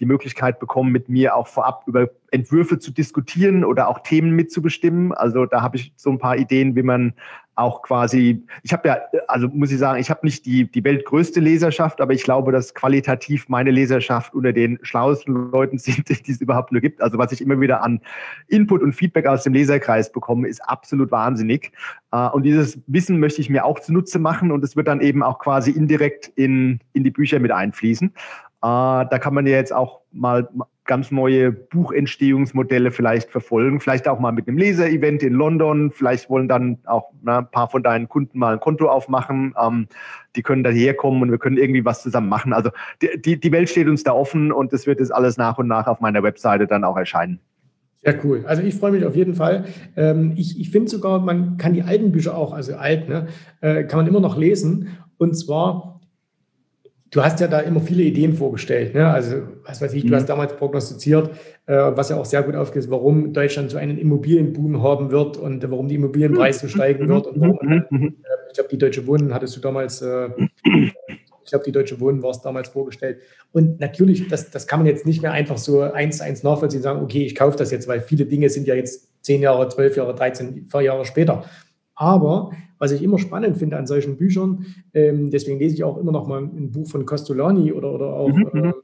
die 0.00 0.06
Möglichkeit 0.06 0.58
bekommen, 0.58 0.92
mit 0.92 1.08
mir 1.08 1.34
auch 1.36 1.46
vorab 1.46 1.84
über 1.86 2.08
Entwürfe 2.30 2.78
zu 2.78 2.90
diskutieren 2.90 3.64
oder 3.64 3.88
auch 3.88 4.00
Themen 4.00 4.32
mitzubestimmen. 4.32 5.12
Also 5.12 5.46
da 5.46 5.62
habe 5.62 5.76
ich 5.76 5.92
so 5.96 6.10
ein 6.10 6.18
paar 6.18 6.36
Ideen, 6.36 6.74
wie 6.76 6.82
man 6.82 7.14
auch 7.56 7.82
quasi, 7.82 8.44
ich 8.62 8.72
habe 8.72 8.88
ja, 8.88 8.98
also 9.28 9.48
muss 9.48 9.70
ich 9.70 9.78
sagen, 9.78 10.00
ich 10.00 10.10
habe 10.10 10.20
nicht 10.24 10.44
die, 10.44 10.70
die 10.70 10.82
weltgrößte 10.82 11.40
Leserschaft, 11.40 12.00
aber 12.00 12.12
ich 12.12 12.24
glaube, 12.24 12.52
dass 12.52 12.74
qualitativ 12.74 13.48
meine 13.48 13.70
Leserschaft 13.70 14.34
unter 14.34 14.52
den 14.52 14.78
schlauesten 14.82 15.52
Leuten 15.52 15.78
sind, 15.84 16.08
die 16.08 16.32
es 16.32 16.40
überhaupt 16.40 16.72
nur 16.72 16.80
gibt. 16.80 17.00
Also 17.00 17.18
was 17.18 17.32
ich 17.32 17.40
immer 17.40 17.60
wieder 17.60 17.82
an 17.82 18.00
Input 18.48 18.82
und 18.82 18.92
Feedback 18.92 19.26
aus 19.26 19.44
dem 19.44 19.52
Leserkreis 19.52 20.10
bekomme, 20.10 20.48
ist 20.48 20.60
absolut 20.68 21.10
wahnsinnig. 21.10 21.72
Äh, 22.10 22.28
und 22.30 22.42
dieses 22.42 22.80
Wissen 22.86 23.20
möchte 23.20 23.40
ich 23.40 23.50
mir 23.50 23.64
auch 23.64 23.78
zunutze 23.78 24.18
machen 24.18 24.50
und 24.50 24.64
es 24.64 24.76
wird 24.76 24.88
dann 24.88 25.00
eben 25.00 25.22
auch 25.22 25.38
quasi 25.38 25.70
indirekt 25.70 26.32
in, 26.34 26.80
in 26.92 27.04
die 27.04 27.10
Bücher 27.10 27.38
mit 27.38 27.52
einfließen. 27.52 28.12
Äh, 28.64 29.04
da 29.10 29.18
kann 29.18 29.34
man 29.34 29.46
ja 29.46 29.56
jetzt 29.56 29.74
auch 29.74 30.00
mal 30.10 30.48
ganz 30.86 31.10
neue 31.10 31.52
Buchentstehungsmodelle 31.52 32.90
vielleicht 32.90 33.30
verfolgen. 33.30 33.78
Vielleicht 33.78 34.08
auch 34.08 34.18
mal 34.18 34.32
mit 34.32 34.48
einem 34.48 34.56
Leser-Event 34.56 35.22
in 35.22 35.34
London. 35.34 35.90
Vielleicht 35.90 36.30
wollen 36.30 36.48
dann 36.48 36.78
auch 36.86 37.10
na, 37.22 37.40
ein 37.40 37.50
paar 37.50 37.68
von 37.68 37.82
deinen 37.82 38.08
Kunden 38.08 38.38
mal 38.38 38.54
ein 38.54 38.60
Konto 38.60 38.88
aufmachen. 38.88 39.54
Ähm, 39.62 39.86
die 40.34 40.42
können 40.42 40.64
daher 40.64 40.94
kommen 40.94 41.20
und 41.20 41.30
wir 41.30 41.36
können 41.36 41.58
irgendwie 41.58 41.84
was 41.84 42.02
zusammen 42.02 42.30
machen. 42.30 42.54
Also 42.54 42.70
die, 43.02 43.20
die, 43.20 43.38
die 43.38 43.52
Welt 43.52 43.68
steht 43.68 43.86
uns 43.86 44.02
da 44.02 44.12
offen 44.12 44.50
und 44.50 44.72
das 44.72 44.86
wird 44.86 44.98
jetzt 44.98 45.14
alles 45.14 45.36
nach 45.36 45.58
und 45.58 45.68
nach 45.68 45.86
auf 45.86 46.00
meiner 46.00 46.22
Webseite 46.22 46.66
dann 46.66 46.84
auch 46.84 46.96
erscheinen. 46.96 47.40
Ja, 48.02 48.14
cool. 48.24 48.44
Also 48.46 48.62
ich 48.62 48.74
freue 48.74 48.92
mich 48.92 49.04
auf 49.04 49.16
jeden 49.16 49.34
Fall. 49.34 49.64
Ähm, 49.96 50.32
ich 50.36 50.58
ich 50.58 50.70
finde 50.70 50.90
sogar, 50.90 51.20
man 51.20 51.58
kann 51.58 51.74
die 51.74 51.82
alten 51.82 52.12
Bücher 52.12 52.34
auch, 52.36 52.54
also 52.54 52.76
alt, 52.76 53.08
ne, 53.10 53.26
äh, 53.60 53.84
kann 53.84 53.98
man 53.98 54.06
immer 54.06 54.20
noch 54.20 54.38
lesen. 54.38 54.88
Und 55.18 55.34
zwar 55.34 55.93
Du 57.14 57.22
hast 57.22 57.38
ja 57.38 57.46
da 57.46 57.60
immer 57.60 57.80
viele 57.80 58.02
Ideen 58.02 58.34
vorgestellt. 58.34 58.92
Ne? 58.92 59.06
Also, 59.06 59.42
was 59.64 59.80
weiß 59.80 59.94
ich, 59.94 60.02
du 60.02 60.08
mhm. 60.08 60.16
hast 60.16 60.26
damals 60.26 60.56
prognostiziert, 60.56 61.30
äh, 61.66 61.76
was 61.76 62.08
ja 62.08 62.16
auch 62.16 62.24
sehr 62.24 62.42
gut 62.42 62.56
aufgeht, 62.56 62.90
warum 62.90 63.32
Deutschland 63.32 63.70
so 63.70 63.78
einen 63.78 63.98
Immobilienboom 63.98 64.82
haben 64.82 65.12
wird 65.12 65.36
und 65.36 65.62
warum 65.70 65.86
die 65.86 65.94
Immobilienpreise 65.94 66.66
mhm. 66.66 66.70
steigen 66.70 67.08
wird. 67.08 67.28
Und 67.28 67.40
warum, 67.40 67.58
mhm. 67.62 67.84
mhm. 67.88 68.06
äh, 68.06 68.48
ich 68.48 68.54
glaube, 68.54 68.68
die 68.68 68.78
Deutsche 68.78 69.06
Wohnen 69.06 69.32
hattest 69.32 69.54
du 69.54 69.60
damals, 69.60 70.02
äh, 70.02 70.28
ich 70.64 71.50
glaube, 71.50 71.64
die 71.64 71.70
Deutsche 71.70 72.00
Wohnen 72.00 72.20
war 72.20 72.30
es 72.30 72.40
damals 72.40 72.70
vorgestellt. 72.70 73.18
Und 73.52 73.78
natürlich, 73.78 74.26
das, 74.26 74.50
das 74.50 74.66
kann 74.66 74.80
man 74.80 74.88
jetzt 74.88 75.06
nicht 75.06 75.22
mehr 75.22 75.30
einfach 75.30 75.58
so 75.58 75.82
eins 75.82 76.20
eins 76.20 76.42
nachvollziehen 76.42 76.80
und 76.80 76.82
sagen, 76.82 77.00
okay, 77.00 77.24
ich 77.24 77.36
kaufe 77.36 77.56
das 77.56 77.70
jetzt, 77.70 77.86
weil 77.86 78.00
viele 78.00 78.26
Dinge 78.26 78.48
sind 78.48 78.66
ja 78.66 78.74
jetzt 78.74 79.22
zehn 79.22 79.40
Jahre, 79.40 79.68
zwölf 79.68 79.96
Jahre, 79.96 80.16
13 80.16 80.68
Jahre 80.80 81.04
später. 81.04 81.44
Aber 81.94 82.50
was 82.84 82.92
ich 82.92 83.02
immer 83.02 83.18
spannend 83.18 83.56
finde 83.56 83.78
an 83.78 83.86
solchen 83.86 84.18
Büchern, 84.18 84.66
ähm, 84.92 85.30
deswegen 85.30 85.58
lese 85.58 85.74
ich 85.74 85.84
auch 85.84 85.96
immer 85.96 86.12
noch 86.12 86.26
mal 86.26 86.42
ein 86.42 86.70
Buch 86.70 86.86
von 86.86 87.06
Costolani 87.06 87.72
oder, 87.72 87.90
oder 87.94 88.12
auch 88.12 88.28
mhm. 88.28 88.50
äh, 88.52 88.60
mhm. 88.66 88.74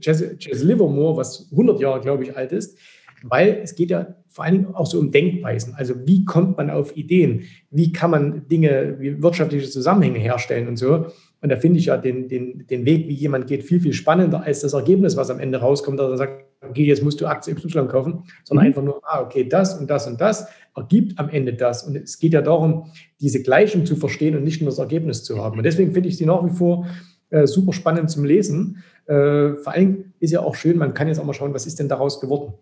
Jazz, 0.00 0.24
Jazz 0.38 0.62
Livermore, 0.62 1.18
was 1.18 1.50
100 1.50 1.78
Jahre, 1.78 2.00
glaube 2.00 2.22
ich, 2.22 2.34
alt 2.34 2.52
ist, 2.52 2.78
weil 3.22 3.60
es 3.62 3.74
geht 3.74 3.90
ja 3.90 4.16
vor 4.28 4.46
allen 4.46 4.54
Dingen 4.54 4.74
auch 4.74 4.86
so 4.86 4.98
um 4.98 5.10
Denkweisen. 5.10 5.74
Also 5.76 5.94
wie 6.06 6.24
kommt 6.24 6.56
man 6.56 6.70
auf 6.70 6.96
Ideen? 6.96 7.42
Wie 7.70 7.92
kann 7.92 8.10
man 8.10 8.48
Dinge, 8.48 8.96
wie 8.98 9.22
wirtschaftliche 9.22 9.68
Zusammenhänge 9.68 10.18
herstellen 10.18 10.66
und 10.66 10.78
so? 10.78 11.06
Und 11.44 11.50
da 11.50 11.58
finde 11.58 11.78
ich 11.78 11.84
ja 11.84 11.98
den, 11.98 12.26
den, 12.26 12.66
den 12.68 12.86
Weg, 12.86 13.06
wie 13.06 13.12
jemand 13.12 13.46
geht, 13.46 13.64
viel, 13.64 13.78
viel 13.78 13.92
spannender 13.92 14.44
als 14.44 14.60
das 14.60 14.72
Ergebnis, 14.72 15.14
was 15.14 15.28
am 15.28 15.40
Ende 15.40 15.58
rauskommt, 15.58 16.00
dass 16.00 16.12
er 16.12 16.16
sagt, 16.16 16.44
okay, 16.66 16.84
jetzt 16.84 17.02
musst 17.02 17.20
du 17.20 17.26
Aktie 17.26 17.52
Y 17.52 17.86
kaufen, 17.86 18.24
sondern 18.44 18.64
mhm. 18.64 18.68
einfach 18.68 18.82
nur, 18.82 19.02
ah, 19.04 19.20
okay, 19.20 19.46
das 19.46 19.78
und 19.78 19.90
das 19.90 20.06
und 20.06 20.18
das 20.18 20.46
ergibt 20.74 21.18
am 21.18 21.28
Ende 21.28 21.52
das. 21.52 21.82
Und 21.82 21.96
es 21.96 22.18
geht 22.18 22.32
ja 22.32 22.40
darum, 22.40 22.86
diese 23.20 23.42
Gleichung 23.42 23.84
zu 23.84 23.94
verstehen 23.94 24.34
und 24.38 24.42
nicht 24.42 24.62
nur 24.62 24.70
das 24.70 24.78
Ergebnis 24.78 25.22
zu 25.22 25.36
haben. 25.36 25.58
Und 25.58 25.64
deswegen 25.64 25.92
finde 25.92 26.08
ich 26.08 26.16
sie 26.16 26.24
nach 26.24 26.42
wie 26.46 26.56
vor 26.56 26.86
äh, 27.28 27.46
super 27.46 27.74
spannend 27.74 28.08
zum 28.08 28.24
Lesen. 28.24 28.82
Äh, 29.04 29.56
vor 29.56 29.74
allem 29.74 30.14
ist 30.20 30.30
ja 30.30 30.40
auch 30.40 30.54
schön, 30.54 30.78
man 30.78 30.94
kann 30.94 31.08
jetzt 31.08 31.18
auch 31.18 31.26
mal 31.26 31.34
schauen, 31.34 31.52
was 31.52 31.66
ist 31.66 31.78
denn 31.78 31.90
daraus 31.90 32.22
geworden. 32.22 32.54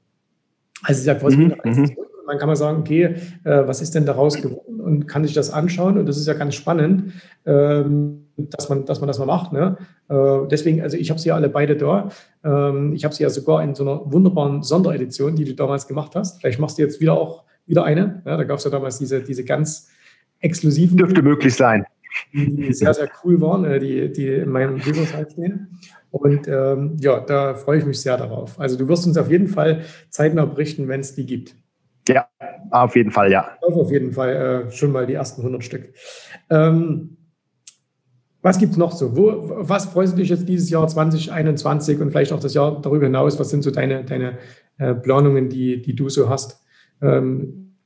Also 0.83 0.99
ich 0.99 1.05
sage, 1.05 1.23
was 1.23 1.37
mhm. 1.37 1.55
man 2.27 2.37
kann 2.37 2.49
mal 2.49 2.57
sagen, 2.57 2.81
okay, 2.81 3.15
äh, 3.45 3.65
was 3.65 3.81
ist 3.81 3.95
denn 3.95 4.07
daraus 4.07 4.43
geworden 4.43 4.81
und 4.81 5.07
kann 5.07 5.23
sich 5.23 5.35
das 5.35 5.53
anschauen 5.53 5.99
und 5.99 6.07
das 6.07 6.17
ist 6.17 6.27
ja 6.27 6.35
ganz 6.35 6.57
spannend, 6.57 7.13
ähm, 7.47 8.22
dass, 8.37 8.69
man, 8.69 8.85
dass 8.85 9.01
man 9.01 9.09
das 9.09 9.19
mal 9.19 9.27
macht. 9.27 9.53
Ne? 9.53 9.77
Äh, 10.09 10.49
deswegen, 10.51 10.83
also 10.83 10.97
ich 10.97 11.11
habe 11.11 11.21
sie 11.21 11.29
ja 11.29 11.35
alle 11.35 11.49
beide 11.49 11.77
da. 11.77 12.11
Ähm, 12.45 12.93
ich 12.93 13.05
habe 13.05 13.15
sie 13.15 13.23
ja 13.23 13.31
sogar 13.31 13.63
in 13.63 13.75
so 13.75 13.83
einer 13.83 14.13
wunderbaren 14.13 14.63
Sonderedition, 14.63 15.37
die 15.37 15.45
du 15.45 15.55
damals 15.55 15.87
gemacht 15.87 16.15
hast. 16.15 16.41
Vielleicht 16.41 16.59
machst 16.59 16.79
du 16.79 16.83
jetzt 16.83 17.01
wieder 17.01 17.15
auch 17.15 17.45
wieder 17.67 17.85
eine. 17.85 18.23
Ja, 18.25 18.37
da 18.37 18.45
gab 18.45 18.59
es 18.59 18.65
ja 18.65 18.71
damals 18.71 18.99
diese, 18.99 19.23
diese 19.23 19.45
ganz 19.45 19.91
exklusiven. 20.41 20.97
Dürfte 20.97 21.23
möglich 21.23 21.55
sein. 21.55 21.85
Die 22.33 22.73
sehr, 22.73 22.93
sehr 22.93 23.11
cool 23.25 23.41
waren, 23.41 23.65
äh, 23.65 23.79
die, 23.79 24.13
die 24.13 24.29
in 24.29 24.51
meinem 24.51 24.81
halt 24.81 25.33
stehen. 25.33 25.79
Und 26.11 26.47
ähm, 26.47 26.97
ja, 27.01 27.21
da 27.21 27.55
freue 27.55 27.79
ich 27.79 27.87
mich 27.87 28.01
sehr 28.01 28.19
darauf. 28.19 28.61
Also 28.61 28.77
du 28.77 28.87
wirst 28.87 29.07
uns 29.07 29.17
auf 29.17 29.31
jeden 29.31 29.49
Fall 29.49 29.83
zeitnah 30.11 30.45
berichten, 30.45 30.89
wenn 30.89 31.01
es 31.01 31.15
die 31.15 31.25
gibt. 31.25 31.57
Ja, 32.07 32.29
auf 32.71 32.97
jeden 32.97 33.11
Fall, 33.11 33.31
ja. 33.31 33.57
Auf 33.63 33.91
jeden 33.91 34.13
Fall 34.13 34.67
äh, 34.69 34.71
schon 34.71 34.93
mal 34.93 35.07
die 35.07 35.15
ersten 35.15 35.41
100 35.41 35.65
Stück. 35.65 35.95
Ähm, 36.51 37.17
was 38.43 38.59
gibt 38.59 38.73
es 38.73 38.79
noch 38.79 38.93
so? 38.93 39.17
Wo, 39.17 39.33
was 39.69 39.87
freust 39.87 40.15
du 40.15 40.17
dich 40.19 40.29
jetzt 40.29 40.49
dieses 40.49 40.69
Jahr 40.69 40.87
2021 40.87 42.01
und 42.01 42.11
vielleicht 42.11 42.33
auch 42.33 42.41
das 42.41 42.55
Jahr 42.55 42.81
darüber 42.83 43.07
hinaus? 43.07 43.39
Was 43.39 43.51
sind 43.51 43.63
so 43.63 43.71
deine, 43.71 44.05
deine 44.05 44.39
äh, 44.79 44.95
Planungen, 44.95 45.49
die, 45.49 45.81
die 45.81 45.95
du 45.95 46.09
so 46.09 46.29
hast? 46.29 46.61
Ähm, 47.01 47.77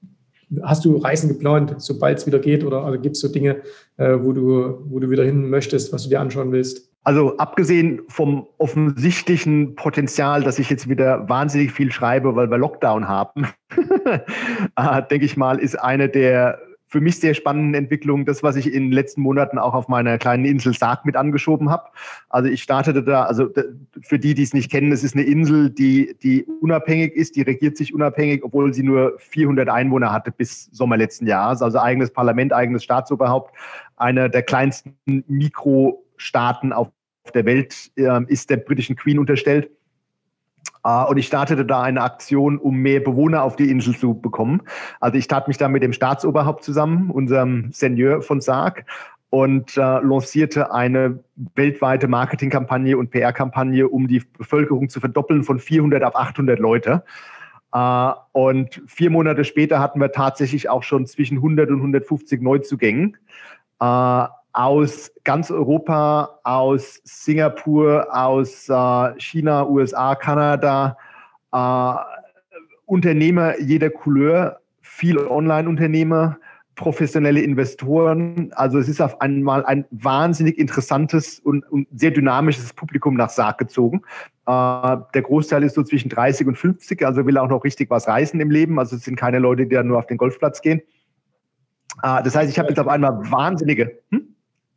hast 0.63 0.85
du 0.85 0.97
Reisen 0.97 1.29
geplant, 1.29 1.75
sobald 1.79 2.19
es 2.19 2.27
wieder 2.27 2.39
geht? 2.39 2.65
Oder 2.65 2.85
also 2.85 2.99
gibt 2.99 3.17
es 3.17 3.21
so 3.21 3.29
Dinge, 3.29 3.63
äh, 3.99 4.17
wo, 4.19 4.33
du, 4.33 4.81
wo 4.89 4.99
du 4.99 5.11
wieder 5.11 5.25
hin 5.25 5.51
möchtest, 5.51 5.93
was 5.93 6.05
du 6.05 6.09
dir 6.09 6.21
anschauen 6.21 6.53
willst? 6.53 6.91
Also 7.05 7.37
abgesehen 7.37 8.03
vom 8.09 8.49
offensichtlichen 8.59 9.77
Potenzial, 9.77 10.43
dass 10.43 10.59
ich 10.59 10.71
jetzt 10.71 10.89
wieder 10.89 11.29
wahnsinnig 11.29 11.71
viel 11.71 11.93
schreibe, 11.93 12.35
weil 12.35 12.51
wir 12.51 12.59
Lockdown 12.59 13.07
haben, 13.07 13.47
äh, 14.77 15.03
denke 15.09 15.27
ich 15.27 15.37
mal, 15.37 15.59
ist 15.61 15.77
eine 15.77 16.09
der 16.09 16.59
für 16.97 17.03
mich 17.03 17.21
sehr 17.21 17.35
spannenden 17.35 17.75
Entwicklung, 17.75 18.25
das, 18.25 18.43
was 18.43 18.57
ich 18.57 18.73
in 18.73 18.85
den 18.85 18.93
letzten 18.93 19.21
Monaten 19.21 19.59
auch 19.59 19.75
auf 19.75 19.87
meiner 19.87 20.17
kleinen 20.17 20.47
Insel 20.47 20.73
Sarg 20.73 21.05
mit 21.05 21.15
angeschoben 21.15 21.69
habe. 21.69 21.91
Also 22.31 22.49
ich 22.49 22.63
startete 22.63 23.03
da, 23.03 23.25
also 23.25 23.51
für 24.01 24.19
die, 24.19 24.33
die 24.33 24.43
es 24.43 24.55
nicht 24.55 24.71
kennen, 24.71 24.91
es 24.93 25.05
ist 25.05 25.15
eine 25.15 25.25
Insel, 25.25 25.69
die, 25.69 26.17
die 26.23 26.47
unabhängig 26.63 27.15
ist, 27.15 27.37
die 27.37 27.43
regiert 27.43 27.77
sich 27.77 27.93
unabhängig, 27.93 28.43
obwohl 28.43 28.73
sie 28.73 28.83
nur 28.83 29.13
400 29.19 29.69
Einwohner 29.69 30.11
hatte 30.11 30.31
bis 30.31 30.71
Sommer 30.73 30.97
letzten 30.97 31.27
Jahres. 31.27 31.61
Also 31.61 31.79
eigenes 31.79 32.11
Parlament, 32.11 32.55
eigenes 32.55 32.83
Staatsoberhaupt. 32.83 33.55
Einer 33.97 34.31
der 34.31 34.43
kleinsten 34.43 34.97
Mikrostaaten 35.05 36.73
auf 36.73 36.89
der 37.35 37.45
Welt 37.45 37.91
äh, 37.97 38.25
ist 38.29 38.49
der 38.49 38.57
britischen 38.57 38.97
Queen 38.97 39.19
unterstellt. 39.19 39.69
Ah, 40.87 41.03
und 41.03 41.17
ich 41.17 41.27
startete 41.27 41.65
da 41.65 41.83
eine 41.83 42.01
Aktion, 42.01 42.59
um 42.59 42.77
mehr 42.77 43.01
Bewohner 43.01 43.43
auf 43.43 43.57
die 43.57 43.73
Insel 43.73 43.97
zu 43.97 44.15
bekommen. 44.15 44.63
Also 45.01 45.19
ich 45.19 45.27
tat 45.27 45.49
mich 45.49 45.57
da 45.57 45.67
mit 45.67 45.83
dem 45.83 45.93
Staatsoberhaupt 45.93 46.63
zusammen, 46.63 47.11
unserem 47.11 47.73
Seigneur 47.73 48.23
von 48.23 48.41
Sarg, 48.41 48.85
und 49.29 49.77
äh, 49.77 49.81
lancierte 49.81 50.73
eine 50.73 51.19
weltweite 51.57 52.07
Marketingkampagne 52.07 52.97
und 52.97 53.11
PR-Kampagne, 53.11 53.89
um 53.89 54.07
die 54.07 54.23
Bevölkerung 54.39 54.89
zu 54.89 55.01
verdoppeln 55.01 55.43
von 55.43 55.59
400 55.59 56.05
auf 56.05 56.15
800 56.15 56.61
Leute. 56.61 57.03
Uh, 57.75 58.13
und 58.31 58.81
vier 58.87 59.11
Monate 59.11 59.43
später 59.43 59.81
hatten 59.81 60.01
wir 60.01 60.13
tatsächlich 60.13 60.71
auch 60.71 60.85
schon 60.85 61.05
zwischen 61.07 61.39
100 61.39 61.69
und 61.71 61.79
150 61.79 62.41
Neuzugängen. 62.41 63.17
Uh, 63.83 64.27
aus 64.57 65.13
ganz 65.25 65.51
Europa, 65.51 66.41
aus 66.43 67.03
Singapur, 67.05 68.07
aus 68.11 68.71
äh, 68.71 69.21
China, 69.21 69.69
USA, 69.69 70.15
Kanada, 70.15 70.97
äh, 71.53 71.93
Unternehmer 72.87 73.61
jeder 73.61 73.91
Couleur, 73.91 74.61
viele 74.81 75.31
Online-Unternehmer, 75.31 76.39
professionelle 76.75 77.43
Investoren. 77.43 78.51
Also 78.55 78.79
es 78.79 78.89
ist 78.89 79.03
auf 79.03 79.21
einmal 79.21 79.63
ein 79.67 79.85
wahnsinnig 79.91 80.57
interessantes 80.57 81.39
und, 81.39 81.71
und 81.71 81.87
sehr 81.95 82.13
dynamisches 82.13 82.73
Publikum 82.73 83.15
nach 83.15 83.29
Sarg 83.29 83.59
gezogen. 83.59 84.01
Äh, 84.47 84.97
der 85.13 85.23
Großteil 85.23 85.65
ist 85.65 85.75
so 85.75 85.83
zwischen 85.83 86.09
30 86.09 86.47
und 86.47 86.57
50, 86.57 87.05
also 87.05 87.27
will 87.27 87.37
auch 87.37 87.49
noch 87.51 87.63
richtig 87.63 87.91
was 87.91 88.09
reißen 88.09 88.41
im 88.41 88.51
Leben. 88.51 88.79
Also 88.79 88.97
es 88.97 89.03
sind 89.03 89.17
keine 89.17 89.39
Leute, 89.39 89.67
die 89.67 89.75
dann 89.75 89.89
nur 89.89 89.99
auf 89.99 90.07
den 90.07 90.17
Golfplatz 90.17 90.63
gehen. 90.63 90.81
Äh, 92.03 92.23
das 92.23 92.35
heißt, 92.35 92.51
ich 92.51 92.59
habe 92.59 92.71
jetzt 92.71 92.79
auf 92.79 92.89
einmal 92.89 93.31
wahnsinnige. 93.31 93.99
Hm? 94.11 94.26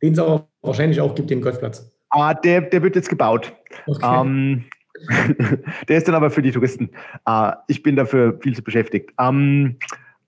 Den 0.02 0.12
es 0.14 0.18
aber 0.18 0.48
wahrscheinlich 0.62 1.00
auch 1.00 1.14
gibt, 1.14 1.30
den 1.30 1.40
Golfplatz. 1.40 1.90
Ah, 2.10 2.34
der, 2.34 2.62
der 2.62 2.82
wird 2.82 2.96
jetzt 2.96 3.08
gebaut. 3.08 3.52
Okay. 3.86 4.20
Ähm, 4.20 4.64
der 5.88 5.96
ist 5.96 6.08
dann 6.08 6.14
aber 6.14 6.30
für 6.30 6.42
die 6.42 6.50
Touristen. 6.50 6.90
Äh, 7.26 7.52
ich 7.68 7.82
bin 7.82 7.96
dafür 7.96 8.38
viel 8.40 8.54
zu 8.54 8.62
beschäftigt. 8.62 9.12
Ähm, 9.18 9.76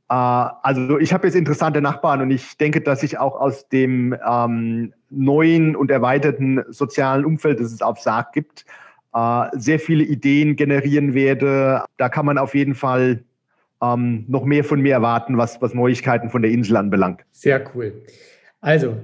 also 0.09 0.99
ich 0.99 1.15
habe 1.15 1.27
jetzt 1.27 1.37
interessante 1.37 1.81
Nachbarn 1.81 2.21
und 2.21 2.31
ich 2.31 2.59
denke, 2.59 2.83
dass 2.83 3.03
ich 3.03 3.19
auch 3.19 3.41
aus 3.41 3.69
dem 3.71 4.15
ähm, 4.29 4.93
neuen 5.09 5.75
und 5.75 5.91
erweiterten 5.91 6.63
sozialen 6.69 7.25
Umfeld, 7.25 7.61
das 7.61 7.73
es 7.73 7.81
auf 7.81 7.99
Sarg 7.99 8.33
gibt, 8.33 8.67
äh, 9.15 9.47
sehr 9.53 9.79
viele 9.79 10.05
Ideen 10.05 10.57
generieren 10.57 11.15
werde. 11.15 11.85
Da 11.97 12.11
kann 12.11 12.27
man 12.27 12.37
auf 12.37 12.55
jeden 12.55 12.75
Fall 12.75 13.25
ähm, 13.83 14.25
noch 14.29 14.45
mehr 14.45 14.65
von 14.65 14.81
mir 14.81 14.93
erwarten, 14.93 15.39
was, 15.39 15.63
was 15.63 15.73
Neuigkeiten 15.73 16.29
von 16.29 16.43
der 16.43 16.51
Insel 16.51 16.77
anbelangt. 16.77 17.23
Sehr 17.33 17.65
cool. 17.75 18.03
Also, 18.61 18.97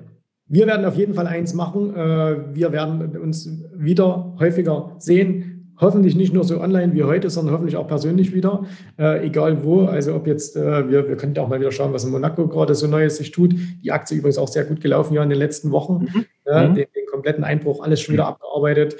wir 0.48 0.66
werden 0.66 0.86
auf 0.86 0.96
jeden 0.96 1.14
Fall 1.14 1.26
eins 1.26 1.54
machen. 1.54 1.94
Äh, 1.94 2.54
wir 2.54 2.72
werden 2.72 3.16
uns 3.16 3.50
wieder 3.74 4.34
häufiger 4.38 4.96
sehen. 4.98 5.54
Hoffentlich 5.80 6.16
nicht 6.16 6.34
nur 6.34 6.42
so 6.42 6.60
online 6.60 6.92
wie 6.94 7.04
heute, 7.04 7.30
sondern 7.30 7.54
hoffentlich 7.54 7.76
auch 7.76 7.86
persönlich 7.86 8.34
wieder, 8.34 8.64
äh, 8.98 9.24
egal 9.24 9.62
wo. 9.62 9.82
Also 9.82 10.14
ob 10.14 10.26
jetzt, 10.26 10.56
äh, 10.56 10.90
wir, 10.90 11.08
wir 11.08 11.16
können 11.16 11.38
auch 11.38 11.48
mal 11.48 11.60
wieder 11.60 11.70
schauen, 11.70 11.92
was 11.92 12.02
in 12.02 12.10
Monaco 12.10 12.48
gerade 12.48 12.74
so 12.74 12.88
Neues 12.88 13.18
sich 13.18 13.30
tut. 13.30 13.54
Die 13.84 13.92
Aktie 13.92 14.18
übrigens 14.18 14.38
auch 14.38 14.48
sehr 14.48 14.64
gut 14.64 14.80
gelaufen 14.80 15.14
ja 15.14 15.22
in 15.22 15.28
den 15.28 15.38
letzten 15.38 15.70
Wochen. 15.70 16.08
Mhm. 16.12 16.24
Mhm. 16.46 16.74
den, 16.74 16.74
den, 16.74 17.06
kompletten 17.10 17.42
Einbruch, 17.42 17.82
alles 17.82 18.00
schon 18.00 18.14
wieder 18.14 18.24
mhm. 18.24 18.28
abgearbeitet. 18.28 18.96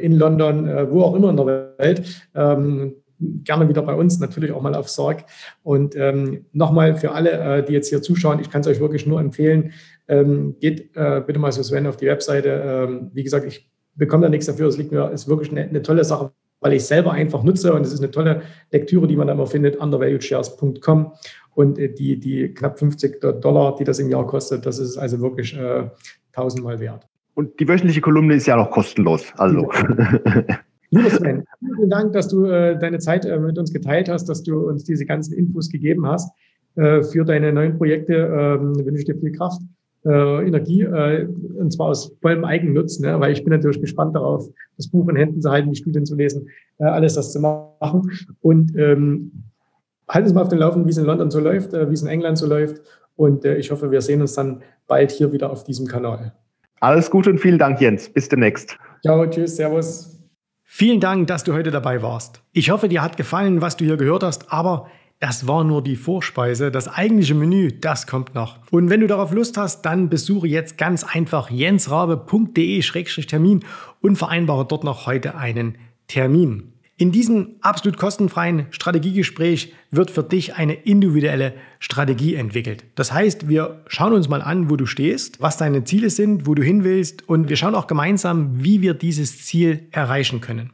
In 0.00 0.16
London, 0.16 0.66
wo 0.90 1.02
auch 1.02 1.14
immer 1.14 1.30
in 1.30 1.36
der 1.36 1.74
Welt. 1.78 2.02
Ähm, 2.34 2.94
gerne 3.44 3.68
wieder 3.68 3.82
bei 3.82 3.94
uns, 3.94 4.20
natürlich 4.20 4.52
auch 4.52 4.62
mal 4.62 4.74
auf 4.74 4.88
Sorg. 4.88 5.24
Und 5.62 5.96
ähm, 5.96 6.46
nochmal 6.52 6.96
für 6.96 7.12
alle, 7.12 7.30
äh, 7.32 7.64
die 7.64 7.72
jetzt 7.72 7.88
hier 7.88 8.02
zuschauen, 8.02 8.40
ich 8.40 8.50
kann 8.50 8.60
es 8.60 8.66
euch 8.66 8.80
wirklich 8.80 9.06
nur 9.06 9.20
empfehlen, 9.20 9.72
ähm, 10.08 10.56
geht 10.60 10.94
äh, 10.96 11.22
bitte 11.26 11.38
mal 11.38 11.52
so 11.52 11.62
Sven 11.62 11.86
auf 11.86 11.96
die 11.96 12.06
Webseite. 12.06 12.48
Ähm, 12.64 13.10
wie 13.14 13.22
gesagt, 13.22 13.46
ich 13.46 13.70
bekomme 13.94 14.24
da 14.24 14.28
nichts 14.28 14.46
dafür. 14.46 14.68
Es 14.68 14.76
liegt 14.76 14.92
mir, 14.92 15.10
ist 15.10 15.28
wirklich 15.28 15.50
eine, 15.50 15.62
eine 15.62 15.82
tolle 15.82 16.04
Sache, 16.04 16.32
weil 16.60 16.72
ich 16.72 16.84
selber 16.84 17.12
einfach 17.12 17.42
nutze 17.42 17.72
und 17.74 17.82
es 17.82 17.92
ist 17.92 18.00
eine 18.00 18.10
tolle 18.10 18.42
Lektüre, 18.70 19.06
die 19.06 19.16
man 19.16 19.26
da 19.26 19.32
immer 19.32 19.46
findet, 19.46 19.76
undervaluedshares.com 19.76 21.12
und 21.54 21.78
äh, 21.78 21.92
die, 21.92 22.18
die 22.18 22.52
knapp 22.52 22.78
50 22.78 23.20
Dollar, 23.40 23.76
die 23.76 23.84
das 23.84 23.98
im 23.98 24.10
Jahr 24.10 24.26
kostet, 24.26 24.66
das 24.66 24.78
ist 24.78 24.96
also 24.96 25.20
wirklich 25.20 25.56
äh, 25.56 25.88
tausendmal 26.32 26.80
wert. 26.80 27.06
Und 27.34 27.58
die 27.58 27.68
wöchentliche 27.68 28.00
Kolumne 28.00 28.34
ist 28.34 28.46
ja 28.46 28.56
noch 28.56 28.70
kostenlos. 28.70 29.32
Also. 29.36 29.68
Lieber 30.90 31.10
Sven, 31.10 31.44
vielen 31.58 31.90
Dank, 31.90 32.12
dass 32.12 32.28
du 32.28 32.44
äh, 32.46 32.78
deine 32.78 33.00
Zeit 33.00 33.24
äh, 33.24 33.38
mit 33.38 33.58
uns 33.58 33.72
geteilt 33.72 34.08
hast, 34.08 34.28
dass 34.28 34.44
du 34.44 34.68
uns 34.68 34.84
diese 34.84 35.04
ganzen 35.04 35.34
Infos 35.34 35.68
gegeben 35.68 36.06
hast. 36.06 36.30
Äh, 36.76 37.02
für 37.02 37.24
deine 37.24 37.52
neuen 37.52 37.76
Projekte 37.76 38.14
ähm, 38.14 38.76
wünsche 38.76 39.00
ich 39.00 39.04
dir 39.06 39.16
viel 39.16 39.32
Kraft 39.32 39.60
äh, 40.04 40.46
Energie, 40.46 40.82
äh, 40.82 41.26
und 41.58 41.72
zwar 41.72 41.88
aus 41.88 42.14
vollem 42.20 42.44
Eigennutz, 42.44 43.00
ne? 43.00 43.18
weil 43.20 43.32
ich 43.32 43.42
bin 43.42 43.52
natürlich 43.52 43.80
gespannt 43.80 44.14
darauf, 44.14 44.48
das 44.76 44.88
Buch 44.88 45.08
in 45.08 45.16
Händen 45.16 45.40
zu 45.40 45.50
halten, 45.50 45.70
die 45.70 45.76
Studien 45.76 46.04
zu 46.04 46.14
lesen, 46.14 46.48
äh, 46.78 46.84
alles 46.84 47.14
das 47.14 47.32
zu 47.32 47.40
machen. 47.40 48.10
Und 48.40 48.76
ähm, 48.76 49.32
halten 50.08 50.28
Sie 50.28 50.34
mal 50.34 50.42
auf 50.42 50.48
den 50.48 50.58
Laufen, 50.58 50.86
wie 50.86 50.90
es 50.90 50.98
in 50.98 51.04
London 51.04 51.30
so 51.30 51.40
läuft, 51.40 51.72
äh, 51.72 51.88
wie 51.88 51.94
es 51.94 52.02
in 52.02 52.08
England 52.08 52.38
so 52.38 52.46
läuft. 52.46 52.80
Und 53.16 53.44
äh, 53.44 53.56
ich 53.56 53.70
hoffe, 53.70 53.90
wir 53.90 54.00
sehen 54.00 54.20
uns 54.20 54.34
dann 54.34 54.62
bald 54.86 55.10
hier 55.10 55.32
wieder 55.32 55.50
auf 55.50 55.64
diesem 55.64 55.86
Kanal. 55.86 56.32
Alles 56.80 57.10
Gute 57.10 57.30
und 57.30 57.38
vielen 57.38 57.58
Dank, 57.58 57.80
Jens. 57.80 58.08
Bis 58.08 58.28
demnächst. 58.28 58.76
Ciao, 59.02 59.26
tschüss, 59.26 59.56
servus. 59.56 60.10
Vielen 60.64 60.98
Dank, 60.98 61.28
dass 61.28 61.44
du 61.44 61.52
heute 61.52 61.70
dabei 61.70 62.02
warst. 62.02 62.42
Ich 62.52 62.70
hoffe, 62.70 62.88
dir 62.88 63.02
hat 63.02 63.16
gefallen, 63.16 63.60
was 63.60 63.76
du 63.76 63.84
hier 63.84 63.96
gehört 63.96 64.22
hast, 64.22 64.52
aber 64.52 64.88
das 65.20 65.46
war 65.46 65.62
nur 65.64 65.82
die 65.82 65.96
Vorspeise. 65.96 66.70
Das 66.70 66.88
eigentliche 66.88 67.34
Menü, 67.34 67.72
das 67.72 68.06
kommt 68.06 68.34
noch. 68.34 68.58
Und 68.70 68.90
wenn 68.90 69.00
du 69.00 69.06
darauf 69.06 69.32
Lust 69.32 69.56
hast, 69.56 69.80
dann 69.82 70.10
besuche 70.10 70.46
jetzt 70.46 70.76
ganz 70.76 71.02
einfach 71.02 71.50
jensrabe.de-termin 71.50 73.64
und 74.00 74.16
vereinbare 74.16 74.66
dort 74.66 74.84
noch 74.84 75.06
heute 75.06 75.36
einen 75.36 75.78
Termin. 76.08 76.74
In 76.96 77.10
diesem 77.10 77.56
absolut 77.60 77.98
kostenfreien 77.98 78.66
Strategiegespräch 78.70 79.72
wird 79.90 80.12
für 80.12 80.22
dich 80.22 80.54
eine 80.54 80.74
individuelle 80.74 81.54
Strategie 81.80 82.36
entwickelt. 82.36 82.84
Das 82.94 83.12
heißt, 83.12 83.48
wir 83.48 83.82
schauen 83.88 84.12
uns 84.12 84.28
mal 84.28 84.42
an, 84.42 84.70
wo 84.70 84.76
du 84.76 84.86
stehst, 84.86 85.40
was 85.40 85.56
deine 85.56 85.82
Ziele 85.82 86.10
sind, 86.10 86.46
wo 86.46 86.54
du 86.54 86.62
hin 86.62 86.84
willst 86.84 87.28
und 87.28 87.48
wir 87.48 87.56
schauen 87.56 87.74
auch 87.74 87.88
gemeinsam, 87.88 88.62
wie 88.62 88.80
wir 88.80 88.94
dieses 88.94 89.44
Ziel 89.44 89.88
erreichen 89.90 90.40
können. 90.40 90.70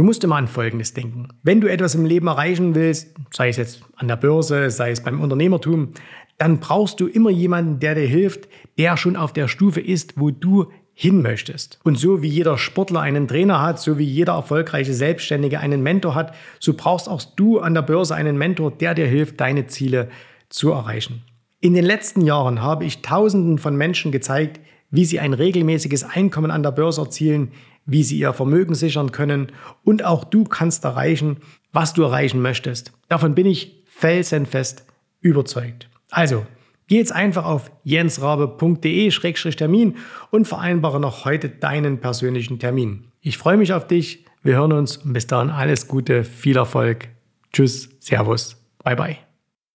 Du 0.00 0.06
musst 0.06 0.24
immer 0.24 0.36
an 0.36 0.48
Folgendes 0.48 0.94
denken. 0.94 1.28
Wenn 1.42 1.60
du 1.60 1.70
etwas 1.70 1.94
im 1.94 2.06
Leben 2.06 2.26
erreichen 2.26 2.74
willst, 2.74 3.14
sei 3.34 3.50
es 3.50 3.58
jetzt 3.58 3.82
an 3.96 4.08
der 4.08 4.16
Börse, 4.16 4.70
sei 4.70 4.92
es 4.92 5.02
beim 5.02 5.20
Unternehmertum, 5.20 5.90
dann 6.38 6.58
brauchst 6.58 7.00
du 7.00 7.06
immer 7.06 7.28
jemanden, 7.28 7.80
der 7.80 7.94
dir 7.94 8.06
hilft, 8.06 8.48
der 8.78 8.96
schon 8.96 9.14
auf 9.14 9.34
der 9.34 9.46
Stufe 9.46 9.82
ist, 9.82 10.18
wo 10.18 10.30
du 10.30 10.72
hin 10.94 11.20
möchtest. 11.20 11.80
Und 11.84 11.98
so 11.98 12.22
wie 12.22 12.28
jeder 12.28 12.56
Sportler 12.56 13.02
einen 13.02 13.28
Trainer 13.28 13.60
hat, 13.60 13.78
so 13.78 13.98
wie 13.98 14.04
jeder 14.04 14.32
erfolgreiche 14.32 14.94
Selbstständige 14.94 15.60
einen 15.60 15.82
Mentor 15.82 16.14
hat, 16.14 16.34
so 16.60 16.72
brauchst 16.72 17.06
auch 17.06 17.22
du 17.36 17.58
an 17.58 17.74
der 17.74 17.82
Börse 17.82 18.14
einen 18.14 18.38
Mentor, 18.38 18.70
der 18.70 18.94
dir 18.94 19.06
hilft, 19.06 19.38
deine 19.38 19.66
Ziele 19.66 20.08
zu 20.48 20.70
erreichen. 20.70 21.24
In 21.60 21.74
den 21.74 21.84
letzten 21.84 22.22
Jahren 22.22 22.62
habe 22.62 22.86
ich 22.86 23.02
Tausenden 23.02 23.58
von 23.58 23.76
Menschen 23.76 24.12
gezeigt, 24.12 24.60
wie 24.90 25.04
sie 25.04 25.20
ein 25.20 25.34
regelmäßiges 25.34 26.04
Einkommen 26.04 26.50
an 26.50 26.62
der 26.62 26.72
Börse 26.72 27.02
erzielen, 27.02 27.52
wie 27.90 28.02
sie 28.02 28.18
ihr 28.18 28.32
Vermögen 28.32 28.74
sichern 28.74 29.12
können 29.12 29.52
und 29.84 30.04
auch 30.04 30.24
du 30.24 30.44
kannst 30.44 30.84
erreichen, 30.84 31.36
was 31.72 31.92
du 31.92 32.02
erreichen 32.02 32.40
möchtest. 32.40 32.92
Davon 33.08 33.34
bin 33.34 33.46
ich 33.46 33.84
felsenfest 33.86 34.84
überzeugt. 35.20 35.88
Also, 36.10 36.46
geh 36.86 36.96
jetzt 36.96 37.12
einfach 37.12 37.44
auf 37.44 37.70
jensrabe.de-termin 37.84 39.96
und 40.30 40.48
vereinbare 40.48 41.00
noch 41.00 41.24
heute 41.24 41.48
deinen 41.48 41.98
persönlichen 41.98 42.58
Termin. 42.58 43.04
Ich 43.20 43.38
freue 43.38 43.56
mich 43.56 43.72
auf 43.72 43.86
dich. 43.86 44.24
Wir 44.42 44.56
hören 44.56 44.72
uns 44.72 44.96
und 44.98 45.12
bis 45.12 45.26
dahin 45.26 45.50
alles 45.50 45.88
Gute, 45.88 46.24
viel 46.24 46.56
Erfolg. 46.56 47.08
Tschüss, 47.52 47.90
Servus, 48.00 48.56
bye 48.82 48.96
bye. 48.96 49.29